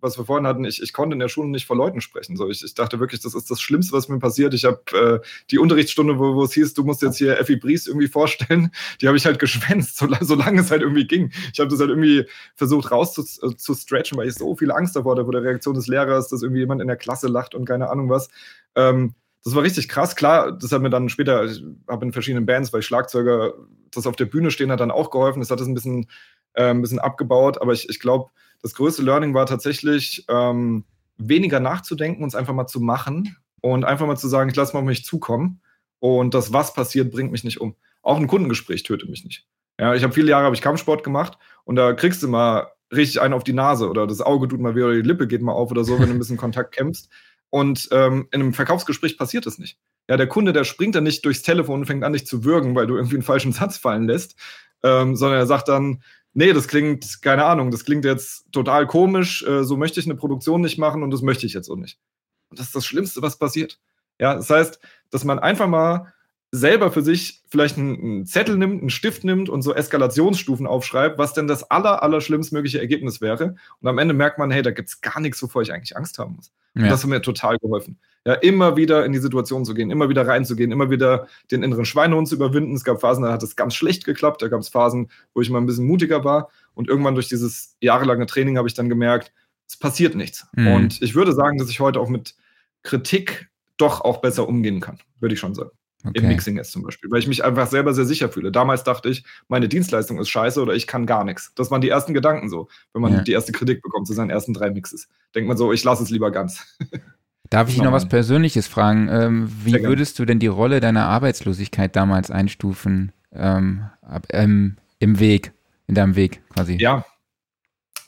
[0.00, 2.36] Was wir vorhin hatten, ich, ich konnte in der Schule nicht vor Leuten sprechen.
[2.36, 4.52] So, ich, ich dachte wirklich, das ist das Schlimmste, was mir passiert.
[4.52, 7.86] Ich habe äh, die Unterrichtsstunde, wo, wo es hieß, du musst jetzt hier Effi Bries
[7.86, 8.70] irgendwie vorstellen,
[9.00, 11.32] die habe ich halt geschwänzt, so, solange es halt irgendwie ging.
[11.52, 15.32] Ich habe das halt irgendwie versucht rauszustretchen, weil ich so viel Angst davor hatte vor
[15.32, 18.28] der Reaktion des Lehrers, dass irgendwie jemand in der Klasse lacht und keine Ahnung was.
[18.74, 19.14] Ähm,
[19.44, 20.16] das war richtig krass.
[20.16, 23.54] Klar, das hat mir dann später, ich habe in verschiedenen Bands, weil ich Schlagzeuger
[23.90, 25.40] das auf der Bühne stehen hat, dann auch geholfen.
[25.40, 26.06] Das hat es ein bisschen,
[26.54, 27.60] äh, ein bisschen abgebaut.
[27.60, 28.30] Aber ich, ich glaube,
[28.62, 30.84] das größte Learning war tatsächlich, ähm,
[31.16, 34.72] weniger nachzudenken und es einfach mal zu machen und einfach mal zu sagen, ich lasse
[34.72, 35.60] mal auf mich zukommen.
[36.00, 37.76] Und das, was passiert, bringt mich nicht um.
[38.02, 39.46] Auch ein Kundengespräch tötet mich nicht.
[39.80, 43.20] Ja, ich habe viele Jahre habe ich Kampfsport gemacht und da kriegst du mal richtig
[43.20, 45.52] einen auf die Nase oder das Auge tut mal wieder, oder die Lippe geht mal
[45.52, 47.10] auf oder so, wenn du ein bisschen Kontakt kämpfst.
[47.54, 49.78] Und ähm, in einem Verkaufsgespräch passiert das nicht.
[50.08, 52.74] Ja, der Kunde, der springt dann nicht durchs Telefon und fängt an, dich zu würgen,
[52.74, 54.34] weil du irgendwie einen falschen Satz fallen lässt,
[54.82, 56.02] ähm, sondern er sagt dann,
[56.32, 60.16] nee, das klingt, keine Ahnung, das klingt jetzt total komisch, äh, so möchte ich eine
[60.16, 62.00] Produktion nicht machen und das möchte ich jetzt auch nicht.
[62.48, 63.78] Und das ist das Schlimmste, was passiert.
[64.18, 64.80] Ja, das heißt,
[65.10, 66.12] dass man einfach mal
[66.54, 71.34] selber für sich vielleicht einen, Zettel nimmt, einen Stift nimmt und so Eskalationsstufen aufschreibt, was
[71.34, 73.56] denn das aller, aller schlimmstmögliche Ergebnis wäre.
[73.80, 76.18] Und am Ende merkt man, hey, da gibt es gar nichts, wovor ich eigentlich Angst
[76.18, 76.52] haben muss.
[76.74, 76.84] Ja.
[76.84, 77.98] Und das hat mir total geholfen.
[78.24, 81.84] Ja, immer wieder in die Situation zu gehen, immer wieder reinzugehen, immer wieder den inneren
[81.84, 82.74] Schweinehund zu überwinden.
[82.74, 84.40] Es gab Phasen, da hat es ganz schlecht geklappt.
[84.40, 86.50] Da gab es Phasen, wo ich mal ein bisschen mutiger war.
[86.74, 89.32] Und irgendwann durch dieses jahrelange Training habe ich dann gemerkt,
[89.68, 90.46] es passiert nichts.
[90.54, 90.68] Mhm.
[90.68, 92.34] Und ich würde sagen, dass ich heute auch mit
[92.82, 95.70] Kritik doch auch besser umgehen kann, würde ich schon sagen.
[96.06, 96.18] Okay.
[96.18, 98.52] Im Mixing jetzt zum Beispiel, weil ich mich einfach selber sehr sicher fühle.
[98.52, 101.52] Damals dachte ich, meine Dienstleistung ist scheiße oder ich kann gar nichts.
[101.54, 103.22] Das waren die ersten Gedanken so, wenn man ja.
[103.22, 105.08] die erste Kritik bekommt zu seinen ersten drei Mixes.
[105.34, 106.76] Denkt man so, ich lasse es lieber ganz.
[107.50, 109.08] Darf ich noch was Persönliches fragen?
[109.10, 115.20] Ähm, wie würdest du denn die Rolle deiner Arbeitslosigkeit damals einstufen ähm, ab, ähm, im
[115.20, 115.52] Weg,
[115.86, 116.76] in deinem Weg quasi?
[116.80, 117.04] Ja,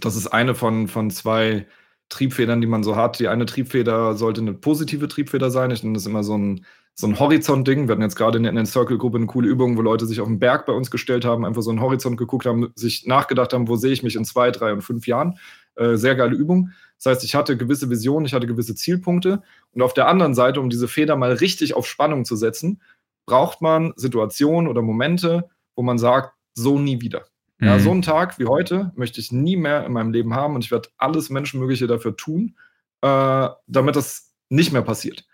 [0.01, 1.67] das ist eine von, von zwei
[2.09, 3.19] Triebfedern, die man so hat.
[3.19, 5.71] Die eine Triebfeder sollte eine positive Triebfeder sein.
[5.71, 6.65] Ich nenne das immer so ein,
[6.99, 7.87] so ein Horizont-Ding.
[7.87, 10.39] Wir hatten jetzt gerade in der Circle-Gruppe eine coole Übung, wo Leute sich auf den
[10.39, 13.77] Berg bei uns gestellt haben, einfach so einen Horizont geguckt haben, sich nachgedacht haben, wo
[13.77, 15.39] sehe ich mich in zwei, drei und fünf Jahren.
[15.75, 16.71] Äh, sehr geile Übung.
[16.97, 19.43] Das heißt, ich hatte gewisse Visionen, ich hatte gewisse Zielpunkte.
[19.73, 22.81] Und auf der anderen Seite, um diese Feder mal richtig auf Spannung zu setzen,
[23.27, 27.27] braucht man Situationen oder Momente, wo man sagt, so nie wieder.
[27.61, 27.81] Ja, mhm.
[27.81, 30.71] so einen Tag wie heute möchte ich nie mehr in meinem Leben haben und ich
[30.71, 32.57] werde alles Menschenmögliche dafür tun,
[33.03, 35.27] äh, damit das nicht mehr passiert.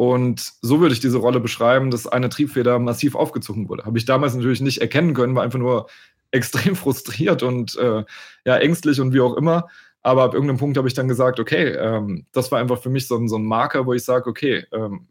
[0.00, 3.84] Und so würde ich diese Rolle beschreiben, dass eine Triebfeder massiv aufgezogen wurde.
[3.84, 5.90] Habe ich damals natürlich nicht erkennen können, war einfach nur
[6.30, 8.04] extrem frustriert und äh,
[8.46, 9.68] ja, ängstlich und wie auch immer.
[10.00, 13.08] Aber ab irgendeinem Punkt habe ich dann gesagt, okay, ähm, das war einfach für mich
[13.08, 15.06] so ein, so ein Marker, wo ich sage, okay, ähm,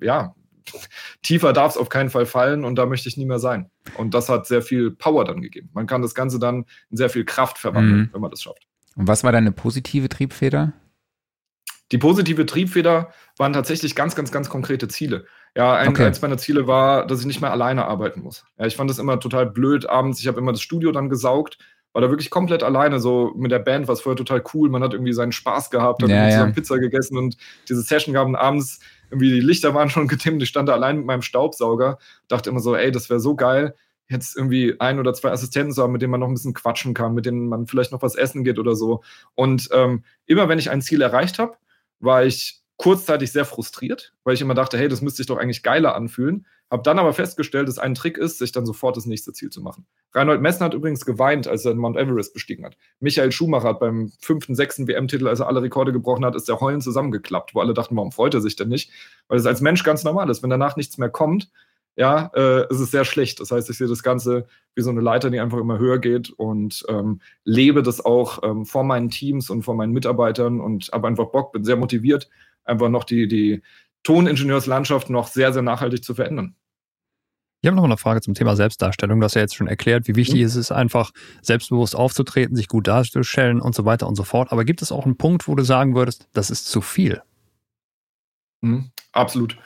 [0.00, 0.34] ja,
[1.22, 3.70] tiefer darf es auf keinen Fall fallen und da möchte ich nie mehr sein.
[3.98, 5.68] Und das hat sehr viel Power dann gegeben.
[5.74, 8.08] Man kann das Ganze dann in sehr viel Kraft verwandeln, mhm.
[8.14, 8.66] wenn man das schafft.
[8.96, 10.72] Und was war deine positive Triebfeder?
[11.92, 15.26] Die positive Triebfeder waren tatsächlich ganz, ganz, ganz konkrete Ziele.
[15.54, 16.06] Ja, ein, okay.
[16.06, 18.44] eins meiner Ziele war, dass ich nicht mehr alleine arbeiten muss.
[18.58, 20.18] Ja, ich fand das immer total blöd abends.
[20.20, 21.58] Ich habe immer das Studio dann gesaugt,
[21.92, 24.70] war da wirklich komplett alleine, so mit der Band, war es vorher total cool.
[24.70, 26.46] Man hat irgendwie seinen Spaß gehabt, hat ja, ja.
[26.46, 27.36] Pizza gegessen und
[27.68, 28.80] diese Session gaben abends
[29.12, 32.60] irgendwie die Lichter waren schon getimmt, ich stand da allein mit meinem Staubsauger, dachte immer
[32.60, 33.74] so, ey, das wäre so geil,
[34.08, 36.94] jetzt irgendwie ein oder zwei Assistenten zu haben, mit denen man noch ein bisschen quatschen
[36.94, 39.02] kann, mit denen man vielleicht noch was essen geht oder so.
[39.34, 41.56] Und ähm, immer wenn ich ein Ziel erreicht habe,
[42.02, 45.62] war ich kurzzeitig sehr frustriert, weil ich immer dachte, hey, das müsste sich doch eigentlich
[45.62, 46.46] geiler anfühlen.
[46.70, 49.60] Habe dann aber festgestellt, dass ein Trick ist, sich dann sofort das nächste Ziel zu
[49.60, 49.86] machen.
[50.14, 52.78] Reinhold Messner hat übrigens geweint, als er Mount Everest bestiegen hat.
[52.98, 56.60] Michael Schumacher hat beim fünften, sechsten WM-Titel, als er alle Rekorde gebrochen hat, ist der
[56.60, 58.90] Heulen zusammengeklappt, wo alle dachten, warum freut er sich denn nicht?
[59.28, 60.42] Weil es als Mensch ganz normal ist.
[60.42, 61.50] Wenn danach nichts mehr kommt,
[61.96, 63.40] ja, äh, ist es sehr schlecht.
[63.40, 66.30] Das heißt, ich sehe das Ganze wie so eine Leiter, die einfach immer höher geht
[66.30, 71.08] und ähm, lebe das auch ähm, vor meinen Teams und vor meinen Mitarbeitern und habe
[71.08, 72.30] einfach Bock, bin sehr motiviert,
[72.64, 73.62] einfach noch die, die
[74.02, 76.56] Toningenieurslandschaft noch sehr, sehr nachhaltig zu verändern.
[77.60, 79.20] Ich habe noch eine Frage zum Thema Selbstdarstellung.
[79.20, 80.46] Du hast ja jetzt schon erklärt, wie wichtig mhm.
[80.46, 81.12] es ist, einfach
[81.42, 84.50] selbstbewusst aufzutreten, sich gut darzustellen und so weiter und so fort.
[84.50, 87.22] Aber gibt es auch einen Punkt, wo du sagen würdest, das ist zu viel?
[88.62, 89.58] Mhm, absolut.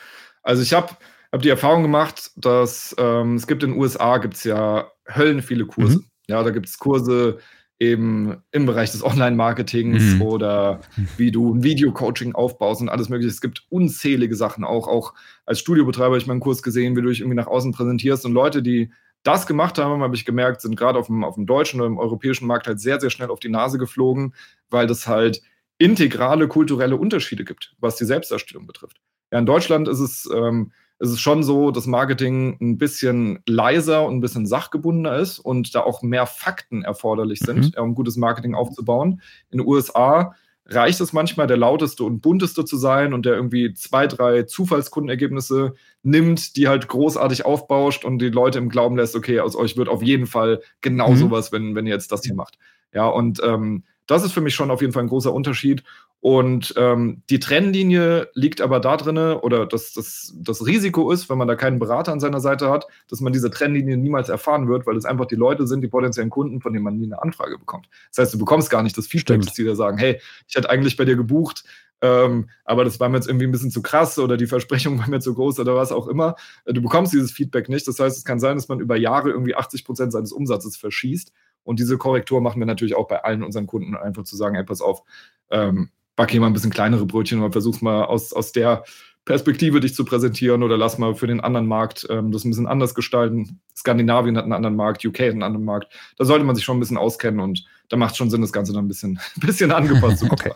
[0.42, 0.94] Also ich habe
[1.32, 5.66] hab die Erfahrung gemacht, dass ähm, es gibt in den USA gibt's ja Höllen viele
[5.66, 5.98] Kurse.
[5.98, 6.04] Mhm.
[6.28, 7.38] Ja, da gibt es Kurse
[7.78, 10.22] eben im Bereich des Online-Marketings mhm.
[10.22, 10.80] oder
[11.18, 13.30] wie du ein Video-Coaching aufbaust und alles mögliche.
[13.30, 14.64] Es gibt unzählige Sachen.
[14.64, 15.12] Auch, auch
[15.44, 18.24] als Studiobetreiber habe ich meinen Kurs gesehen, wie du dich irgendwie nach außen präsentierst.
[18.24, 18.90] Und Leute, die
[19.22, 21.98] das gemacht haben, habe ich gemerkt, sind gerade auf dem, auf dem deutschen oder im
[21.98, 24.34] europäischen Markt halt sehr, sehr schnell auf die Nase geflogen,
[24.70, 25.42] weil das halt
[25.78, 29.00] integrale kulturelle Unterschiede gibt, was die Selbstdarstellung betrifft.
[29.32, 34.07] Ja, in Deutschland ist es ähm, es ist schon so, dass Marketing ein bisschen leiser
[34.07, 37.82] und ein bisschen sachgebundener ist und da auch mehr Fakten erforderlich sind, mhm.
[37.82, 39.20] um gutes Marketing aufzubauen.
[39.51, 40.34] In den USA
[40.68, 45.74] reicht es manchmal, der lauteste und bunteste zu sein und der irgendwie zwei, drei Zufallskundenergebnisse
[46.03, 49.88] nimmt, die halt großartig aufbauscht und die Leute im Glauben lässt, okay, aus euch wird
[49.88, 51.16] auf jeden Fall genau mhm.
[51.16, 52.59] sowas, wenn, wenn ihr jetzt das hier macht.
[52.92, 55.82] Ja, und ähm, das ist für mich schon auf jeden Fall ein großer Unterschied.
[56.20, 61.38] Und ähm, die Trennlinie liegt aber da drin, oder das, das, das Risiko ist, wenn
[61.38, 64.86] man da keinen Berater an seiner Seite hat, dass man diese Trennlinie niemals erfahren wird,
[64.86, 67.59] weil es einfach die Leute sind, die potenziellen Kunden, von denen man nie eine Anfrage
[67.59, 67.88] bekommt.
[68.11, 70.70] Das heißt, du bekommst gar nicht das Feedback, dass die da sagen, hey, ich hätte
[70.70, 71.64] eigentlich bei dir gebucht,
[72.02, 75.09] ähm, aber das war mir jetzt irgendwie ein bisschen zu krass oder die Versprechung war
[75.09, 76.36] mir zu groß oder was auch immer.
[76.66, 77.88] Du bekommst dieses Feedback nicht.
[77.88, 81.32] Das heißt, es kann sein, dass man über Jahre irgendwie 80 Prozent seines Umsatzes verschießt.
[81.66, 84.64] Und diese Korrektur machen wir natürlich auch bei allen unseren Kunden, einfach zu sagen, hey,
[84.64, 85.02] pass auf,
[85.50, 88.84] ähm, back hier mal ein bisschen kleinere Brötchen oder versuch mal aus, aus der
[89.24, 92.68] Perspektive dich zu präsentieren oder lass mal für den anderen Markt ähm, das ein bisschen
[92.68, 93.60] anders gestalten.
[93.76, 95.92] Skandinavien hat einen anderen Markt, UK hat einen anderen Markt.
[96.16, 98.52] Da sollte man sich schon ein bisschen auskennen und da macht es schon Sinn, das
[98.52, 100.52] Ganze dann ein bisschen, ein bisschen angepasst zu okay.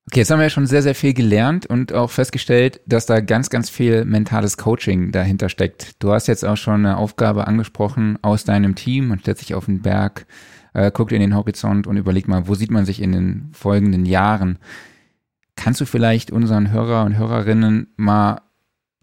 [0.08, 3.22] Okay, jetzt haben wir ja schon sehr, sehr viel gelernt und auch festgestellt, dass da
[3.22, 6.02] ganz, ganz viel mentales Coaching dahinter steckt.
[6.02, 9.08] Du hast jetzt auch schon eine Aufgabe angesprochen aus deinem Team.
[9.08, 10.28] Man stellt sich auf den Berg,
[10.74, 14.06] äh, guckt in den Horizont und überlegt mal, wo sieht man sich in den folgenden
[14.06, 14.60] Jahren.
[15.56, 18.42] Kannst du vielleicht unseren Hörer und Hörerinnen mal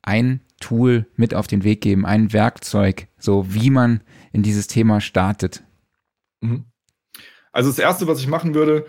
[0.03, 5.00] ein Tool mit auf den Weg geben, ein Werkzeug, so wie man in dieses Thema
[5.00, 5.64] startet?
[6.42, 6.66] Mhm.
[7.50, 8.86] Also das Erste, was ich machen würde,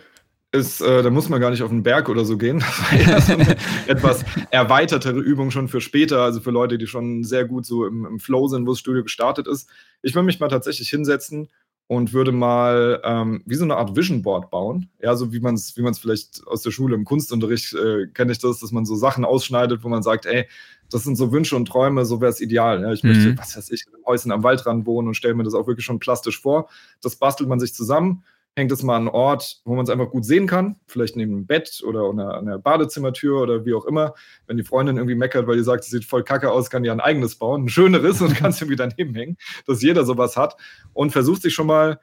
[0.53, 2.63] ist, äh, da muss man gar nicht auf den Berg oder so gehen.
[2.63, 6.87] Das war eher so eine etwas erweitertere Übung schon für später, also für Leute, die
[6.87, 9.67] schon sehr gut so im, im Flow sind, wo das Studio gestartet ist.
[10.03, 11.49] Ich würde mich mal tatsächlich hinsetzen
[11.87, 14.89] und würde mal ähm, wie so eine Art Vision Board bauen.
[15.01, 18.31] Ja, so wie man es wie man's vielleicht aus der Schule im Kunstunterricht äh, kenne
[18.31, 20.47] ich das, dass man so Sachen ausschneidet, wo man sagt, ey,
[20.91, 22.81] das sind so Wünsche und Träume, so wäre es ideal.
[22.81, 23.09] Ja, ich mhm.
[23.09, 25.85] möchte, was weiß ich, im Häuschen am Waldrand wohnen und stelle mir das auch wirklich
[25.85, 26.69] schon plastisch vor.
[27.01, 28.23] Das bastelt man sich zusammen
[28.55, 31.31] hängt es mal an einen Ort, wo man es einfach gut sehen kann, vielleicht neben
[31.31, 34.13] dem Bett oder an der Badezimmertür oder wie auch immer.
[34.45, 36.91] Wenn die Freundin irgendwie meckert, weil die sagt, es sieht voll kacke aus, kann die
[36.91, 40.55] ein eigenes bauen, ein schöneres und kann es irgendwie daneben hängen, dass jeder sowas hat.
[40.93, 41.99] Und versucht sich schon mal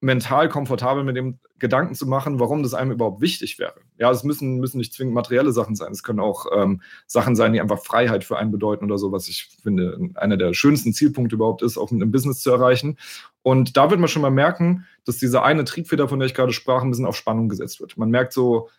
[0.00, 3.74] mental komfortabel mit dem Gedanken zu machen, warum das einem überhaupt wichtig wäre.
[3.98, 5.92] Ja, es müssen, müssen nicht zwingend materielle Sachen sein.
[5.92, 9.28] Es können auch ähm, Sachen sein, die einfach Freiheit für einen bedeuten oder so, was
[9.28, 12.96] ich finde, einer der schönsten Zielpunkte überhaupt ist, auch mit einem Business zu erreichen.
[13.42, 16.52] Und da wird man schon mal merken, dass diese eine Triebfeder, von der ich gerade
[16.54, 17.98] sprach, ein bisschen auf Spannung gesetzt wird.
[17.98, 18.70] Man merkt so,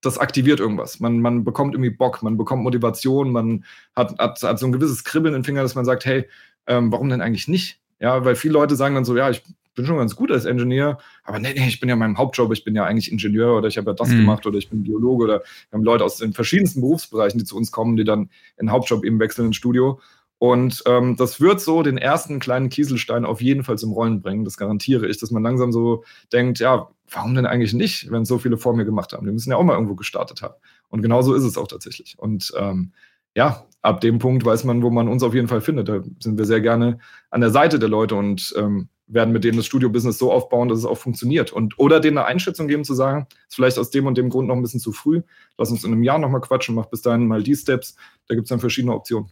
[0.00, 0.98] das aktiviert irgendwas.
[0.98, 3.64] Man, man bekommt irgendwie Bock, man bekommt Motivation, man
[3.94, 6.28] hat, hat, hat so ein gewisses Kribbeln in den Fingern, dass man sagt, hey,
[6.66, 7.80] ähm, warum denn eigentlich nicht?
[8.00, 9.42] Ja, weil viele Leute sagen dann so, ja, ich
[9.74, 12.64] bin schon ganz gut als Ingenieur, aber nee, nee, ich bin ja meinem Hauptjob, ich
[12.64, 14.18] bin ja eigentlich Ingenieur oder ich habe ja das mhm.
[14.18, 17.56] gemacht oder ich bin Biologe oder wir haben Leute aus den verschiedensten Berufsbereichen, die zu
[17.56, 20.00] uns kommen, die dann in Hauptjob eben wechseln ins Studio.
[20.38, 24.44] Und ähm, das wird so den ersten kleinen Kieselstein auf jeden Fall zum Rollen bringen.
[24.44, 28.38] Das garantiere ich, dass man langsam so denkt, ja, warum denn eigentlich nicht, wenn so
[28.38, 29.26] viele vor mir gemacht haben?
[29.26, 30.54] Die müssen ja auch mal irgendwo gestartet haben.
[30.88, 32.18] Und genau so ist es auch tatsächlich.
[32.18, 32.92] Und ähm,
[33.34, 35.88] ja, ab dem Punkt weiß man, wo man uns auf jeden Fall findet.
[35.88, 36.98] Da sind wir sehr gerne
[37.30, 40.78] an der Seite der Leute und ähm, werden mit denen das Studio-Business so aufbauen, dass
[40.78, 41.52] es auch funktioniert.
[41.52, 44.48] Und oder denen eine Einschätzung geben, zu sagen, ist vielleicht aus dem und dem Grund
[44.48, 45.22] noch ein bisschen zu früh.
[45.58, 47.96] Lass uns in einem Jahr nochmal quatschen, mach bis dahin mal die Steps.
[48.28, 49.30] Da gibt es dann verschiedene Optionen.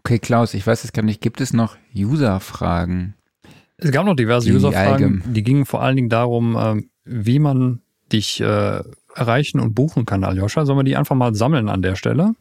[0.00, 1.20] Okay, Klaus, ich weiß es gar nicht.
[1.20, 3.14] Gibt es noch User-Fragen?
[3.76, 5.22] Es gab noch diverse User-Fragen.
[5.26, 7.80] Die gingen vor allen Dingen darum, ähm, wie man
[8.12, 8.82] dich äh,
[9.14, 10.64] erreichen und buchen kann, Aljoscha.
[10.64, 12.34] Sollen wir die einfach mal sammeln an der Stelle?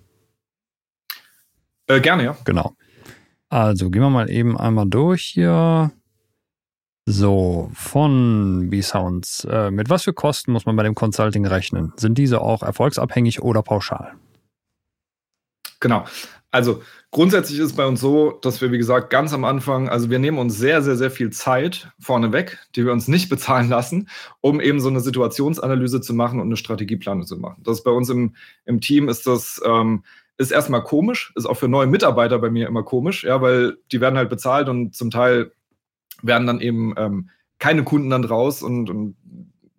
[1.88, 2.38] Äh, gerne, ja.
[2.46, 2.76] Genau.
[3.50, 5.92] Also gehen wir mal eben einmal durch hier.
[7.12, 9.44] So, von B-Sounds.
[9.46, 11.92] Äh, mit was für Kosten muss man bei dem Consulting rechnen?
[11.96, 14.14] Sind diese auch erfolgsabhängig oder pauschal?
[15.80, 16.06] Genau.
[16.52, 20.20] Also grundsätzlich ist bei uns so, dass wir, wie gesagt, ganz am Anfang, also wir
[20.20, 24.08] nehmen uns sehr, sehr, sehr viel Zeit vorneweg, die wir uns nicht bezahlen lassen,
[24.42, 27.64] um eben so eine Situationsanalyse zu machen und eine Strategieplanung zu machen.
[27.64, 28.36] Das bei uns im,
[28.66, 30.04] im Team ist das ähm,
[30.38, 34.00] ist erstmal komisch, ist auch für neue Mitarbeiter bei mir immer komisch, ja, weil die
[34.00, 35.52] werden halt bezahlt und zum Teil
[36.22, 39.16] werden dann eben ähm, keine Kunden dann draus und, und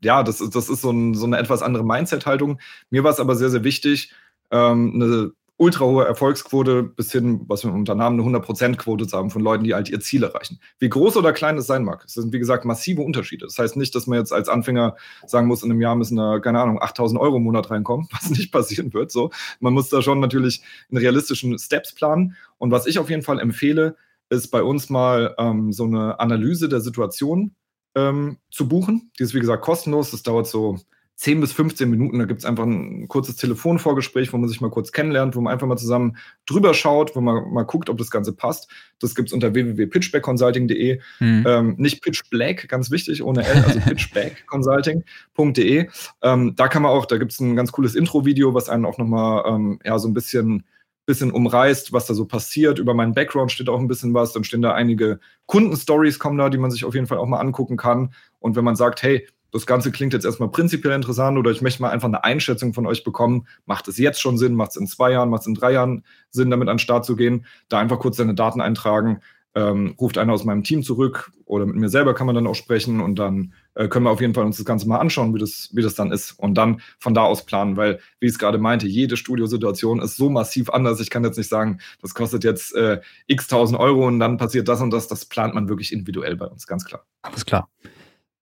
[0.03, 2.59] ja, das ist, das ist so, ein, so eine etwas andere Mindset-Haltung.
[2.91, 4.13] Mir war es aber sehr, sehr wichtig,
[4.51, 9.29] ähm, eine ultra hohe Erfolgsquote bis hin, was wir unter Namen eine 100%-Quote zu haben
[9.29, 10.59] von Leuten, die halt ihr Ziel erreichen.
[10.79, 12.03] Wie groß oder klein es sein mag.
[12.07, 13.45] Es sind, wie gesagt, massive Unterschiede.
[13.45, 16.39] Das heißt nicht, dass man jetzt als Anfänger sagen muss, in einem Jahr müssen da,
[16.39, 19.13] keine Ahnung, 8000 Euro im Monat reinkommen, was nicht passieren wird.
[19.13, 19.31] So,
[19.61, 22.37] Man muss da schon natürlich in realistischen Steps planen.
[22.57, 23.97] Und was ich auf jeden Fall empfehle,
[24.31, 27.55] ist bei uns mal ähm, so eine Analyse der Situation
[27.95, 29.11] ähm, zu buchen.
[29.19, 30.13] Die ist, wie gesagt, kostenlos.
[30.13, 30.79] Das dauert so
[31.21, 32.19] 10 bis 15 Minuten.
[32.19, 35.53] Da gibt es einfach ein kurzes Telefonvorgespräch, wo man sich mal kurz kennenlernt, wo man
[35.53, 36.17] einfach mal zusammen
[36.47, 38.71] drüber schaut, wo man mal guckt, ob das Ganze passt.
[39.01, 40.99] Das gibt es unter www.pitchbackconsulting.de.
[41.19, 41.45] Mhm.
[41.47, 45.91] Ähm, nicht Pitchblack, ganz wichtig, ohne L, also pitchbackconsulting.de.
[46.23, 48.97] Ähm, da kann man auch, da gibt es ein ganz cooles Intro-Video, was einen auch
[48.97, 50.65] nochmal ähm, ja, so ein bisschen
[51.11, 52.79] bisschen umreißt, was da so passiert.
[52.79, 54.33] Über meinen Background steht auch ein bisschen was.
[54.33, 57.41] Dann stehen da einige Kundenstories kommen da, die man sich auf jeden Fall auch mal
[57.41, 58.15] angucken kann.
[58.39, 61.83] Und wenn man sagt, hey, das Ganze klingt jetzt erstmal prinzipiell interessant oder ich möchte
[61.83, 63.49] mal einfach eine Einschätzung von euch bekommen.
[63.67, 64.55] Macht es jetzt schon Sinn?
[64.55, 65.31] Macht es in zwei Jahren?
[65.31, 67.45] Macht es in drei Jahren Sinn, damit an den Start zu gehen?
[67.69, 69.21] Da einfach kurz seine Daten eintragen.
[69.57, 72.55] Ähm, ruft einer aus meinem Team zurück oder mit mir selber kann man dann auch
[72.55, 75.41] sprechen und dann äh, können wir auf jeden Fall uns das Ganze mal anschauen, wie
[75.41, 78.39] das, wie das dann ist und dann von da aus planen, weil, wie ich es
[78.39, 81.01] gerade meinte, jede Studiosituation ist so massiv anders.
[81.01, 84.69] Ich kann jetzt nicht sagen, das kostet jetzt äh, x tausend Euro und dann passiert
[84.69, 85.09] das und das.
[85.09, 87.05] Das plant man wirklich individuell bei uns, ganz klar.
[87.23, 87.69] Alles klar.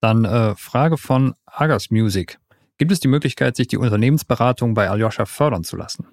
[0.00, 2.38] Dann äh, Frage von Agas Music.
[2.76, 6.06] Gibt es die Möglichkeit, sich die Unternehmensberatung bei Aljoscha fördern zu lassen?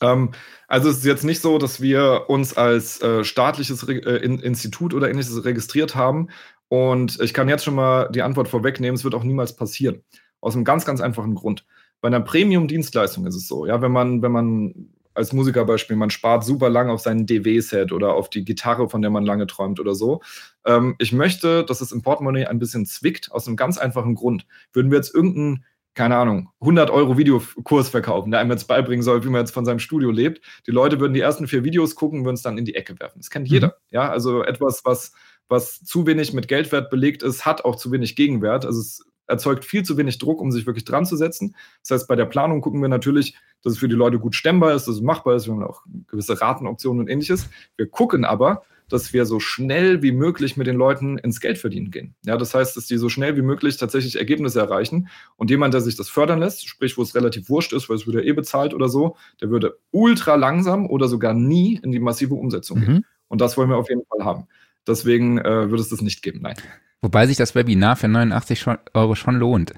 [0.00, 0.32] Ähm,
[0.68, 4.94] also es ist jetzt nicht so, dass wir uns als äh, staatliches Re äh, Institut
[4.94, 6.28] oder ähnliches registriert haben.
[6.68, 10.02] Und ich kann jetzt schon mal die Antwort vorwegnehmen, es wird auch niemals passieren.
[10.40, 11.64] Aus einem ganz, ganz einfachen Grund.
[12.00, 16.44] Bei einer Premium-Dienstleistung ist es so, ja, wenn man, wenn man als Musikerbeispiel, man spart
[16.44, 19.94] super lang auf seinen DW-Set oder auf die Gitarre, von der man lange träumt oder
[19.94, 20.20] so.
[20.64, 24.46] Ähm, ich möchte, dass es im Portemonnaie ein bisschen zwickt, aus einem ganz einfachen Grund.
[24.72, 25.64] Würden wir jetzt irgendeinen
[25.96, 29.64] keine Ahnung, 100 Euro Videokurs verkaufen, der einem jetzt beibringen soll, wie man jetzt von
[29.64, 30.44] seinem Studio lebt.
[30.66, 33.18] Die Leute würden die ersten vier Videos gucken, würden es dann in die Ecke werfen.
[33.18, 33.68] Das kennt jeder.
[33.68, 33.72] Mhm.
[33.92, 35.12] Ja, also etwas, was,
[35.48, 38.66] was zu wenig mit Geldwert belegt ist, hat auch zu wenig Gegenwert.
[38.66, 41.56] Also es erzeugt viel zu wenig Druck, um sich wirklich dran zu setzen.
[41.80, 44.74] Das heißt, bei der Planung gucken wir natürlich, dass es für die Leute gut stemmbar
[44.74, 45.46] ist, dass es machbar ist.
[45.46, 47.48] Wir haben auch gewisse Ratenoptionen und ähnliches.
[47.78, 51.90] Wir gucken aber, dass wir so schnell wie möglich mit den Leuten ins Geld verdienen
[51.90, 52.14] gehen.
[52.24, 55.08] Ja, das heißt, dass die so schnell wie möglich tatsächlich Ergebnisse erreichen.
[55.36, 58.06] Und jemand, der sich das fördern lässt, sprich, wo es relativ wurscht ist, weil es
[58.06, 61.98] wird ja eh bezahlt oder so, der würde ultra langsam oder sogar nie in die
[61.98, 62.84] massive Umsetzung mhm.
[62.84, 63.06] gehen.
[63.28, 64.46] Und das wollen wir auf jeden Fall haben.
[64.86, 66.56] Deswegen äh, würde es das nicht geben, nein.
[67.02, 69.74] Wobei sich das Webinar für 89 Euro schon lohnt.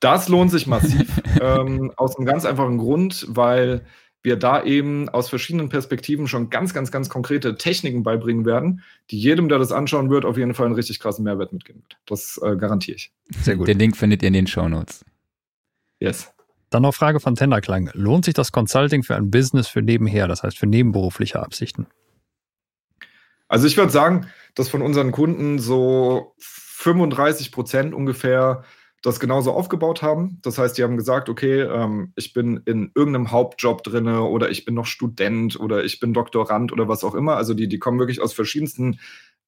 [0.00, 1.20] Das lohnt sich massiv.
[1.40, 3.84] ähm, aus einem ganz einfachen Grund, weil
[4.24, 9.18] wir da eben aus verschiedenen Perspektiven schon ganz, ganz, ganz konkrete Techniken beibringen werden, die
[9.18, 11.98] jedem, der das anschauen wird, auf jeden Fall einen richtig krassen Mehrwert mitgeben wird.
[12.06, 13.12] Das äh, garantiere ich.
[13.42, 13.68] Sehr gut.
[13.68, 15.04] Den Link findet ihr in den Show Notes.
[16.00, 16.32] Yes.
[16.70, 17.90] Dann noch Frage von Tenderklang.
[17.92, 21.86] Lohnt sich das Consulting für ein Business für nebenher, das heißt für nebenberufliche Absichten?
[23.46, 28.64] Also ich würde sagen, dass von unseren Kunden so 35 Prozent ungefähr
[29.04, 30.38] das genauso aufgebaut haben.
[30.40, 34.64] Das heißt, die haben gesagt, okay, ähm, ich bin in irgendeinem Hauptjob drinne oder ich
[34.64, 37.36] bin noch Student oder ich bin Doktorand oder was auch immer.
[37.36, 38.98] Also die, die kommen wirklich aus verschiedensten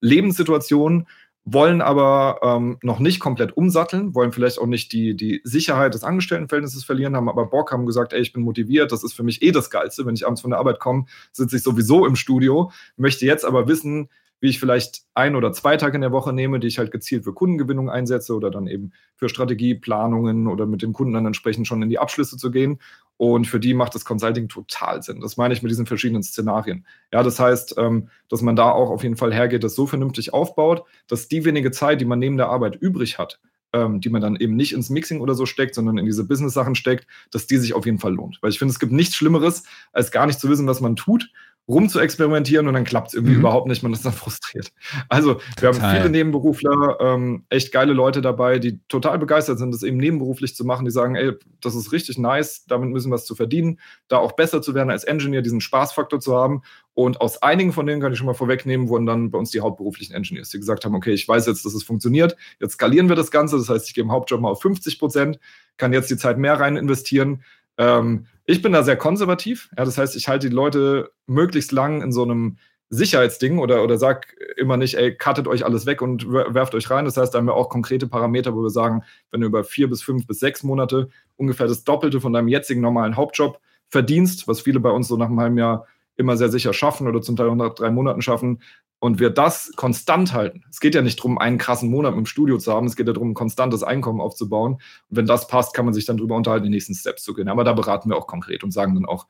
[0.03, 1.09] Lebenssituationen,
[1.47, 6.05] wollen aber ähm, noch nicht komplett umsatteln, wollen vielleicht auch nicht die, die Sicherheit des
[6.05, 9.41] Angestelltenverhältnisses verlieren, haben aber Bock, haben gesagt, ey, ich bin motiviert, das ist für mich
[9.41, 10.05] eh das Geilste.
[10.05, 13.69] Wenn ich abends von der Arbeit komme, sitze ich sowieso im Studio, möchte jetzt aber
[13.69, 16.90] wissen, wie ich vielleicht ein oder zwei Tage in der Woche nehme, die ich halt
[16.90, 21.66] gezielt für Kundengewinnung einsetze oder dann eben für Strategieplanungen oder mit den Kunden dann entsprechend
[21.66, 22.78] schon in die Abschlüsse zu gehen.
[23.16, 25.20] Und für die macht das Consulting total Sinn.
[25.20, 26.86] Das meine ich mit diesen verschiedenen Szenarien.
[27.12, 30.34] Ja, das heißt, ähm, dass man da auch auf jeden Fall hergeht, das so vernünftig
[30.34, 33.40] aufbaut, dass die wenige Zeit, die man neben der Arbeit übrig hat,
[33.72, 36.74] ähm, die man dann eben nicht ins Mixing oder so steckt, sondern in diese Business-Sachen
[36.74, 38.38] steckt, dass die sich auf jeden Fall lohnt.
[38.42, 41.30] Weil ich finde, es gibt nichts Schlimmeres, als gar nicht zu wissen, was man tut
[41.68, 43.40] rum zu experimentieren und dann klappt es irgendwie mhm.
[43.40, 44.72] überhaupt nicht, man ist dann frustriert.
[45.09, 45.82] Also wir total.
[45.82, 50.55] haben viele Nebenberufler, ähm, echt geile Leute dabei, die total begeistert sind, das eben nebenberuflich
[50.55, 53.80] zu machen, die sagen, ey, das ist richtig nice, damit müssen wir was zu verdienen,
[54.09, 56.62] da auch besser zu werden als Engineer, diesen Spaßfaktor zu haben.
[56.94, 59.60] Und aus einigen von denen kann ich schon mal vorwegnehmen, wurden dann bei uns die
[59.60, 63.16] hauptberuflichen Engineers, die gesagt haben, okay, ich weiß jetzt, dass es funktioniert, jetzt skalieren wir
[63.16, 65.38] das Ganze, das heißt, ich gehe im Hauptjob mal auf 50 Prozent,
[65.76, 67.43] kann jetzt die Zeit mehr rein investieren,
[67.78, 69.70] ähm, ich bin da sehr konservativ.
[69.77, 72.59] Ja, das heißt, ich halte die Leute möglichst lang in so einem
[72.89, 77.05] Sicherheitsding oder, oder sag immer nicht, ey, cuttet euch alles weg und werft euch rein.
[77.05, 79.89] Das heißt, da haben wir auch konkrete Parameter, wo wir sagen, wenn du über vier
[79.89, 84.61] bis fünf bis sechs Monate ungefähr das Doppelte von deinem jetzigen normalen Hauptjob verdienst, was
[84.61, 85.86] viele bei uns so nach einem halben Jahr
[86.16, 88.60] immer sehr sicher schaffen oder zum Teil auch nach drei Monaten schaffen,
[88.98, 92.59] und wir das konstant halten, es geht ja nicht darum, einen krassen Monat im Studio
[92.59, 94.74] zu haben, es geht ja darum, ein konstantes Einkommen aufzubauen.
[94.74, 97.48] Und wenn das passt, kann man sich dann darüber unterhalten, die nächsten Steps zu gehen.
[97.48, 99.26] Aber da beraten wir auch konkret und sagen dann auch,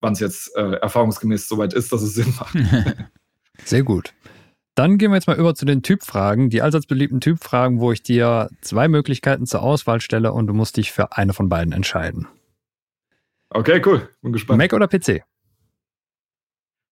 [0.00, 2.56] wann es jetzt äh, erfahrungsgemäß soweit ist, dass es Sinn macht.
[3.64, 4.14] Sehr gut.
[4.74, 8.02] Dann gehen wir jetzt mal über zu den Typfragen, die allseits beliebten Typfragen, wo ich
[8.02, 12.26] dir zwei Möglichkeiten zur Auswahl stelle und du musst dich für eine von beiden entscheiden.
[13.50, 14.08] Okay, cool.
[14.22, 14.58] Bin gespannt.
[14.58, 15.22] Mac oder PC?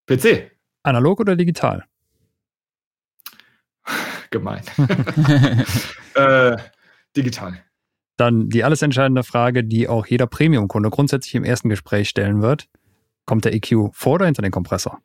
[0.09, 0.51] PC.
[0.82, 1.85] Analog oder digital?
[4.30, 4.62] gemein.
[6.14, 6.56] äh,
[7.16, 7.62] digital.
[8.16, 12.68] Dann die alles entscheidende Frage, die auch jeder Premium-Kunde grundsätzlich im ersten Gespräch stellen wird.
[13.26, 15.01] Kommt der EQ vor oder hinter den Kompressor?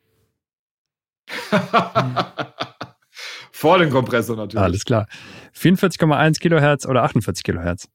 [3.51, 4.63] vor dem Kompressor natürlich.
[4.63, 5.07] Alles klar.
[5.55, 7.89] 44,1 Kilohertz oder 48 Kilohertz?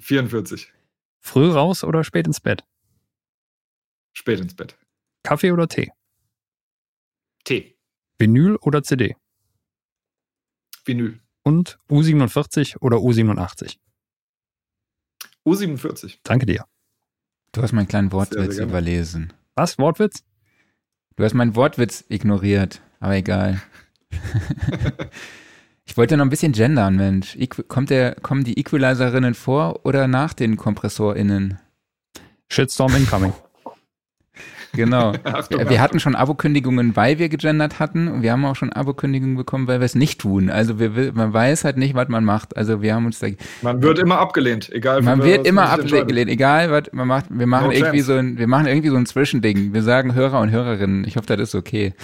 [0.00, 0.72] 44.
[1.20, 2.64] Früh raus oder spät ins Bett?
[4.12, 4.76] Spät ins Bett.
[5.30, 5.92] Kaffee oder Tee?
[7.44, 7.76] Tee.
[8.18, 9.14] Vinyl oder CD?
[10.84, 11.20] Vinyl.
[11.44, 13.76] Und U47 oder U87?
[15.46, 16.18] U47.
[16.24, 16.64] Danke dir.
[17.52, 19.32] Du hast meinen kleinen Wortwitz sehr, sehr überlesen.
[19.54, 19.78] Was?
[19.78, 20.24] Wortwitz?
[21.14, 23.62] Du hast meinen Wortwitz ignoriert, aber egal.
[25.84, 27.38] ich wollte noch ein bisschen gendern, Mensch.
[27.68, 31.60] Kommt der, kommen die Equalizerinnen vor oder nach den KompressorInnen?
[32.48, 33.32] Shitstorm incoming.
[34.72, 35.12] Genau.
[35.24, 39.36] Achtung, wir hatten schon Abokündigungen, weil wir gegendert hatten und wir haben auch schon Abokündigungen
[39.36, 40.50] bekommen, weil wir es nicht tun.
[40.50, 42.56] Also wir, man weiß halt nicht, was man macht.
[42.56, 43.28] Also wir haben uns da.
[43.62, 45.02] Man wird immer abgelehnt, egal.
[45.02, 47.26] Man wird immer abgelehnt, egal was man macht.
[47.30, 49.72] Wir machen no irgendwie so ein, wir machen irgendwie so ein Zwischending.
[49.72, 51.04] Wir sagen Hörer und Hörerinnen.
[51.04, 51.94] Ich hoffe, das ist okay.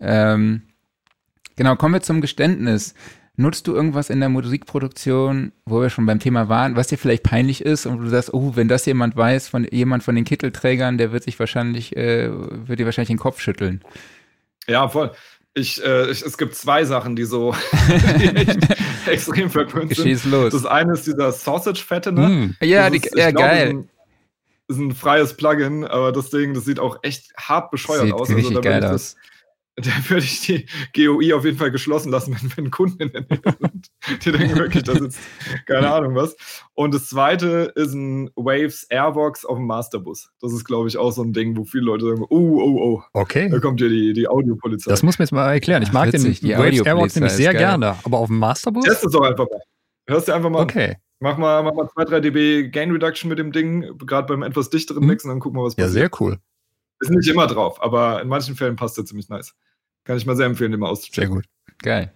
[0.00, 0.62] Ähm,
[1.56, 2.94] genau, kommen wir zum Geständnis.
[3.38, 7.22] Nutzt du irgendwas in der Musikproduktion, wo wir schon beim Thema waren, was dir vielleicht
[7.22, 10.96] peinlich ist und du sagst, oh, wenn das jemand weiß, von jemand von den Kittelträgern,
[10.96, 13.82] der wird sich wahrscheinlich, äh, wird dir wahrscheinlich den Kopf schütteln.
[14.66, 15.12] Ja, voll.
[15.52, 17.54] Ich, äh, ich, es gibt zwei Sachen, die so
[19.06, 20.24] die extrem verpönt sind.
[20.24, 20.52] los.
[20.52, 22.28] Das eine ist dieser Sausage Fattener.
[22.28, 22.56] Mm.
[22.62, 23.68] Ja, die, ist, ja glaub, geil.
[23.68, 23.88] Ist ein,
[24.68, 28.28] ist ein, freies Plugin, aber das Ding, das sieht auch echt hart bescheuert Sieht aus.
[28.28, 29.16] richtig also, geil das, aus.
[29.82, 33.20] Da würde ich die GOI auf jeden Fall geschlossen lassen, wenn, wenn Kunden in der
[33.28, 33.88] Nähe sind.
[34.24, 35.18] Die denken wirklich, das ist
[35.66, 36.34] keine Ahnung was.
[36.72, 40.30] Und das zweite ist ein Waves Airbox auf dem Masterbus.
[40.40, 43.02] Das ist, glaube ich, auch so ein Ding, wo viele Leute sagen: Oh, oh, oh,
[43.12, 43.50] Okay.
[43.50, 44.90] da kommt ja die, die Audiopolizei.
[44.90, 45.82] Das muss mir jetzt mal erklären.
[45.82, 47.60] Ich Ach, mag witzig, den die Waves Airbox nämlich sehr geil.
[47.62, 48.84] gerne, aber auf dem Masterbus?
[48.86, 49.60] Test es doch einfach mal.
[50.08, 50.64] Hörst dir einfach mal an.
[50.64, 50.96] Okay.
[51.20, 54.70] Mach mal, mach mal 2, 3 dB Gain Reduction mit dem Ding, gerade beim etwas
[54.70, 55.06] dichteren Hm.
[55.08, 55.92] Mix und dann gucken wir, was Ja, passiert.
[56.12, 56.38] sehr cool.
[57.00, 59.54] Ist nicht immer drauf, aber in manchen Fällen passt der ziemlich nice.
[60.04, 61.34] Kann ich mal sehr empfehlen, den mal Sehr auszuchecken.
[61.34, 61.44] gut.
[61.82, 62.12] Geil.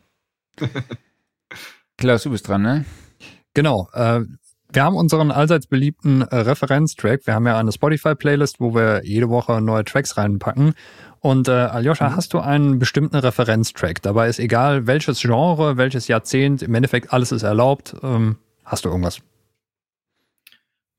[1.96, 2.84] Klaus, du bist dran, ne?
[3.54, 3.88] Genau.
[3.92, 4.20] Äh,
[4.72, 7.26] wir haben unseren allseits beliebten äh, Referenztrack.
[7.26, 10.74] Wir haben ja eine Spotify-Playlist, wo wir jede Woche neue Tracks reinpacken.
[11.18, 12.16] Und äh, Aljoscha, Mhm.
[12.16, 14.00] hast du einen bestimmten Referenztrack?
[14.02, 17.96] Dabei ist egal, welches Genre, welches Jahrzehnt, im Endeffekt alles ist erlaubt.
[18.02, 19.20] Ähm, hast du irgendwas?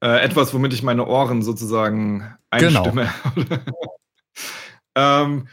[0.04, 2.84] Äh, etwas, womit ich meine Ohren sozusagen Genau.
[2.84, 3.10] einstimme.
[4.96, 5.48] ähm,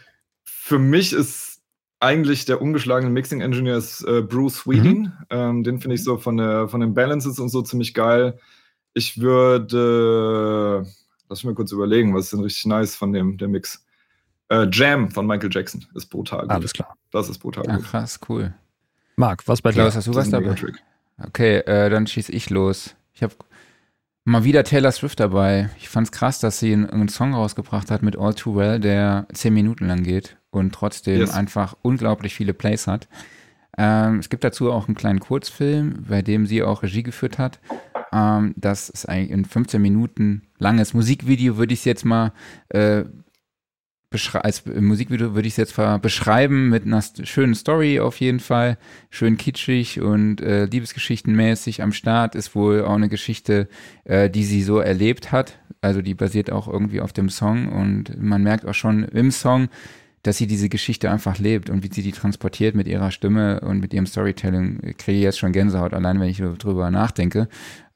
[0.45, 1.61] für mich ist
[2.01, 5.01] eigentlich der ungeschlagene Mixing Engineer ist, äh, Bruce Sweeting.
[5.01, 5.13] Mhm.
[5.31, 8.39] Ähm, den finde ich so von, der, von den Balances und so ziemlich geil.
[8.95, 10.87] Ich würde,
[11.29, 13.85] lass mich mal kurz überlegen, was ist denn richtig nice von dem der Mix.
[14.49, 16.51] Äh, Jam von Michael Jackson ist brutal gut.
[16.51, 16.97] Alles klar.
[17.11, 17.85] Das ist brutal Ach, gut.
[17.85, 18.55] krass, cool.
[19.17, 19.83] Marc, was bei dir?
[19.83, 20.55] Klaus, hast du was dabei?
[21.23, 22.95] Okay, äh, dann schieß ich los.
[23.13, 23.35] Ich habe
[24.29, 25.71] mal wieder Taylor Swift dabei.
[25.79, 29.27] Ich fand's krass, dass sie einen, einen Song rausgebracht hat mit All Too Well, der
[29.33, 31.35] zehn Minuten lang geht und trotzdem Yes.
[31.35, 33.09] einfach unglaublich viele Plays hat.
[33.77, 37.59] Ähm, es gibt dazu auch einen kleinen Kurzfilm, bei dem sie auch Regie geführt hat.
[38.13, 42.33] Ähm, das ist eigentlich ein 15 Minuten langes Musikvideo, würde ich es jetzt mal
[42.71, 43.05] äh,
[44.11, 48.79] als Musikvideo würde ich es jetzt beschreiben mit einer schönen Story auf jeden Fall,
[49.11, 53.69] schön kitschig und äh, Liebesgeschichtenmäßig am Start ist wohl auch eine Geschichte,
[54.05, 55.59] äh, die sie so erlebt hat.
[55.83, 59.69] Also die basiert auch irgendwie auf dem Song und man merkt auch schon im Song,
[60.23, 63.79] dass sie diese Geschichte einfach lebt und wie sie die transportiert mit ihrer Stimme und
[63.79, 64.81] mit ihrem Storytelling.
[64.85, 67.47] Ich kriege jetzt schon Gänsehaut, allein wenn ich drüber nachdenke.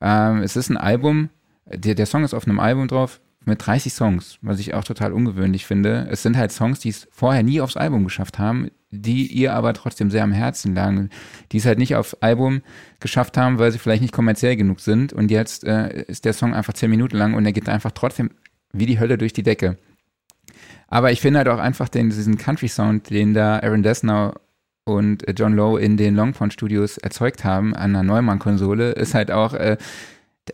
[0.01, 1.31] Ähm, es ist ein Album,
[1.67, 5.13] der, der Song ist auf einem Album drauf mit 30 Songs, was ich auch total
[5.13, 6.07] ungewöhnlich finde.
[6.11, 9.73] Es sind halt Songs, die es vorher nie aufs Album geschafft haben, die ihr aber
[9.75, 11.11] trotzdem sehr am Herzen lagen,
[11.51, 12.63] die es halt nicht aufs Album
[13.01, 15.13] geschafft haben, weil sie vielleicht nicht kommerziell genug sind.
[15.13, 18.31] Und jetzt äh, ist der Song einfach 10 Minuten lang und er geht einfach trotzdem
[18.73, 19.79] wie die Hölle durch die Decke.
[20.89, 24.35] Aber ich finde halt auch einfach den, diesen Country-Sound, den da Aaron Dessner
[24.85, 29.31] und äh, John Lowe in den Longphone Studios erzeugt haben an einer Neumann-Konsole, ist halt
[29.31, 29.77] auch, äh,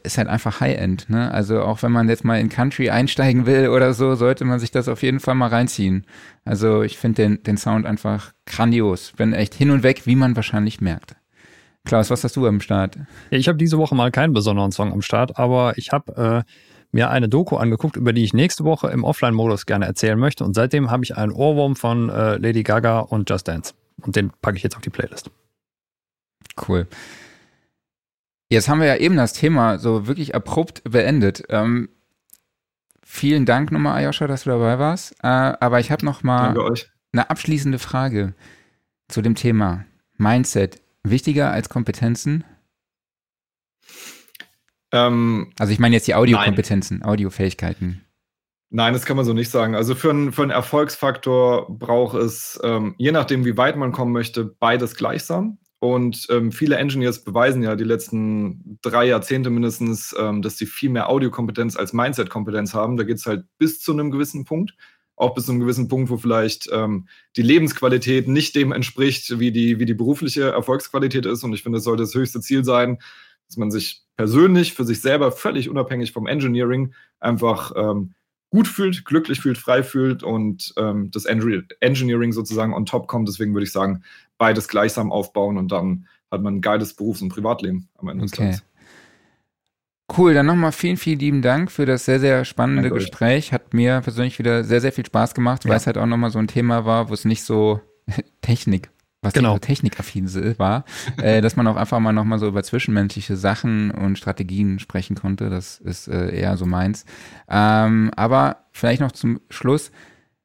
[0.03, 1.09] ist halt einfach High-End.
[1.09, 1.31] Ne?
[1.31, 4.71] Also auch wenn man jetzt mal in Country einsteigen will oder so, sollte man sich
[4.71, 6.05] das auf jeden Fall mal reinziehen.
[6.45, 9.13] Also ich finde den, den Sound einfach grandios.
[9.17, 11.17] Bin echt hin und weg, wie man wahrscheinlich merkt.
[11.85, 12.97] Klaus, was hast du am Start?
[13.31, 16.53] Ja, ich habe diese Woche mal keinen besonderen Song am Start, aber ich habe äh,
[16.93, 20.45] mir eine Doku angeguckt, über die ich nächste Woche im Offline-Modus gerne erzählen möchte.
[20.45, 23.75] Und seitdem habe ich einen Ohrwurm von äh, Lady Gaga und Just Dance.
[24.03, 25.31] Und den packe ich jetzt auf die Playlist.
[26.69, 26.87] Cool.
[28.51, 31.43] Jetzt haben wir ja eben das Thema so wirklich abrupt beendet.
[31.51, 31.91] Ähm,
[33.03, 35.13] vielen Dank nochmal, Ayosha, dass du dabei warst.
[35.23, 36.91] Äh, aber ich habe noch mal Danke euch.
[37.13, 38.35] eine abschließende Frage
[39.09, 39.85] zu dem Thema
[40.17, 40.81] Mindset.
[41.05, 42.45] Wichtiger als Kompetenzen?
[44.93, 48.05] Ähm, Also ich meine jetzt die Audiokompetenzen, Audiofähigkeiten.
[48.71, 49.75] Nein, das kann man so nicht sagen.
[49.75, 54.13] Also für einen, für einen Erfolgsfaktor braucht es, ähm, je nachdem, wie weit man kommen
[54.13, 55.59] möchte, beides gleichsam.
[55.81, 60.91] Und ähm, viele Engineers beweisen ja die letzten drei Jahrzehnte mindestens, ähm, dass sie viel
[60.91, 62.97] mehr Audiokompetenz als Mindset-Kompetenz haben.
[62.97, 64.75] Da geht es halt bis zu einem gewissen Punkt.
[65.15, 69.51] Auch bis zu einem gewissen Punkt, wo vielleicht ähm, die Lebensqualität nicht dem entspricht, wie
[69.51, 71.43] die, wie die berufliche Erfolgsqualität ist.
[71.43, 72.99] Und ich finde, es sollte das höchste Ziel sein,
[73.49, 78.15] dass man sich persönlich für sich selber völlig unabhängig vom Engineering einfach ähm,
[78.51, 83.29] gut fühlt, glücklich fühlt, frei fühlt und ähm, das Engi- Engineering sozusagen on top kommt.
[83.29, 84.05] Deswegen würde ich sagen,
[84.39, 88.33] beides gleichsam aufbauen und dann hat man ein geiles Berufs- und Privatleben am Ende des
[88.33, 88.45] Okay.
[88.45, 88.65] Tages.
[90.17, 93.05] Cool, dann nochmal vielen, vielen lieben Dank für das sehr, sehr spannende Danke euch.
[93.05, 93.53] Gespräch.
[93.53, 95.77] Hat mir persönlich wieder sehr, sehr viel Spaß gemacht, weil Ja.
[95.77, 97.81] es halt auch nochmal so ein Thema war, wo es nicht so
[98.41, 98.89] Technik,
[99.21, 99.53] was Genau.
[99.55, 100.85] nicht so technikaffin war,
[101.19, 105.51] äh, dass man auch einfach mal nochmal so über zwischenmenschliche Sachen und Strategien sprechen konnte.
[105.51, 107.05] Das ist äh, eher so meins.
[107.47, 109.91] Ähm, aber vielleicht noch zum Schluss,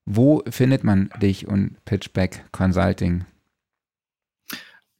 [0.05, 3.23] wo findet man dich und Pitchback Consulting?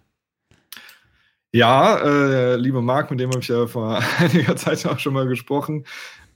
[1.57, 5.27] Ja, äh, liebe Marc, mit dem habe ich ja vor einiger Zeit auch schon mal
[5.27, 5.85] gesprochen.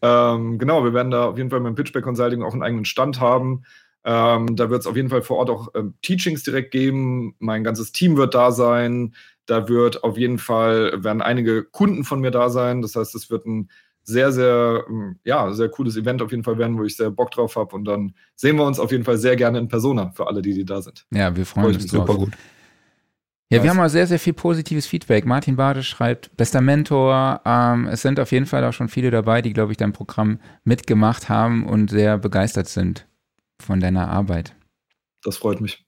[0.01, 3.19] Ähm, genau, wir werden da auf jeden Fall beim Pitchback Consulting auch einen eigenen Stand
[3.19, 3.61] haben.
[4.03, 7.35] Ähm, da wird es auf jeden Fall vor Ort auch ähm, Teachings direkt geben.
[7.37, 9.13] Mein ganzes Team wird da sein.
[9.45, 12.81] Da wird auf jeden Fall, werden einige Kunden von mir da sein.
[12.81, 13.69] Das heißt, es wird ein
[14.01, 17.29] sehr, sehr, ähm, ja, sehr cooles Event auf jeden Fall werden, wo ich sehr Bock
[17.29, 17.75] drauf habe.
[17.75, 20.55] Und dann sehen wir uns auf jeden Fall sehr gerne in Persona für alle, die,
[20.55, 21.05] die da sind.
[21.13, 22.31] Ja, wir freuen uns super gut.
[23.51, 23.63] Ja, Was?
[23.63, 25.25] wir haben auch sehr, sehr viel positives Feedback.
[25.25, 27.41] Martin Bade schreibt, bester Mentor.
[27.43, 30.39] Ähm, es sind auf jeden Fall auch schon viele dabei, die, glaube ich, dein Programm
[30.63, 33.07] mitgemacht haben und sehr begeistert sind
[33.59, 34.55] von deiner Arbeit.
[35.23, 35.83] Das freut mich.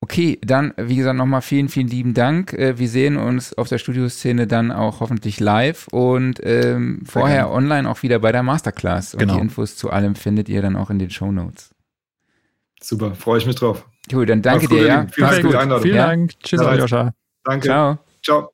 [0.00, 2.52] Okay, dann, wie gesagt, nochmal vielen, vielen lieben Dank.
[2.54, 7.52] Äh, wir sehen uns auf der Studioszene dann auch hoffentlich live und ähm, vorher gerne.
[7.52, 9.14] online auch wieder bei der Masterclass.
[9.14, 9.34] Und genau.
[9.34, 11.70] die Infos zu allem findet ihr dann auch in den Show Notes.
[12.82, 13.86] Super, freue ich mich drauf.
[14.12, 14.86] Cool, dann danke dir.
[14.86, 15.06] Ja.
[15.10, 15.82] Vielen Dank für die Einladung.
[15.82, 16.40] Vielen Dank.
[16.40, 16.66] Tschüss, ja.
[16.68, 17.14] Aljoscha.
[17.44, 17.66] Danke.
[17.66, 17.98] Ciao.
[18.22, 18.52] Ciao.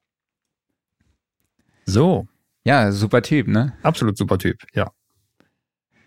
[1.86, 2.26] So.
[2.64, 3.72] Ja, super Typ, ne?
[3.82, 4.90] Absolut super Typ, ja.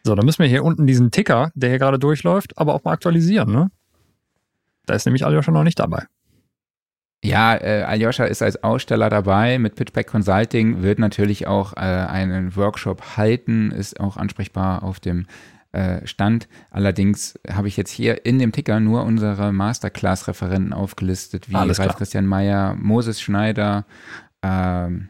[0.03, 2.91] So, dann müssen wir hier unten diesen Ticker, der hier gerade durchläuft, aber auch mal
[2.91, 3.71] aktualisieren, ne?
[4.85, 6.05] Da ist nämlich Aljoscha noch nicht dabei.
[7.23, 12.55] Ja, äh, Aljoscha ist als Aussteller dabei mit Pitchback Consulting, wird natürlich auch äh, einen
[12.55, 15.27] Workshop halten, ist auch ansprechbar auf dem
[15.71, 16.47] äh, stand.
[16.69, 22.25] Allerdings habe ich jetzt hier in dem Ticker nur unsere Masterclass-Referenten aufgelistet, wie Ralf Christian
[22.25, 23.85] Meyer, Moses Schneider,
[24.43, 25.09] ähm,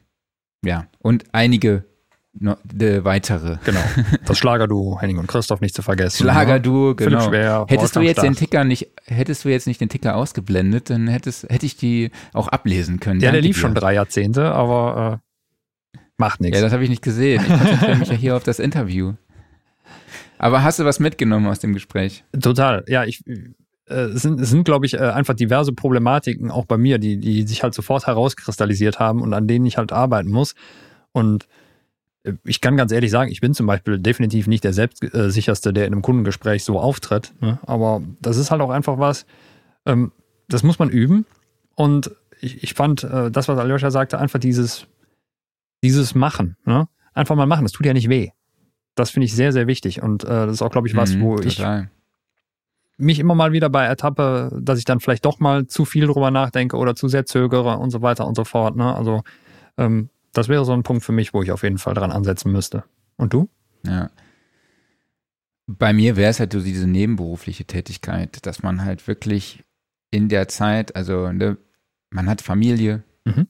[0.63, 1.85] ja, und einige
[2.33, 3.57] no, weitere.
[3.63, 3.79] Genau.
[4.25, 6.25] Das Schlagerduo, Henning und Christoph nicht zu vergessen.
[6.25, 6.31] Ne?
[6.31, 7.27] Schlagerduo, genau.
[7.27, 11.07] Schwer, hättest du jetzt den Ticker nicht, hättest du jetzt nicht den Ticker ausgeblendet, dann
[11.07, 13.19] hättest, hätte ich die auch ablesen können.
[13.19, 13.61] Ja, Danke der lief dir.
[13.61, 15.21] schon drei Jahrzehnte, aber
[15.95, 16.57] äh, macht nichts.
[16.57, 17.41] Ja, das habe ich nicht gesehen.
[17.41, 19.13] Ich konzentriere mich ja hier auf das Interview.
[20.41, 22.23] Aber hast du was mitgenommen aus dem Gespräch?
[22.41, 22.83] Total.
[22.87, 26.77] Ja, ich, äh, es sind, es sind glaube ich, äh, einfach diverse Problematiken, auch bei
[26.77, 30.55] mir, die, die sich halt sofort herauskristallisiert haben und an denen ich halt arbeiten muss.
[31.11, 31.47] Und
[32.23, 35.85] äh, ich kann ganz ehrlich sagen, ich bin zum Beispiel definitiv nicht der selbstsicherste, der
[35.85, 37.33] in einem Kundengespräch so auftritt.
[37.39, 37.59] Ne?
[37.67, 39.27] Aber das ist halt auch einfach was,
[39.85, 40.11] ähm,
[40.47, 41.27] das muss man üben.
[41.75, 44.87] Und ich, ich fand äh, das, was Aljoscha sagte, einfach dieses,
[45.83, 46.57] dieses Machen.
[46.65, 46.87] Ne?
[47.13, 48.31] Einfach mal machen, das tut ja nicht weh.
[48.95, 50.01] Das finde ich sehr, sehr wichtig.
[50.01, 51.83] Und äh, das ist auch, glaube ich, was, mhm, wo total.
[51.83, 52.01] ich
[53.01, 56.29] mich immer mal wieder bei ertappe, dass ich dann vielleicht doch mal zu viel drüber
[56.31, 58.75] nachdenke oder zu sehr zögere und so weiter und so fort.
[58.75, 58.95] Ne?
[58.95, 59.23] Also
[59.77, 62.51] ähm, das wäre so ein Punkt für mich, wo ich auf jeden Fall dran ansetzen
[62.51, 62.83] müsste.
[63.17, 63.49] Und du?
[63.85, 64.09] Ja.
[65.67, 69.63] Bei mir wäre es halt so diese nebenberufliche Tätigkeit, dass man halt wirklich
[70.11, 71.57] in der Zeit, also ne,
[72.09, 73.47] man hat Familie, mhm.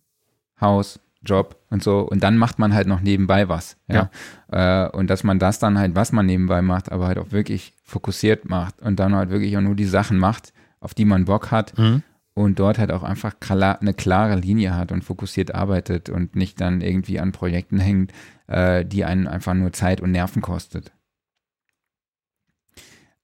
[0.60, 2.00] Haus, Job und so.
[2.00, 3.78] Und dann macht man halt noch nebenbei was.
[3.88, 4.10] Ja.
[4.52, 4.86] ja.
[4.86, 7.74] Äh, und dass man das dann halt, was man nebenbei macht, aber halt auch wirklich
[7.84, 11.52] fokussiert macht und dann halt wirklich auch nur die Sachen macht, auf die man Bock
[11.52, 11.78] hat.
[11.78, 12.04] Mhm.
[12.34, 16.80] Und dort halt auch einfach eine klare Linie hat und fokussiert arbeitet und nicht dann
[16.80, 18.14] irgendwie an Projekten hängt,
[18.48, 20.94] äh, die einen einfach nur Zeit und Nerven kostet.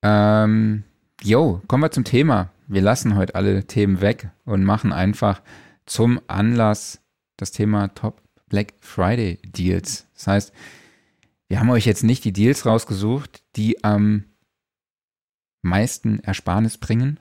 [0.04, 0.84] Ähm,
[1.24, 2.50] jo, kommen wir zum Thema.
[2.68, 5.42] Wir lassen heute alle Themen weg und machen einfach
[5.86, 7.02] zum Anlass
[7.38, 10.08] das Thema Top Black Friday Deals.
[10.16, 10.54] Das heißt,
[11.48, 14.26] wir haben euch jetzt nicht die Deals rausgesucht, die am
[15.62, 17.20] meisten Ersparnis bringen.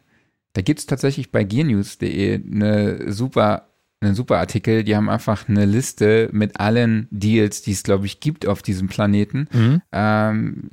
[0.52, 3.68] Da gibt es tatsächlich bei gearnews.de eine super,
[4.00, 4.84] einen super Artikel.
[4.84, 8.88] Die haben einfach eine Liste mit allen Deals, die es, glaube ich, gibt auf diesem
[8.88, 9.48] Planeten.
[9.52, 9.82] Mhm.
[9.92, 10.70] Ähm,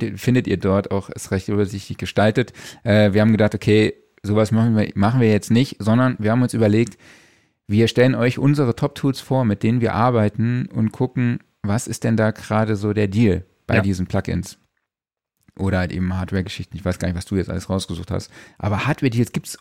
[0.00, 2.52] ihr, findet ihr dort auch, ist recht übersichtlich gestaltet.
[2.82, 6.42] Äh, wir haben gedacht, okay, sowas machen wir, machen wir jetzt nicht, sondern wir haben
[6.42, 6.96] uns überlegt,
[7.70, 12.16] wir stellen euch unsere Top-Tools vor, mit denen wir arbeiten und gucken, was ist denn
[12.16, 13.80] da gerade so der Deal bei ja.
[13.80, 14.58] diesen Plugins.
[15.56, 16.76] Oder halt eben Hardware-Geschichten.
[16.76, 18.30] Ich weiß gar nicht, was du jetzt alles rausgesucht hast.
[18.58, 19.58] Aber Hardware-Deals gibt es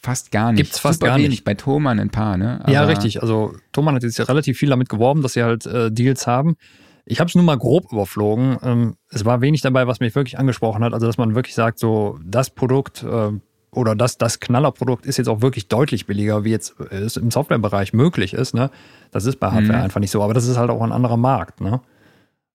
[0.00, 0.58] fast gar nicht.
[0.62, 1.30] Gibt's fast Super gar wenig.
[1.30, 1.44] nicht.
[1.44, 2.62] Bei Thomann ein paar, ne?
[2.68, 3.20] ja, Aber- richtig.
[3.20, 6.56] Also Thomann hat jetzt ja relativ viel damit geworben, dass sie halt äh, Deals haben.
[7.04, 8.58] Ich habe es nur mal grob überflogen.
[8.62, 10.92] Ähm, es war wenig dabei, was mich wirklich angesprochen hat.
[10.94, 13.32] Also dass man wirklich sagt, so das Produkt äh,
[13.72, 17.92] oder das, das Knallerprodukt ist jetzt auch wirklich deutlich billiger, wie jetzt es im Softwarebereich
[17.92, 18.54] möglich ist.
[18.54, 18.70] Ne?
[19.10, 19.84] Das ist bei Hardware Mhm.
[19.84, 20.22] einfach nicht so.
[20.22, 21.60] Aber das ist halt auch ein anderer Markt.
[21.60, 21.80] Ne?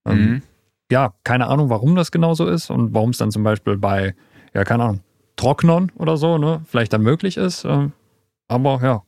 [0.05, 0.41] Ähm, Mhm.
[0.91, 4.13] ja, keine Ahnung, warum das genau so ist und warum es dann zum Beispiel bei,
[4.53, 4.99] ja, keine Ahnung,
[5.37, 7.65] Trocknern oder so, ne, vielleicht dann möglich ist.
[7.65, 7.91] ähm,
[8.47, 9.01] Aber ja,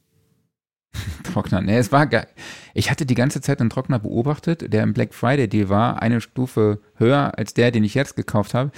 [1.23, 1.61] Trockner.
[1.61, 2.27] Nee, es war geil.
[2.73, 6.21] Ich hatte die ganze Zeit einen Trockner beobachtet, der im Black Friday Deal war, eine
[6.21, 8.71] Stufe höher als der, den ich jetzt gekauft habe.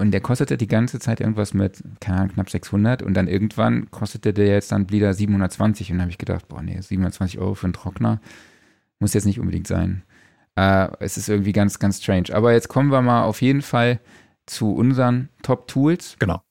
[0.00, 3.02] Und der kostete die ganze Zeit irgendwas mit, keine Ahnung, knapp 600.
[3.02, 5.92] Und dann irgendwann kostete der jetzt dann wieder 720.
[5.92, 8.20] Und da habe ich gedacht, boah, nee, 720 Euro für einen Trockner
[8.98, 10.02] muss jetzt nicht unbedingt sein.
[10.56, 12.26] Äh, es ist irgendwie ganz, ganz strange.
[12.32, 14.00] Aber jetzt kommen wir mal auf jeden Fall
[14.46, 16.16] zu unseren Top-Tools.
[16.18, 16.42] genau.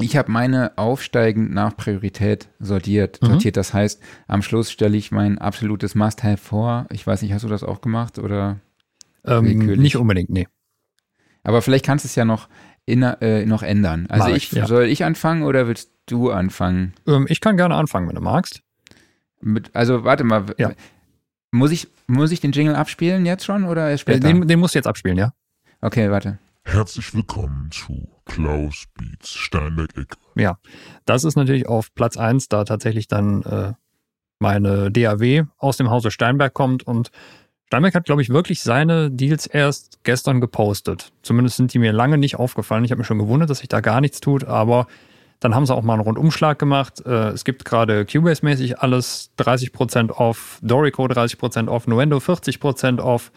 [0.00, 3.20] Ich habe meine aufsteigend nach Priorität sortiert.
[3.20, 3.26] Mhm.
[3.26, 6.86] Sortiert, das heißt, am Schluss stelle ich mein absolutes Must-Have vor.
[6.92, 8.60] Ich weiß nicht, hast du das auch gemacht oder?
[9.24, 10.46] Ähm, nicht unbedingt, nee.
[11.42, 12.48] Aber vielleicht kannst du es ja noch,
[12.88, 14.06] in, äh, noch ändern.
[14.08, 14.66] Also ich, ich, ja.
[14.66, 16.94] soll ich anfangen oder willst du anfangen?
[17.06, 18.62] Ähm, ich kann gerne anfangen, wenn du magst.
[19.40, 20.46] Mit, also warte mal.
[20.56, 20.72] Ja.
[21.50, 24.28] Muss ich, muss ich den Jingle abspielen jetzt schon oder erst Äh, später?
[24.28, 25.32] den, den musst du jetzt abspielen, ja?
[25.80, 26.38] okay, warte.
[26.64, 30.16] Herzlich willkommen zu Klaus Beats Steinberg-Ecke.
[31.06, 33.72] Das ist natürlich auf Platz 1, da tatsächlich dann äh,
[34.38, 37.10] meine DAW aus dem Hause Steinberg kommt und
[37.68, 41.12] Steinberg hat, glaube ich, wirklich seine Deals erst gestern gepostet.
[41.20, 42.82] Zumindest sind die mir lange nicht aufgefallen.
[42.82, 44.86] Ich habe mich schon gewundert, dass sich da gar nichts tut, aber
[45.40, 47.04] dann haben sie auch mal einen Rundumschlag gemacht.
[47.04, 53.30] Äh, es gibt gerade Cubase-mäßig alles 30% off, Dorico 30% off, Nuendo 40% off,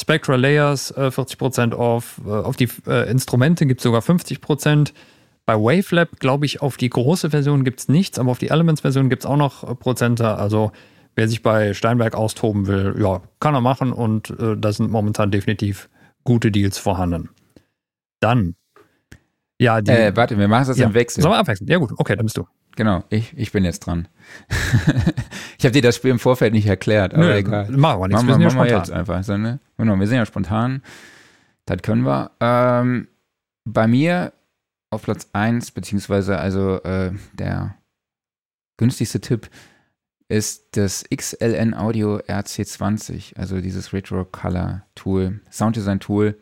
[0.00, 4.92] Spectra Layers äh, 40% off, äh, auf die äh, Instrumente gibt es sogar 50%.
[5.44, 9.10] Bei Wavelab, glaube ich, auf die große Version gibt es nichts, aber auf die Elements-Version
[9.10, 10.36] gibt es auch noch äh, Prozente.
[10.36, 10.70] Also
[11.14, 15.30] wer sich bei Steinberg austoben will, ja, kann er machen und äh, da sind momentan
[15.30, 15.88] definitiv
[16.24, 17.30] gute Deals vorhanden.
[18.20, 18.54] Dann,
[19.60, 19.90] ja, die.
[19.90, 20.86] Äh, warte, wir machen das ja.
[20.86, 21.22] im Wechsel.
[21.22, 21.68] Sollen wir abwechseln?
[21.68, 22.46] Ja, gut, okay, dann bist du.
[22.74, 24.08] Genau, ich, ich bin jetzt dran.
[25.58, 27.70] ich habe dir das Spiel im Vorfeld nicht erklärt, aber egal.
[27.70, 28.22] machen wir nichts.
[28.22, 28.78] Machen Wir sind ja spontan.
[28.78, 29.22] jetzt einfach.
[29.22, 29.60] So, ne?
[29.76, 30.82] Genau, wir sind ja spontan.
[31.66, 32.30] Das können wir.
[32.40, 33.08] Ähm,
[33.64, 34.32] bei mir
[34.90, 37.76] auf Platz 1, beziehungsweise also äh, der
[38.78, 39.48] günstigste Tipp
[40.32, 46.38] ist das XLN Audio RC20, also dieses Retro Color Tool, Sounddesign Tool,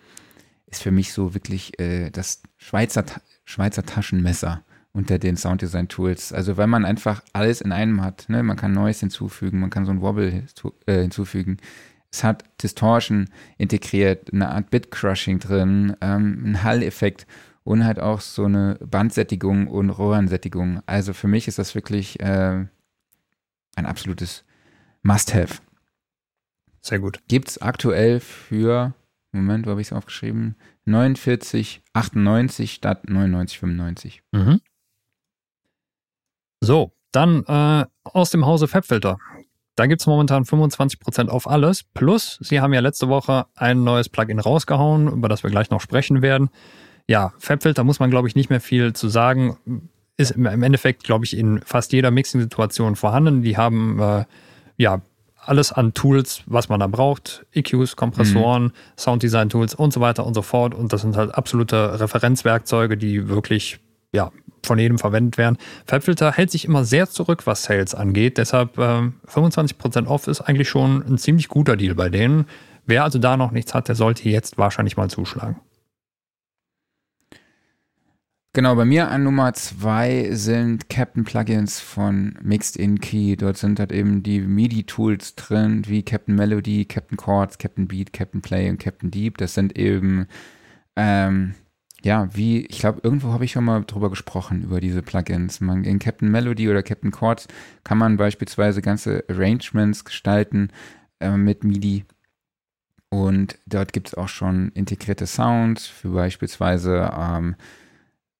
[0.66, 4.62] ist für mich so wirklich äh, das Schweizer, Ta- Schweizer Taschenmesser
[4.92, 6.32] unter den Sounddesign Tools.
[6.32, 8.26] Also weil man einfach alles in einem hat.
[8.28, 8.42] Ne?
[8.44, 10.44] Man kann Neues hinzufügen, man kann so ein Wobble
[10.86, 11.56] äh, hinzufügen.
[12.12, 17.26] Es hat Distortion integriert, eine Art Bit-Crushing drin, ähm, ein Hall-Effekt
[17.64, 20.80] und halt auch so eine Bandsättigung und Röhrensättigung.
[20.86, 22.66] Also für mich ist das wirklich äh,
[23.76, 24.44] ein absolutes
[25.02, 25.60] Must-Have.
[26.80, 27.20] Sehr gut.
[27.28, 28.94] Gibt es aktuell für,
[29.32, 30.56] Moment, wo habe ich es aufgeschrieben?
[30.86, 34.20] 49,98 statt 99,95.
[34.32, 34.60] Mhm.
[36.60, 39.18] So, dann äh, aus dem Hause Fabfilter.
[39.76, 41.84] Da gibt es momentan 25% auf alles.
[41.84, 45.80] Plus, sie haben ja letzte Woche ein neues Plugin rausgehauen, über das wir gleich noch
[45.80, 46.51] sprechen werden.
[47.06, 49.88] Ja, Fabfilter muss man, glaube ich, nicht mehr viel zu sagen.
[50.20, 53.42] Ist im Endeffekt, glaube ich, in fast jeder Mixing-Situation vorhanden.
[53.42, 54.24] Die haben äh,
[54.76, 55.01] ja
[55.36, 57.47] alles an Tools, was man da braucht.
[57.52, 60.74] EQs, Kompressoren, Sounddesign-Tools und so weiter und so fort.
[60.74, 63.80] Und das sind halt absolute Referenzwerkzeuge, die wirklich
[64.12, 64.30] ja,
[64.64, 65.56] von jedem verwendet werden.
[65.86, 68.38] Fabfilter hält sich immer sehr zurück, was Sales angeht.
[68.38, 72.47] Deshalb ähm, 25% off ist eigentlich schon ein ziemlich guter Deal bei denen.
[72.86, 75.56] Wer also da noch nichts hat, der sollte jetzt wahrscheinlich mal zuschlagen.
[78.52, 83.36] Genau, bei mir an Nummer zwei sind Captain Plugins von Mixed In Key.
[83.36, 88.43] Dort sind halt eben die MIDI-Tools drin, wie Captain Melody, Captain Chords, Captain Beat, Captain
[88.43, 89.39] Play und Captain Deep.
[89.39, 90.27] Das sind eben,
[90.97, 91.55] ähm,
[92.02, 95.60] ja, wie, ich glaube, irgendwo habe ich schon mal drüber gesprochen, über diese Plugins.
[95.60, 97.47] Man, in Captain Melody oder Captain Chords
[97.85, 100.70] kann man beispielsweise ganze Arrangements gestalten
[101.20, 102.05] äh, mit MIDI.
[103.10, 107.55] Und dort gibt es auch schon integrierte Sounds für beispielsweise ähm,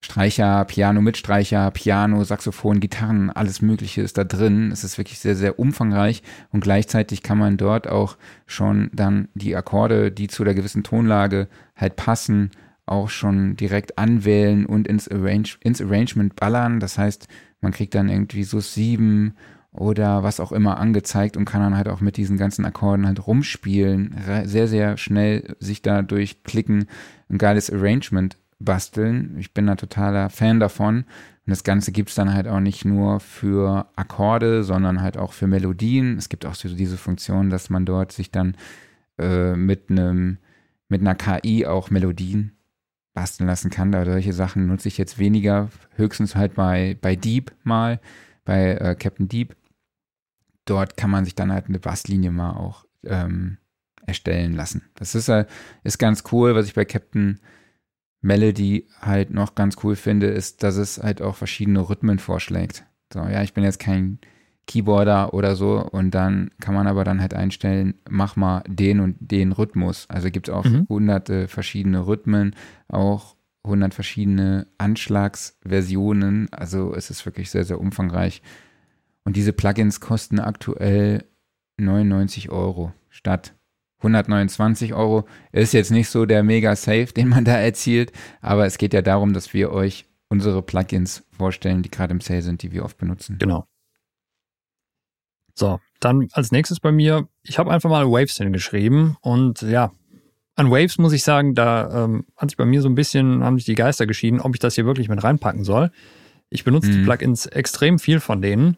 [0.03, 4.71] Streicher, Piano mit Streicher, Piano, Saxophon, Gitarren, alles Mögliche ist da drin.
[4.73, 8.17] Es ist wirklich sehr, sehr umfangreich und gleichzeitig kann man dort auch
[8.47, 12.51] schon dann die Akkorde, die zu der gewissen Tonlage halt passen,
[12.87, 16.81] auch schon direkt anwählen und ins, Arrange ins Arrangement ballern.
[16.81, 17.29] Das heißt,
[17.61, 19.35] man kriegt dann irgendwie so sieben
[19.71, 23.27] oder was auch immer angezeigt und kann dann halt auch mit diesen ganzen Akkorden halt
[23.27, 26.87] rumspielen, sehr, sehr schnell sich da durchklicken,
[27.29, 29.37] ein geiles Arrangement basteln.
[29.39, 30.99] Ich bin da totaler Fan davon.
[30.99, 35.33] Und das Ganze gibt es dann halt auch nicht nur für Akkorde, sondern halt auch
[35.33, 36.17] für Melodien.
[36.19, 38.57] Es gibt auch so diese Funktion, dass man dort sich dann
[39.19, 40.39] äh, mit einem
[40.89, 42.57] mit einer KI auch Melodien
[43.15, 43.93] basteln lassen kann.
[43.93, 48.01] Da solche Sachen nutze ich jetzt weniger, höchstens halt bei, bei Deep mal,
[48.45, 49.57] bei äh, Captain Deep.
[50.65, 53.59] Dort kann man sich dann halt eine Basslinie mal auch ähm,
[54.05, 54.83] erstellen lassen.
[54.95, 55.47] Das ist, äh,
[55.85, 57.41] ist ganz cool, was ich bei Captain
[58.23, 62.85] Melody halt noch ganz cool finde, ist, dass es halt auch verschiedene Rhythmen vorschlägt.
[63.13, 64.19] So, ja, ich bin jetzt kein
[64.67, 69.17] Keyboarder oder so und dann kann man aber dann halt einstellen, mach mal den und
[69.19, 70.09] den Rhythmus.
[70.09, 70.87] Also gibt es auch mhm.
[70.89, 72.55] hunderte verschiedene Rhythmen,
[72.89, 73.37] auch
[73.67, 76.53] hundert verschiedene Anschlagsversionen.
[76.53, 78.43] Also es ist wirklich sehr, sehr umfangreich.
[79.25, 81.25] Und diese Plugins kosten aktuell
[81.79, 83.55] 99 Euro statt
[84.01, 85.27] 129 Euro.
[85.53, 89.03] Ist jetzt nicht so der mega Safe, den man da erzielt, aber es geht ja
[89.03, 92.97] darum, dass wir euch unsere Plugins vorstellen, die gerade im Sale sind, die wir oft
[92.97, 93.37] benutzen.
[93.39, 93.67] Genau.
[95.55, 99.93] So, dann als nächstes bei mir, ich habe einfach mal Waves hingeschrieben und ja,
[100.57, 103.57] an Waves muss ich sagen, da ähm, hat sich bei mir so ein bisschen, haben
[103.57, 105.91] sich die Geister geschieden, ob ich das hier wirklich mit reinpacken soll.
[106.49, 106.93] Ich benutze mhm.
[106.93, 108.77] die Plugins extrem viel von denen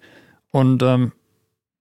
[0.50, 1.12] und ähm,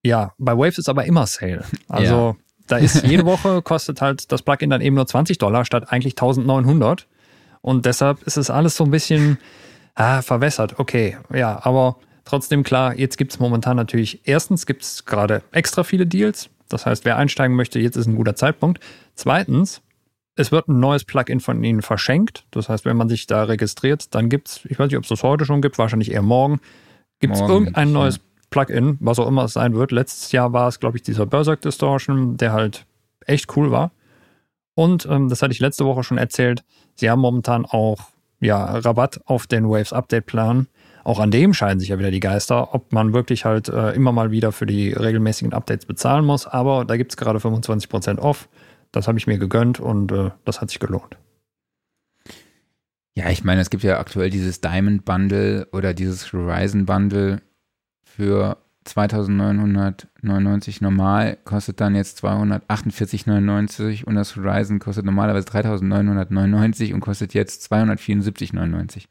[0.04, 1.66] ja, bei Waves ist aber immer Sale.
[1.88, 2.51] Also ja.
[2.72, 6.14] Da ist jede Woche kostet halt das Plugin dann eben nur 20 Dollar statt eigentlich
[6.14, 7.08] 1900
[7.62, 9.38] und deshalb ist es alles so ein bisschen
[9.96, 10.80] ah, verwässert.
[10.80, 15.84] Okay, ja, aber Trotzdem klar, jetzt gibt es momentan natürlich, erstens gibt es gerade extra
[15.84, 16.50] viele Deals.
[16.70, 18.80] Das heißt, wer einsteigen möchte, jetzt ist ein guter Zeitpunkt.
[19.16, 19.82] Zweitens,
[20.36, 22.46] es wird ein neues Plugin von Ihnen verschenkt.
[22.52, 25.10] Das heißt, wenn man sich da registriert, dann gibt es, ich weiß nicht, ob es
[25.10, 26.62] das heute schon gibt, wahrscheinlich eher morgen,
[27.20, 28.22] gibt es irgendein neues ja.
[28.52, 29.92] Plugin, was auch immer es sein wird.
[29.92, 32.86] Letztes Jahr war es, glaube ich, dieser Berserk Distortion, der halt
[33.26, 33.92] echt cool war.
[34.76, 36.64] Und ähm, das hatte ich letzte Woche schon erzählt,
[36.96, 38.10] sie haben momentan auch
[38.40, 40.68] ja, Rabatt auf den Waves Update Plan.
[41.04, 44.12] Auch an dem scheiden sich ja wieder die Geister, ob man wirklich halt äh, immer
[44.12, 46.46] mal wieder für die regelmäßigen Updates bezahlen muss.
[46.46, 48.50] Aber da gibt es gerade 25% off.
[48.92, 51.18] Das habe ich mir gegönnt und äh, das hat sich gelohnt.
[53.16, 57.42] Ja, ich meine, es gibt ja aktuell dieses Diamond Bundle oder dieses Horizon Bundle
[58.16, 67.34] für 2999 normal, kostet dann jetzt 248,99 und das Horizon kostet normalerweise 3999 und kostet
[67.34, 69.06] jetzt 274,99.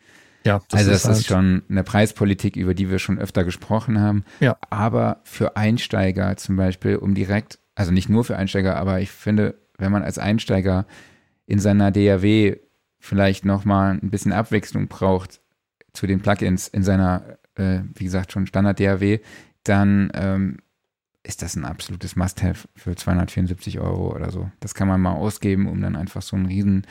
[0.45, 3.45] Ja, das also das ist, halt ist schon eine Preispolitik, über die wir schon öfter
[3.45, 4.25] gesprochen haben.
[4.41, 4.57] Ja.
[4.71, 9.55] Aber für Einsteiger zum Beispiel, um direkt, also nicht nur für Einsteiger, aber ich finde,
[9.79, 10.87] wenn man als Einsteiger
[11.47, 12.57] in seiner DAW
[12.99, 15.41] vielleicht nochmal ein bisschen Abwechslung braucht
[15.93, 19.21] zu den Plugins in seiner, äh, wie gesagt, schon Standard-DAW,
[19.65, 20.59] dann ähm,
[21.23, 24.51] ist das ein absolutes Must-Have für 274 Euro oder so.
[24.61, 26.87] Das kann man mal ausgeben, um dann einfach so einen riesen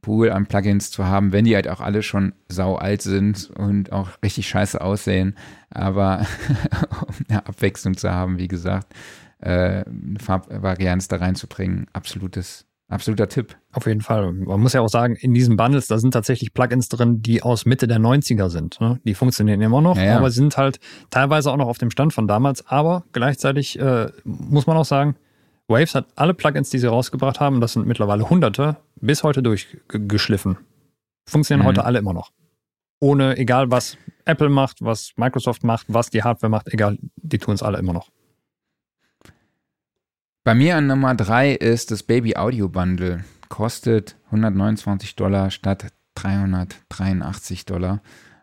[0.00, 3.92] Pool an Plugins zu haben, wenn die halt auch alle schon sau alt sind und
[3.92, 5.36] auch richtig scheiße aussehen.
[5.70, 6.26] Aber
[7.06, 8.94] um eine Abwechslung zu haben, wie gesagt,
[9.38, 13.56] äh, eine Farbvarianz da reinzubringen, absolutes Absoluter Tipp.
[13.72, 14.32] Auf jeden Fall.
[14.32, 17.64] Man muss ja auch sagen, in diesen Bundles, da sind tatsächlich Plugins drin, die aus
[17.64, 18.78] Mitte der 90er sind.
[18.82, 19.00] Ne?
[19.04, 20.16] Die funktionieren immer noch, ja, ja.
[20.18, 20.78] aber sind halt
[21.08, 22.66] teilweise auch noch auf dem Stand von damals.
[22.66, 25.16] Aber gleichzeitig äh, muss man auch sagen,
[25.68, 30.58] Waves hat alle Plugins, die sie rausgebracht haben, das sind mittlerweile hunderte, bis heute durchgeschliffen.
[31.26, 31.68] Funktionieren mhm.
[31.68, 32.30] heute alle immer noch.
[33.00, 33.96] Ohne, egal was
[34.26, 37.94] Apple macht, was Microsoft macht, was die Hardware macht, egal, die tun es alle immer
[37.94, 38.10] noch.
[40.44, 43.24] Bei mir an Nummer 3 ist das Baby Audio Bundle.
[43.48, 48.02] Kostet 129 Dollar statt 383 Dollar.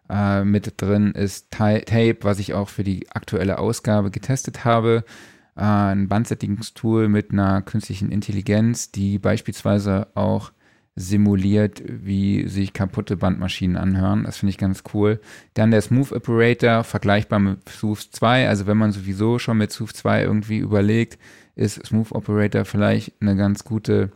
[0.10, 5.04] Äh, mit drin ist Tape, was ich auch für die aktuelle Ausgabe getestet habe
[5.60, 10.52] äh, ein Bandsättigungstool mit einer künstlichen Intelligenz, die beispielsweise auch
[10.96, 14.24] simuliert, wie sich kaputte Bandmaschinen anhören.
[14.24, 15.22] Das finde ich ganz cool.
[15.54, 18.50] Dann der Smooth Operator, vergleichbar mit Smooth 2.
[18.50, 21.18] Also wenn man sowieso schon mit Smooth 2 irgendwie überlegt,
[21.60, 24.12] ist Smooth Operator vielleicht eine ganz gute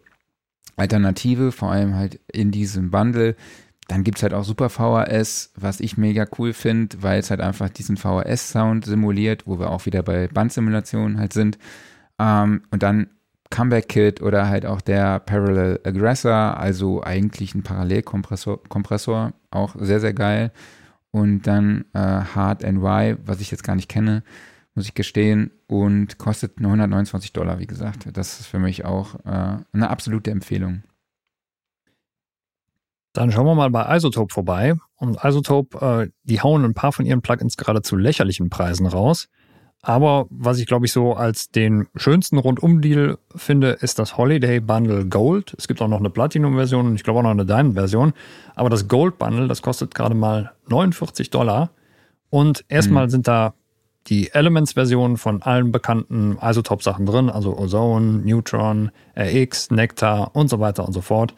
[0.77, 3.35] Alternative, vor allem halt in diesem Bundle.
[3.89, 7.41] Dann gibt es halt auch Super VHS, was ich mega cool finde, weil es halt
[7.41, 11.57] einfach diesen VHS-Sound simuliert, wo wir auch wieder bei Bandsimulationen halt sind.
[12.17, 13.07] Ähm, und dann
[13.49, 19.99] Comeback Kit oder halt auch der Parallel Aggressor, also eigentlich ein Parallelkompressor, Kompressor, auch sehr,
[19.99, 20.51] sehr geil.
[21.11, 24.23] Und dann äh, Hard NY, was ich jetzt gar nicht kenne,
[24.75, 28.07] muss ich gestehen, und kostet nur 129 Dollar, wie gesagt.
[28.13, 30.83] Das ist für mich auch äh, eine absolute Empfehlung.
[33.13, 34.75] Dann schauen wir mal bei Isotope vorbei.
[34.95, 39.29] Und Isotope, äh, die hauen ein paar von ihren Plugins gerade zu lächerlichen Preisen raus.
[39.81, 45.05] Aber was ich glaube ich so als den schönsten Rundum-Deal finde, ist das Holiday Bundle
[45.05, 45.53] Gold.
[45.57, 48.13] Es gibt auch noch eine Platinum-Version und ich glaube auch noch eine Diamond-Version.
[48.55, 51.71] Aber das Gold Bundle, das kostet gerade mal 49 Dollar.
[52.29, 53.09] Und erstmal mhm.
[53.09, 53.53] sind da
[54.07, 60.85] die Elements-Version von allen bekannten Isotop-Sachen drin, also Ozone, Neutron, RX, Nectar und so weiter
[60.85, 61.33] und so fort,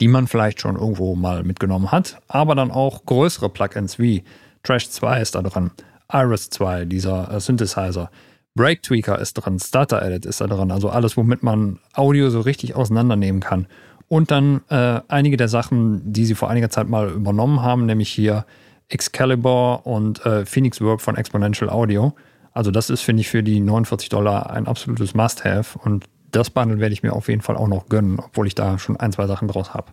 [0.00, 2.18] die man vielleicht schon irgendwo mal mitgenommen hat.
[2.28, 4.24] Aber dann auch größere Plugins wie
[4.62, 5.70] Trash 2 ist da drin.
[6.12, 8.10] Iris 2, dieser äh, Synthesizer.
[8.54, 12.40] Break Tweaker ist drin, Starter Edit ist da drin, also alles, womit man Audio so
[12.40, 13.66] richtig auseinandernehmen kann.
[14.06, 18.10] Und dann äh, einige der Sachen, die sie vor einiger Zeit mal übernommen haben, nämlich
[18.10, 18.46] hier
[18.94, 22.14] Excalibur und äh, Phoenix Work von Exponential Audio.
[22.52, 26.78] Also das ist, finde ich, für die 49 Dollar ein absolutes Must-Have und das Bundle
[26.78, 29.26] werde ich mir auf jeden Fall auch noch gönnen, obwohl ich da schon ein, zwei
[29.26, 29.92] Sachen draus habe.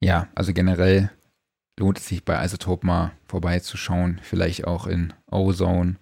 [0.00, 1.10] Ja, also generell
[1.78, 5.96] lohnt es sich bei Isotope mal vorbeizuschauen, vielleicht auch in Ozone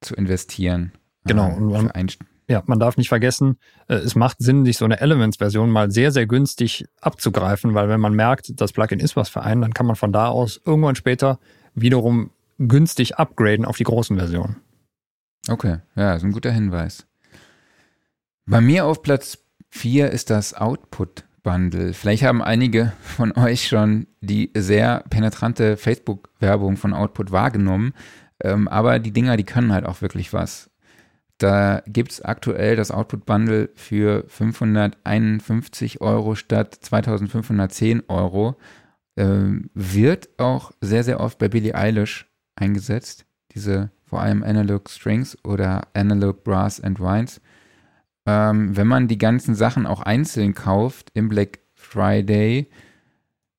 [0.00, 0.92] zu investieren.
[1.24, 1.48] Genau.
[1.48, 2.10] Ähm, und man,
[2.52, 3.56] ja, man darf nicht vergessen,
[3.88, 8.00] äh, es macht Sinn, sich so eine Elements-Version mal sehr, sehr günstig abzugreifen, weil wenn
[8.00, 10.94] man merkt, das Plugin ist was für einen, dann kann man von da aus irgendwann
[10.94, 11.38] später
[11.74, 14.56] wiederum günstig upgraden auf die großen Versionen.
[15.48, 17.06] Okay, ja, ist ein guter Hinweis.
[18.46, 19.38] Bei mir auf Platz
[19.70, 21.94] 4 ist das Output Bundle.
[21.94, 27.94] Vielleicht haben einige von euch schon die sehr penetrante Facebook-Werbung von Output wahrgenommen.
[28.44, 30.70] Ähm, aber die Dinger, die können halt auch wirklich was.
[31.38, 38.56] Da gibt es aktuell das Output Bundle für 551 Euro statt 2510 Euro.
[39.16, 43.26] Ähm, wird auch sehr, sehr oft bei Billie Eilish eingesetzt.
[43.54, 47.40] Diese vor allem Analog Strings oder Analog Brass and Wines
[48.26, 52.68] ähm, wenn man die ganzen Sachen auch einzeln kauft im Black Friday,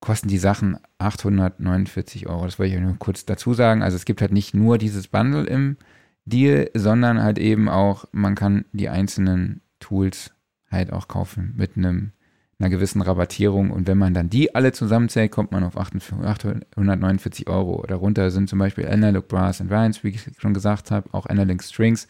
[0.00, 2.44] kosten die Sachen 849 Euro.
[2.44, 3.82] Das wollte ich nur kurz dazu sagen.
[3.82, 5.76] Also es gibt halt nicht nur dieses Bundle im
[6.24, 10.32] Deal, sondern halt eben auch, man kann die einzelnen Tools
[10.70, 12.12] halt auch kaufen mit einem
[12.58, 17.84] einer gewissen Rabattierung und wenn man dann die alle zusammenzählt, kommt man auf 849 Euro.
[17.86, 21.62] Darunter sind zum Beispiel Analog Brass and Vines, wie ich schon gesagt habe, auch Analog
[21.62, 22.06] Strings.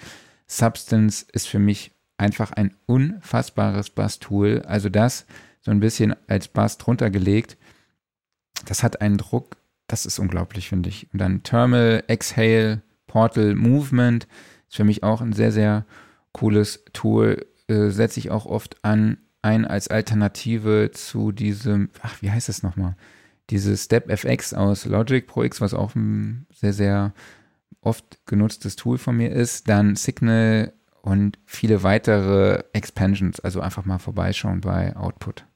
[0.46, 4.62] Substance ist für mich einfach ein unfassbares Bass-Tool.
[4.66, 5.26] Also das
[5.62, 7.56] so ein bisschen als Bass drunter gelegt.
[8.66, 11.08] Das hat einen Druck, das ist unglaublich, finde ich.
[11.12, 12.82] Und dann Thermal, Exhale,
[13.14, 14.26] Portal, Movement
[14.68, 15.86] ist für mich auch ein sehr, sehr
[16.32, 17.46] cooles Tool.
[17.68, 22.64] Äh, Setze ich auch oft an, ein als Alternative zu diesem, ach, wie heißt das
[22.64, 22.96] nochmal?
[23.50, 27.14] Dieses Step FX aus Logic Pro X, was auch ein sehr, sehr
[27.82, 29.68] oft genutztes Tool von mir ist.
[29.68, 33.38] Dann Signal und viele weitere Expansions.
[33.38, 35.46] Also einfach mal vorbeischauen bei Output.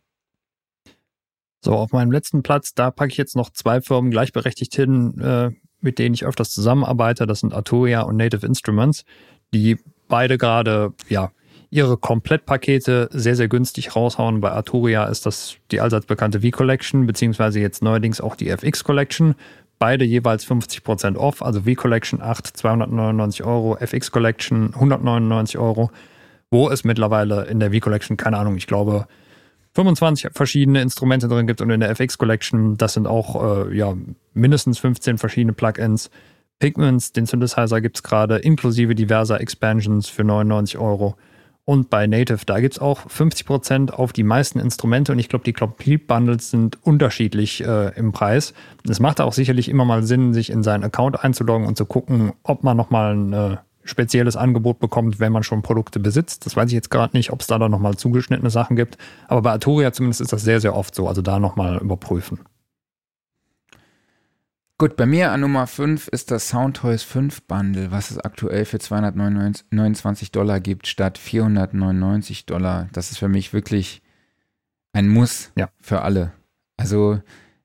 [1.65, 5.51] So, auf meinem letzten Platz, da packe ich jetzt noch zwei Firmen gleichberechtigt hin, äh,
[5.81, 7.27] mit denen ich öfters zusammenarbeite.
[7.27, 9.05] Das sind Arturia und Native Instruments,
[9.53, 9.79] die
[10.09, 11.31] beide gerade, ja,
[11.71, 14.41] ihre Komplettpakete sehr, sehr günstig raushauen.
[14.41, 19.35] Bei Arturia ist das die allseits bekannte V-Collection, beziehungsweise jetzt neuerdings auch die FX Collection
[19.79, 25.91] beide jeweils 50% off, also V-Collection 8, 299 Euro, FX Collection 199 Euro,
[26.51, 29.07] wo es mittlerweile in der V-Collection, keine Ahnung, ich glaube,
[29.75, 33.95] 25 verschiedene Instrumente drin gibt und in der FX Collection, das sind auch äh, ja,
[34.35, 36.11] mindestens 15 verschiedene Plugins.
[36.59, 41.17] Pigments, den Synthesizer gibt es gerade inklusive diverser Expansions für 99 Euro.
[41.69, 45.45] Und bei Native, da gibt es auch 50% auf die meisten Instrumente und ich glaube,
[45.45, 48.55] die Complete Bundles sind unterschiedlich äh, im Preis.
[48.89, 52.33] Es macht auch sicherlich immer mal Sinn, sich in seinen Account einzuloggen und zu gucken,
[52.43, 53.57] ob man nochmal ein äh,
[53.89, 56.47] spezielles Angebot bekommt, wenn man schon Produkte besitzt.
[56.47, 58.99] Das weiß ich jetzt gerade nicht, ob es da dann nochmal zugeschnittene Sachen gibt.
[59.27, 61.09] Aber bei Arturia zumindest ist das sehr, sehr oft so.
[61.09, 62.41] Also da nochmal überprüfen.
[64.81, 68.79] Gut, bei mir an Nummer 5 ist das Soundtoys 5 Bundle, was es aktuell für
[68.79, 72.89] 229 Dollar gibt, statt 499 Dollar.
[72.93, 74.03] Das ist für mich wirklich
[74.93, 75.69] ein Muss ja.
[75.81, 76.33] für alle.
[76.77, 77.21] Also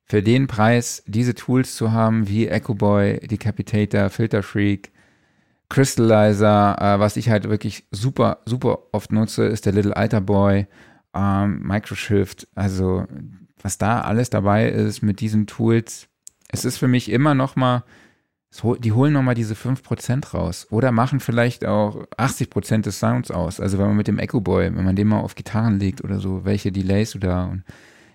[0.06, 4.92] für den Preis diese Tools zu haben, wie Echo Boy, Decapitator, Filter Freak,
[5.70, 10.68] Crystallizer, äh, was ich halt wirklich super, super oft nutze, ist der Little Alter Boy,
[11.14, 13.06] ähm, Microshift, also
[13.62, 16.08] was da alles dabei ist mit diesen Tools,
[16.54, 17.84] es ist für mich immer noch mal,
[18.80, 23.60] die holen noch mal diese 5% raus oder machen vielleicht auch 80% des Sounds aus.
[23.60, 26.20] Also wenn man mit dem Echo Boy, wenn man den mal auf Gitarren legt oder
[26.20, 27.64] so, welche Delays du da und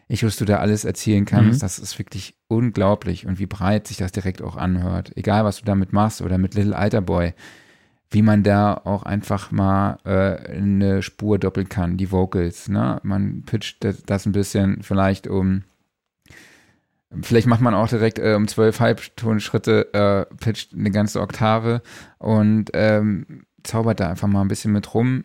[0.09, 1.61] Echos du da alles erzielen kannst, mhm.
[1.61, 5.13] das ist wirklich unglaublich und wie breit sich das direkt auch anhört.
[5.17, 7.35] Egal, was du damit machst oder mit Little Alter Boy,
[8.11, 12.69] wie man da auch einfach mal äh, eine Spur doppeln kann, die Vocals.
[12.69, 13.01] Ne?
[13.03, 15.65] Man pitcht das, das ein bisschen vielleicht um
[17.23, 21.81] Vielleicht macht man auch direkt äh, um zwölf Halbtonschritte, äh, pitcht eine ganze Oktave
[22.19, 25.25] und ähm, zaubert da einfach mal ein bisschen mit rum.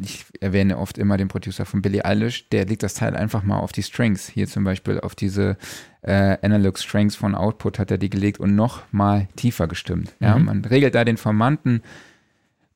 [0.00, 3.58] Ich erwähne oft immer den Producer von Billie Eilish, der legt das Teil einfach mal
[3.58, 4.28] auf die Strings.
[4.28, 5.56] Hier zum Beispiel auf diese
[6.02, 10.14] äh, Analog Strings von Output hat er die gelegt und noch mal tiefer gestimmt.
[10.20, 10.44] Ja, Mhm.
[10.44, 11.82] man regelt da den Formanten,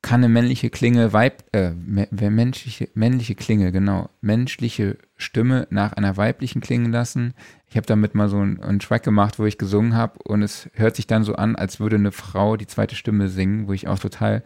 [0.01, 6.59] kann eine männliche Klinge, Weib, äh, menschliche, männliche Klinge, genau, menschliche Stimme nach einer weiblichen
[6.59, 7.33] klingen lassen.
[7.69, 10.69] Ich habe damit mal so einen, einen Track gemacht, wo ich gesungen habe und es
[10.73, 13.87] hört sich dann so an, als würde eine Frau die zweite Stimme singen, wo ich
[13.87, 14.43] auch total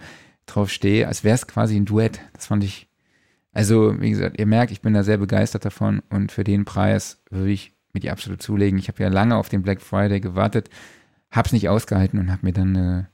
[0.48, 2.20] drauf stehe, als wäre es quasi ein Duett.
[2.34, 2.90] Das fand ich,
[3.52, 7.22] also wie gesagt, ihr merkt, ich bin da sehr begeistert davon und für den Preis
[7.30, 8.80] würde ich mir die absolut zulegen.
[8.80, 10.70] Ich habe ja lange auf den Black Friday gewartet,
[11.32, 13.10] habe es nicht ausgehalten und habe mir dann eine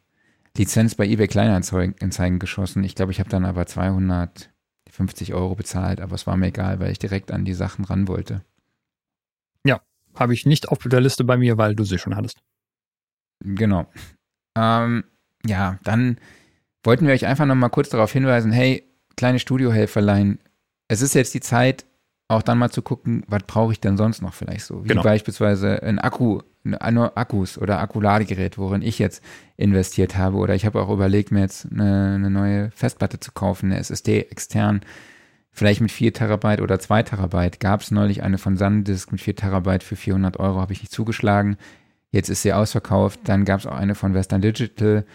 [0.56, 2.84] Lizenz bei eBay Kleinanzeigen geschossen.
[2.84, 6.92] Ich glaube, ich habe dann aber 250 Euro bezahlt, aber es war mir egal, weil
[6.92, 8.44] ich direkt an die Sachen ran wollte.
[10.16, 12.38] Habe ich nicht auf der Liste bei mir, weil du sie schon hattest.
[13.40, 13.92] Genau.
[14.56, 15.04] Ähm,
[15.46, 16.18] ja, dann
[16.84, 18.84] wollten wir euch einfach nochmal kurz darauf hinweisen, hey,
[19.16, 20.40] kleine Studiohelferlein,
[20.88, 21.86] es ist jetzt die Zeit,
[22.28, 24.84] auch dann mal zu gucken, was brauche ich denn sonst noch vielleicht so.
[24.84, 25.04] Wie Genau.
[25.04, 26.40] beispielsweise ein Akku,
[26.80, 29.22] eine Akkus oder Akkuladegerät, worin ich jetzt
[29.58, 30.38] investiert habe.
[30.38, 34.22] Oder ich habe auch überlegt, mir jetzt eine, eine neue Festplatte zu kaufen, eine SSD
[34.22, 34.82] extern,
[35.52, 37.60] vielleicht mit 4 Terabyte oder 2 Terabyte.
[37.60, 40.94] Gab es neulich eine von SanDisk mit 4 Terabyte für 400 Euro, habe ich nicht
[40.94, 41.58] zugeschlagen.
[42.12, 43.20] Jetzt ist sie ausverkauft.
[43.26, 45.06] Dann gab es auch eine von Western Digital.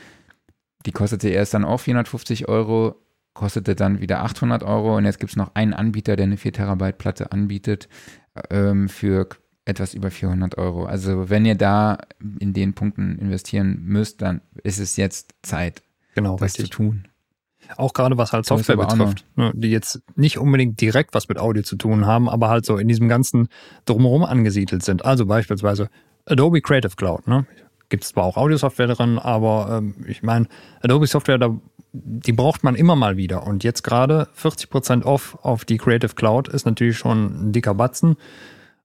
[0.88, 2.96] Die kostete erst dann auch 450 Euro,
[3.34, 4.96] kostete dann wieder 800 Euro.
[4.96, 7.90] Und jetzt gibt es noch einen Anbieter, der eine 4 Terabyte Platte anbietet
[8.48, 9.28] ähm, für
[9.66, 10.86] etwas über 400 Euro.
[10.86, 11.98] Also wenn ihr da
[12.40, 15.82] in den Punkten investieren müsst, dann ist es jetzt Zeit,
[16.14, 16.76] Genau, das zu richtig.
[16.76, 17.04] tun.
[17.76, 21.62] Auch gerade was halt Software betrifft, ne, die jetzt nicht unbedingt direkt was mit Audio
[21.62, 23.48] zu tun haben, aber halt so in diesem ganzen
[23.84, 25.04] Drumherum angesiedelt sind.
[25.04, 25.90] Also beispielsweise
[26.24, 27.26] Adobe Creative Cloud.
[27.28, 27.46] Ne?
[27.88, 30.46] Gibt es zwar auch Audiosoftware drin, aber ähm, ich meine,
[30.82, 31.38] Adobe Software,
[31.92, 33.46] die braucht man immer mal wieder.
[33.46, 38.16] Und jetzt gerade 40% off auf die Creative Cloud ist natürlich schon ein dicker Batzen.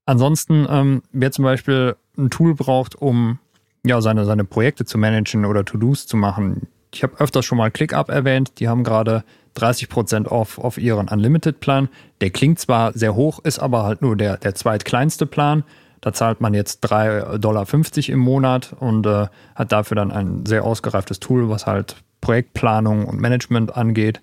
[0.06, 3.40] Ansonsten, ähm, wer zum Beispiel ein Tool braucht, um
[3.86, 6.68] ja, seine, seine Projekte zu managen oder To-Dos zu machen.
[6.94, 9.24] Ich habe öfters schon mal ClickUp erwähnt, die haben gerade
[9.58, 11.90] 30% off auf ihren Unlimited-Plan.
[12.22, 15.64] Der klingt zwar sehr hoch, ist aber halt nur der, der zweitkleinste Plan.
[16.04, 17.66] Da zahlt man jetzt 3,50 Dollar
[18.10, 23.22] im Monat und äh, hat dafür dann ein sehr ausgereiftes Tool, was halt Projektplanung und
[23.22, 24.22] Management angeht,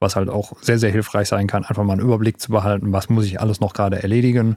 [0.00, 3.10] was halt auch sehr, sehr hilfreich sein kann, einfach mal einen Überblick zu behalten, was
[3.10, 4.56] muss ich alles noch gerade erledigen.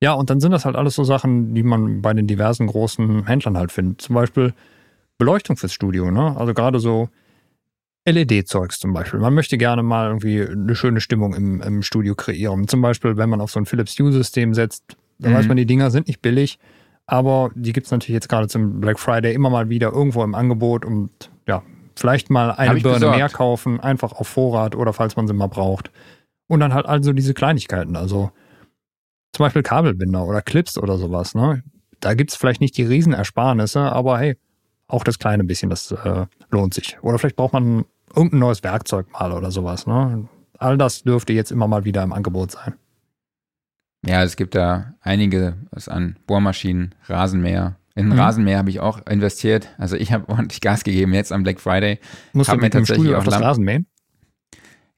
[0.00, 3.26] Ja, und dann sind das halt alles so Sachen, die man bei den diversen großen
[3.26, 4.00] Händlern halt findet.
[4.00, 4.54] Zum Beispiel
[5.18, 6.36] Beleuchtung fürs Studio, ne?
[6.38, 7.08] Also gerade so
[8.04, 9.18] LED-Zeugs zum Beispiel.
[9.18, 12.68] Man möchte gerne mal irgendwie eine schöne Stimmung im, im Studio kreieren.
[12.68, 15.36] Zum Beispiel, wenn man auf so ein Philips Hue-System setzt, dann Mhm.
[15.36, 16.58] weiß man, die Dinger sind nicht billig,
[17.06, 20.84] aber die gibt's natürlich jetzt gerade zum Black Friday immer mal wieder irgendwo im Angebot
[20.84, 21.10] und
[21.46, 21.62] ja,
[21.96, 23.16] vielleicht mal eine Birne besorgt.
[23.16, 25.90] mehr kaufen, einfach auf Vorrat oder falls man sie mal braucht.
[26.48, 28.30] Und dann halt also diese Kleinigkeiten, also
[29.32, 31.62] zum Beispiel Kabelbinder oder Clips oder sowas, ne?
[32.00, 34.36] Da gibt's vielleicht nicht die Riesenersparnisse, aber hey,
[34.86, 36.96] auch das kleine bisschen, das äh, lohnt sich.
[37.02, 37.84] Oder vielleicht braucht man
[38.14, 40.28] irgendein neues Werkzeug mal oder sowas, ne?
[40.58, 42.74] All das dürfte jetzt immer mal wieder im Angebot sein.
[44.08, 45.54] Ja, es gibt da einige
[45.86, 47.76] an Bohrmaschinen, Rasenmäher.
[47.94, 48.12] In Mhm.
[48.12, 49.68] Rasenmäher habe ich auch investiert.
[49.78, 51.98] Also ich habe ordentlich Gas gegeben jetzt am Black Friday.
[52.32, 53.86] Musst Hab du mir mit dem tatsächlich Studio auch auf das Lampen- Rasen mähen?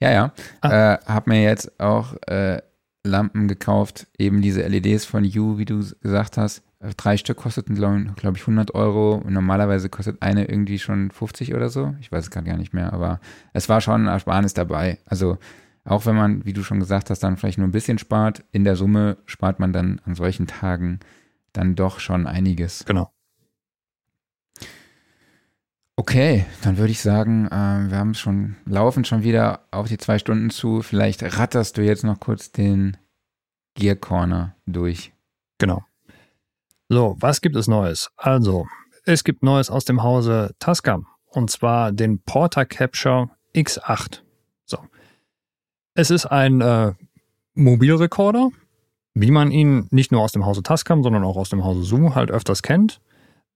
[0.00, 0.32] Ja, ja.
[0.60, 0.94] Ah.
[0.94, 2.58] Äh, hab mir jetzt auch äh,
[3.04, 6.62] Lampen gekauft, eben diese LEDs von You, wie du gesagt hast.
[6.80, 9.14] Äh, Drei Stück kosteten, glaube glaub ich, 100 Euro.
[9.16, 11.94] Und normalerweise kostet eine irgendwie schon 50 oder so.
[12.00, 13.20] Ich weiß es gerade gar nicht mehr, aber
[13.52, 14.98] es war schon ein Ersparnis dabei.
[15.06, 15.38] Also
[15.84, 18.64] auch wenn man, wie du schon gesagt hast, dann vielleicht nur ein bisschen spart, in
[18.64, 21.00] der Summe spart man dann an solchen Tagen
[21.52, 22.84] dann doch schon einiges.
[22.84, 23.12] Genau.
[25.96, 30.18] Okay, dann würde ich sagen, äh, wir haben schon, laufen schon wieder auf die zwei
[30.18, 30.80] Stunden zu.
[30.80, 32.96] Vielleicht ratterst du jetzt noch kurz den
[33.74, 35.12] Gear Corner durch.
[35.58, 35.84] Genau.
[36.88, 38.10] So, was gibt es Neues?
[38.16, 38.66] Also,
[39.04, 41.06] es gibt Neues aus dem Hause Tascam.
[41.26, 44.22] Und zwar den Porta Capture X8.
[45.94, 46.92] Es ist ein äh,
[47.54, 48.50] Mobilrekorder,
[49.14, 52.14] wie man ihn nicht nur aus dem Hause Tascam, sondern auch aus dem Hause Zoom
[52.14, 53.00] halt öfters kennt.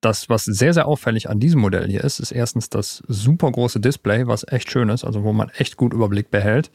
[0.01, 3.81] Das, was sehr, sehr auffällig an diesem Modell hier ist, ist erstens das super große
[3.81, 6.71] Display, was echt schön ist, also wo man echt gut Überblick behält.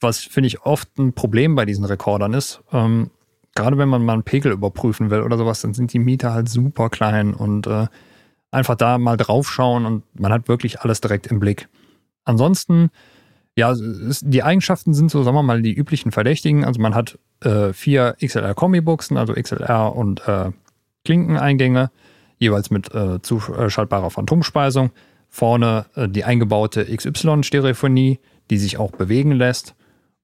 [0.00, 2.62] Was, finde ich, oft ein Problem bei diesen Rekordern ist.
[2.72, 3.10] Ähm,
[3.54, 6.48] gerade wenn man mal einen Pegel überprüfen will oder sowas, dann sind die Mieter halt
[6.48, 7.88] super klein und äh,
[8.50, 11.68] einfach da mal draufschauen und man hat wirklich alles direkt im Blick.
[12.24, 12.90] Ansonsten,
[13.60, 16.64] Ja, die Eigenschaften sind so, sagen wir mal, die üblichen Verdächtigen.
[16.64, 20.52] Also man hat äh, vier XLR-Kombi-Buchsen, also XLR und äh,
[21.04, 21.90] Klinkeneingänge,
[22.38, 24.92] jeweils mit äh, zuschaltbarer Phantomspeisung.
[25.28, 28.18] Vorne äh, die eingebaute XY-Stereophonie,
[28.48, 29.74] die sich auch bewegen lässt.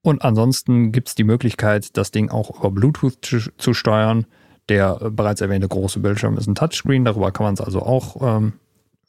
[0.01, 4.25] Und ansonsten gibt es die Möglichkeit, das Ding auch über Bluetooth zu, zu steuern.
[4.71, 8.17] Der äh, bereits erwähnte große Bildschirm ist ein Touchscreen, darüber kann man es also auch
[8.39, 8.55] ähm,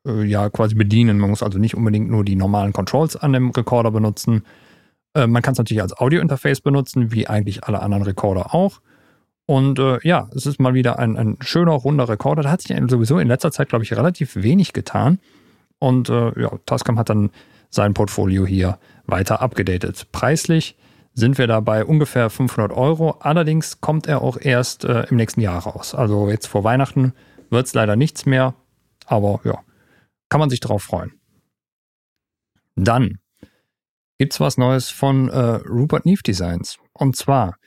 [0.05, 1.19] äh, ja quasi bedienen.
[1.19, 4.43] Man muss also nicht unbedingt nur die normalen Controls an dem Rekorder benutzen.
[5.13, 8.81] Äh, man kann es natürlich als Audio-Interface benutzen, wie eigentlich alle anderen Rekorder auch.
[9.45, 12.43] Und äh, ja, es ist mal wieder ein, ein schöner, runder Rekorder.
[12.43, 15.19] Da hat sich sowieso in letzter Zeit, glaube ich, relativ wenig getan.
[15.79, 17.29] Und äh, ja, Tascam hat dann
[17.69, 20.07] sein Portfolio hier weiter abgedatet.
[20.11, 20.75] Preislich
[21.13, 23.17] sind wir dabei ungefähr 500 Euro.
[23.21, 25.95] Allerdings kommt er auch erst äh, im nächsten Jahr raus.
[25.95, 27.13] Also jetzt vor Weihnachten
[27.49, 28.53] wird es leider nichts mehr.
[29.05, 29.59] Aber ja,
[30.29, 31.13] kann man sich drauf freuen.
[32.75, 33.19] Dann
[34.17, 36.77] gibt's was Neues von äh, Rupert Neve Designs.
[36.93, 37.57] Und zwar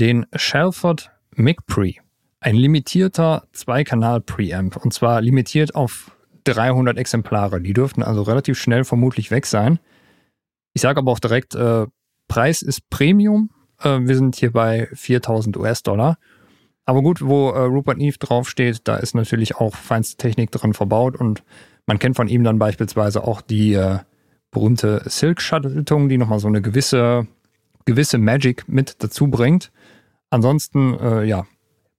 [0.00, 1.94] den Shelford Mic Pre.
[2.40, 4.76] Ein limitierter Zweikanal-Preamp.
[4.76, 7.60] Und zwar limitiert auf 300 Exemplare.
[7.60, 9.78] Die dürften also relativ schnell vermutlich weg sein.
[10.74, 11.86] Ich sage aber auch direkt, äh,
[12.28, 13.50] Preis ist Premium.
[13.80, 16.18] Äh, wir sind hier bei 4000 US-Dollar.
[16.84, 21.16] Aber gut, wo äh, Rupert Neve draufsteht, da ist natürlich auch feinste Technik drin verbaut
[21.16, 21.44] und
[21.86, 23.98] man kennt von ihm dann beispielsweise auch die äh,
[24.50, 27.26] berühmte Silk-Schaltung, die nochmal so eine gewisse,
[27.84, 29.72] gewisse Magic mit dazu bringt.
[30.30, 31.46] Ansonsten, äh, ja,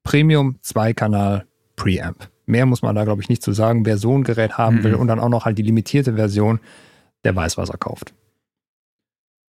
[0.03, 1.45] Premium Zweikanal
[1.75, 2.29] Preamp.
[2.45, 3.85] Mehr muss man da, glaube ich, nicht zu sagen.
[3.85, 4.83] Wer so ein Gerät haben mhm.
[4.83, 6.59] will und dann auch noch halt die limitierte Version,
[7.23, 8.13] der weiß, was er kauft.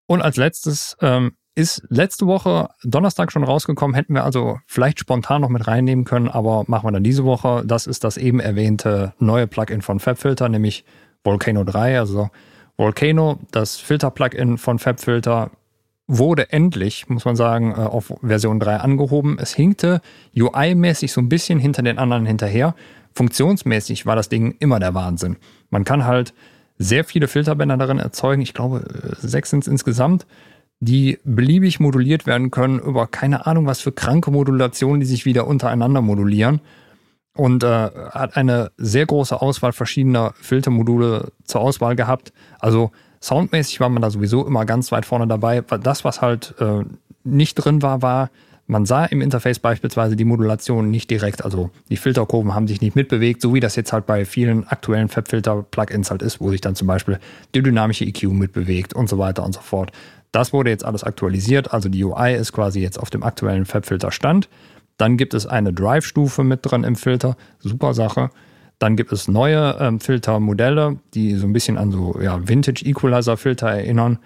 [0.07, 5.41] Und als letztes ähm, ist letzte Woche Donnerstag schon rausgekommen, hätten wir also vielleicht spontan
[5.41, 7.63] noch mit reinnehmen können, aber machen wir dann diese Woche.
[7.65, 10.83] Das ist das eben erwähnte neue Plugin von FabFilter, nämlich
[11.23, 11.97] Volcano 3.
[11.99, 12.29] Also
[12.77, 15.51] Volcano, das Filter-Plugin von FabFilter,
[16.07, 19.37] wurde endlich, muss man sagen, äh, auf Version 3 angehoben.
[19.39, 20.01] Es hinkte
[20.37, 22.75] UI-mäßig so ein bisschen hinter den anderen hinterher.
[23.13, 25.37] Funktionsmäßig war das Ding immer der Wahnsinn.
[25.69, 26.33] Man kann halt
[26.77, 28.41] sehr viele Filterbänder darin erzeugen.
[28.41, 30.27] Ich glaube, äh, sechs sind es insgesamt,
[30.79, 35.47] die beliebig moduliert werden können über keine Ahnung was für kranke Modulationen, die sich wieder
[35.47, 36.61] untereinander modulieren.
[37.37, 42.31] Und äh, hat eine sehr große Auswahl verschiedener Filtermodule zur Auswahl gehabt.
[42.59, 42.91] Also
[43.25, 45.61] Soundmäßig war man da sowieso immer ganz weit vorne dabei.
[45.61, 46.83] Das, was halt äh,
[47.23, 48.29] nicht drin war, war,
[48.67, 52.95] man sah im Interface beispielsweise die Modulation nicht direkt, also die Filterkurven haben sich nicht
[52.95, 56.75] mitbewegt, so wie das jetzt halt bei vielen aktuellen FabFilter-Plugins halt ist, wo sich dann
[56.75, 57.19] zum Beispiel
[57.55, 59.91] die dynamische EQ mitbewegt und so weiter und so fort.
[60.35, 64.49] Das wurde jetzt alles aktualisiert, also die UI ist quasi jetzt auf dem aktuellen FabFilter-Stand.
[64.97, 68.31] Dann gibt es eine Drive-Stufe mit drin im Filter, super Sache.
[68.77, 74.19] Dann gibt es neue ähm, Filtermodelle, die so ein bisschen an so ja, Vintage-Equalizer-Filter erinnern.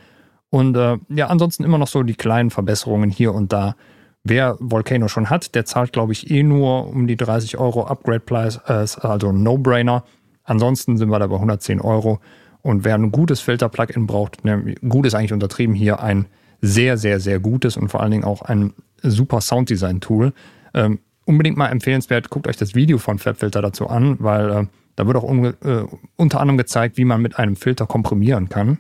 [0.49, 3.76] Und äh, ja, ansonsten immer noch so die kleinen Verbesserungen hier und da.
[4.23, 8.61] Wer Volcano schon hat, der zahlt, glaube ich, eh nur um die 30 Euro Upgrade-Preis,
[8.65, 10.03] äh, also No-Brainer.
[10.44, 12.19] Ansonsten sind wir da bei 110 Euro.
[12.61, 16.27] Und wer ein gutes Filter-Plugin braucht, ne, gut ist eigentlich untertrieben hier, ein
[16.61, 20.34] sehr, sehr, sehr gutes und vor allen Dingen auch ein super Sounddesign-Tool.
[20.73, 24.65] Ähm, unbedingt mal empfehlenswert, guckt euch das Video von FabFilter dazu an, weil äh,
[24.95, 25.86] da wird auch äh,
[26.18, 28.80] unter anderem gezeigt, wie man mit einem Filter komprimieren kann.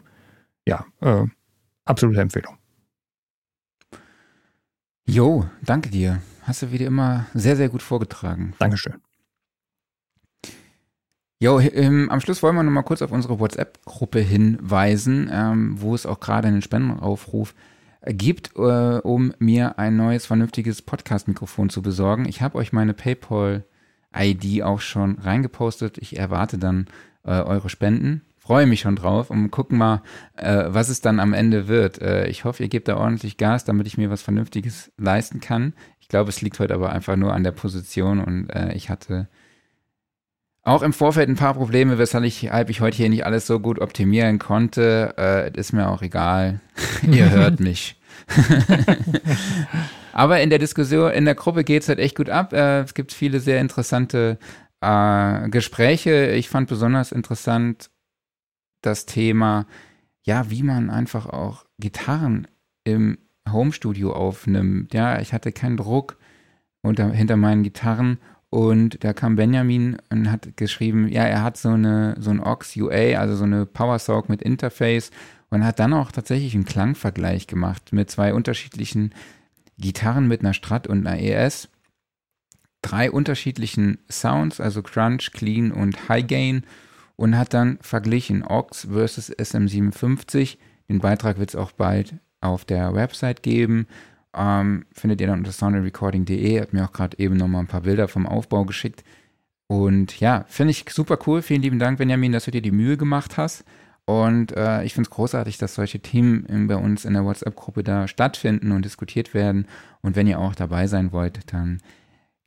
[0.65, 1.23] Ja, äh,
[1.85, 2.57] absolute Empfehlung.
[5.05, 6.21] Jo, danke dir.
[6.43, 8.53] Hast du wieder immer sehr, sehr gut vorgetragen.
[8.59, 9.08] Dankeschön.
[11.41, 15.95] Jo, ähm, am Schluss wollen wir noch mal kurz auf unsere WhatsApp-Gruppe hinweisen, ähm, wo
[15.95, 17.55] es auch gerade einen Spendenaufruf
[18.05, 22.25] gibt, äh, um mir ein neues, vernünftiges Podcast-Mikrofon zu besorgen.
[22.27, 25.97] Ich habe euch meine PayPal-ID auch schon reingepostet.
[25.99, 26.87] Ich erwarte dann
[27.23, 28.23] äh, eure Spenden.
[28.37, 30.01] Freue mich schon drauf und gucken mal,
[30.35, 32.01] äh, was es dann am Ende wird.
[32.01, 35.71] Äh, ich hoffe, ihr gebt da ordentlich Gas, damit ich mir was Vernünftiges leisten kann.
[36.01, 39.29] Ich glaube, es liegt heute aber einfach nur an der Position und äh, ich hatte
[40.63, 43.59] auch im Vorfeld ein paar Probleme, weshalb ich, weshalb ich heute hier nicht alles so
[43.59, 45.13] gut optimieren konnte.
[45.17, 46.59] Äh, ist mir auch egal.
[47.01, 47.95] Ihr hört mich.
[50.13, 52.53] Aber in der Diskussion, in der Gruppe geht es halt echt gut ab.
[52.53, 54.37] Äh, es gibt viele sehr interessante
[54.81, 56.31] äh, Gespräche.
[56.31, 57.89] Ich fand besonders interessant
[58.81, 59.65] das Thema,
[60.23, 62.47] ja, wie man einfach auch Gitarren
[62.83, 63.17] im
[63.49, 64.93] Homestudio aufnimmt.
[64.93, 66.17] Ja, ich hatte keinen Druck
[66.81, 68.19] unter, hinter meinen Gitarren
[68.49, 72.75] und da kam Benjamin und hat geschrieben, ja, er hat so eine so ein Aux
[72.75, 75.11] UA, also so eine Power Soak mit Interface
[75.49, 79.13] und hat dann auch tatsächlich einen Klangvergleich gemacht mit zwei unterschiedlichen
[79.77, 81.69] Gitarren mit einer Strat und einer ES,
[82.81, 86.63] drei unterschiedlichen Sounds, also Crunch, Clean und High Gain
[87.15, 90.57] und hat dann verglichen Aux versus SM57.
[90.89, 93.87] Den Beitrag wird es auch bald auf der Website geben.
[94.35, 96.61] Ähm, findet ihr dann unter soundandrecording.de.
[96.61, 99.03] Hat mir auch gerade eben nochmal ein paar Bilder vom Aufbau geschickt.
[99.67, 101.41] Und ja, finde ich super cool.
[101.41, 103.63] Vielen lieben Dank, Benjamin, dass du dir die Mühe gemacht hast.
[104.05, 108.07] Und äh, ich finde es großartig, dass solche Themen bei uns in der WhatsApp-Gruppe da
[108.07, 109.67] stattfinden und diskutiert werden.
[110.01, 111.79] Und wenn ihr auch dabei sein wollt, dann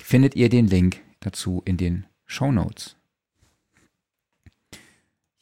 [0.00, 2.96] findet ihr den Link dazu in den Show Notes.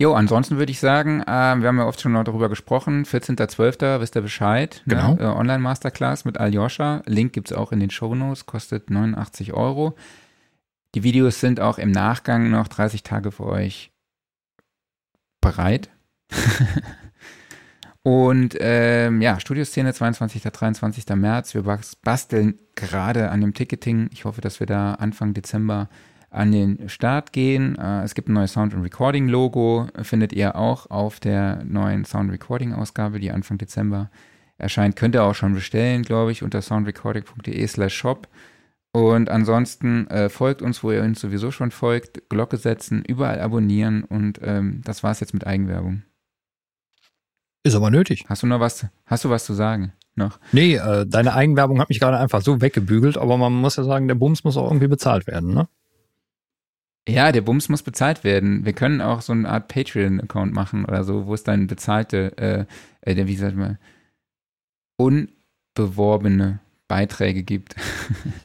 [0.01, 4.01] Jo, ansonsten würde ich sagen, äh, wir haben ja oft schon darüber gesprochen, 14.12.
[4.01, 4.81] wisst ihr Bescheid.
[4.86, 4.94] Ne?
[4.94, 5.14] Genau.
[5.14, 5.20] Ne?
[5.20, 7.02] Äh, Online-Masterclass mit Aljoscha.
[7.05, 9.94] Link gibt es auch in den Show Notes, kostet 89 Euro.
[10.94, 13.93] Die Videos sind auch im Nachgang noch 30 Tage für euch
[15.43, 15.90] bereit.
[18.02, 20.44] Und ähm, ja, Studioszene 22.
[20.44, 21.14] 23.
[21.14, 21.52] März.
[21.52, 21.62] Wir
[22.02, 24.09] basteln gerade an dem Ticketing.
[24.14, 25.90] Ich hoffe, dass wir da Anfang Dezember
[26.31, 27.77] an den Start gehen.
[27.77, 32.31] Äh, es gibt ein neues Sound- und Recording-Logo, findet ihr auch auf der neuen Sound
[32.31, 34.11] Recording-Ausgabe, die Anfang Dezember
[34.59, 34.97] erscheint.
[34.97, 38.28] Könnt ihr auch schon bestellen, glaube ich, unter soundrecording.de slash shop.
[38.93, 44.02] Und ansonsten äh, folgt uns, wo ihr uns sowieso schon folgt, Glocke setzen, überall abonnieren
[44.02, 46.02] und ähm, das war's jetzt mit Eigenwerbung.
[47.62, 48.24] Ist aber nötig.
[48.28, 49.93] Hast du noch was, hast du was zu sagen?
[50.16, 50.40] Noch?
[50.51, 54.09] Nee, äh, deine Eigenwerbung hat mich gerade einfach so weggebügelt, aber man muss ja sagen,
[54.09, 55.69] der Bums muss auch irgendwie bezahlt werden, ne?
[57.10, 58.64] Ja, der Bums muss bezahlt werden.
[58.64, 62.66] Wir können auch so eine Art Patreon-Account machen oder so, wo es dann bezahlte,
[63.02, 63.78] äh, äh, wie sagt man,
[64.96, 67.76] unbeworbene Beiträge gibt.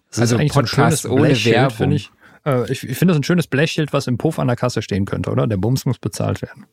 [0.10, 1.78] Das also ist Podcast so ohne Werbung.
[1.78, 2.12] Find ich
[2.46, 5.06] äh, ich, ich finde das ein schönes Blechschild, was im Puff an der Kasse stehen
[5.06, 5.48] könnte, oder?
[5.48, 6.66] Der Bums muss bezahlt werden.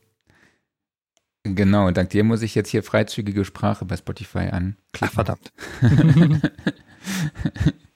[1.45, 4.77] Genau, dank dir muss ich jetzt hier freizügige Sprache bei Spotify anklicken.
[5.01, 5.53] Ach, verdammt.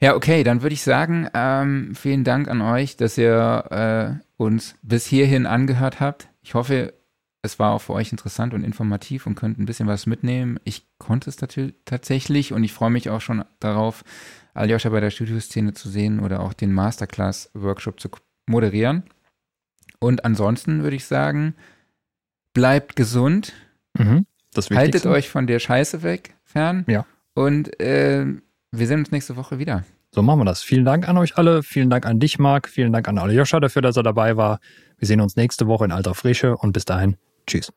[0.00, 4.74] ja, okay, dann würde ich sagen, ähm, vielen Dank an euch, dass ihr äh, uns
[4.82, 6.28] bis hierhin angehört habt.
[6.40, 6.94] Ich hoffe,
[7.42, 10.58] es war auch für euch interessant und informativ und könnt ein bisschen was mitnehmen.
[10.64, 14.04] Ich konnte es tatsächlich und ich freue mich auch schon darauf,
[14.54, 18.08] Aljoscha bei der Studioszene zu sehen oder auch den Masterclass-Workshop zu
[18.46, 19.04] moderieren.
[20.00, 21.54] Und ansonsten würde ich sagen,
[22.54, 23.52] bleibt gesund.
[23.96, 24.26] Mhm,
[24.70, 26.84] Haltet euch von der Scheiße weg, fern.
[26.88, 27.06] Ja.
[27.34, 28.26] Und äh,
[28.72, 29.84] wir sehen uns nächste Woche wieder.
[30.14, 30.62] So machen wir das.
[30.62, 31.62] Vielen Dank an euch alle.
[31.62, 32.68] Vielen Dank an dich, Marc.
[32.68, 34.58] Vielen Dank an Aljoscha dafür, dass er dabei war.
[34.98, 37.16] Wir sehen uns nächste Woche in alter Frische und bis dahin.
[37.46, 37.72] Tschüss.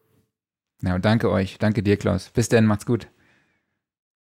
[0.81, 1.57] Ja, danke euch.
[1.59, 2.29] Danke dir, Klaus.
[2.33, 2.65] Bis dann.
[2.65, 3.07] Macht's gut.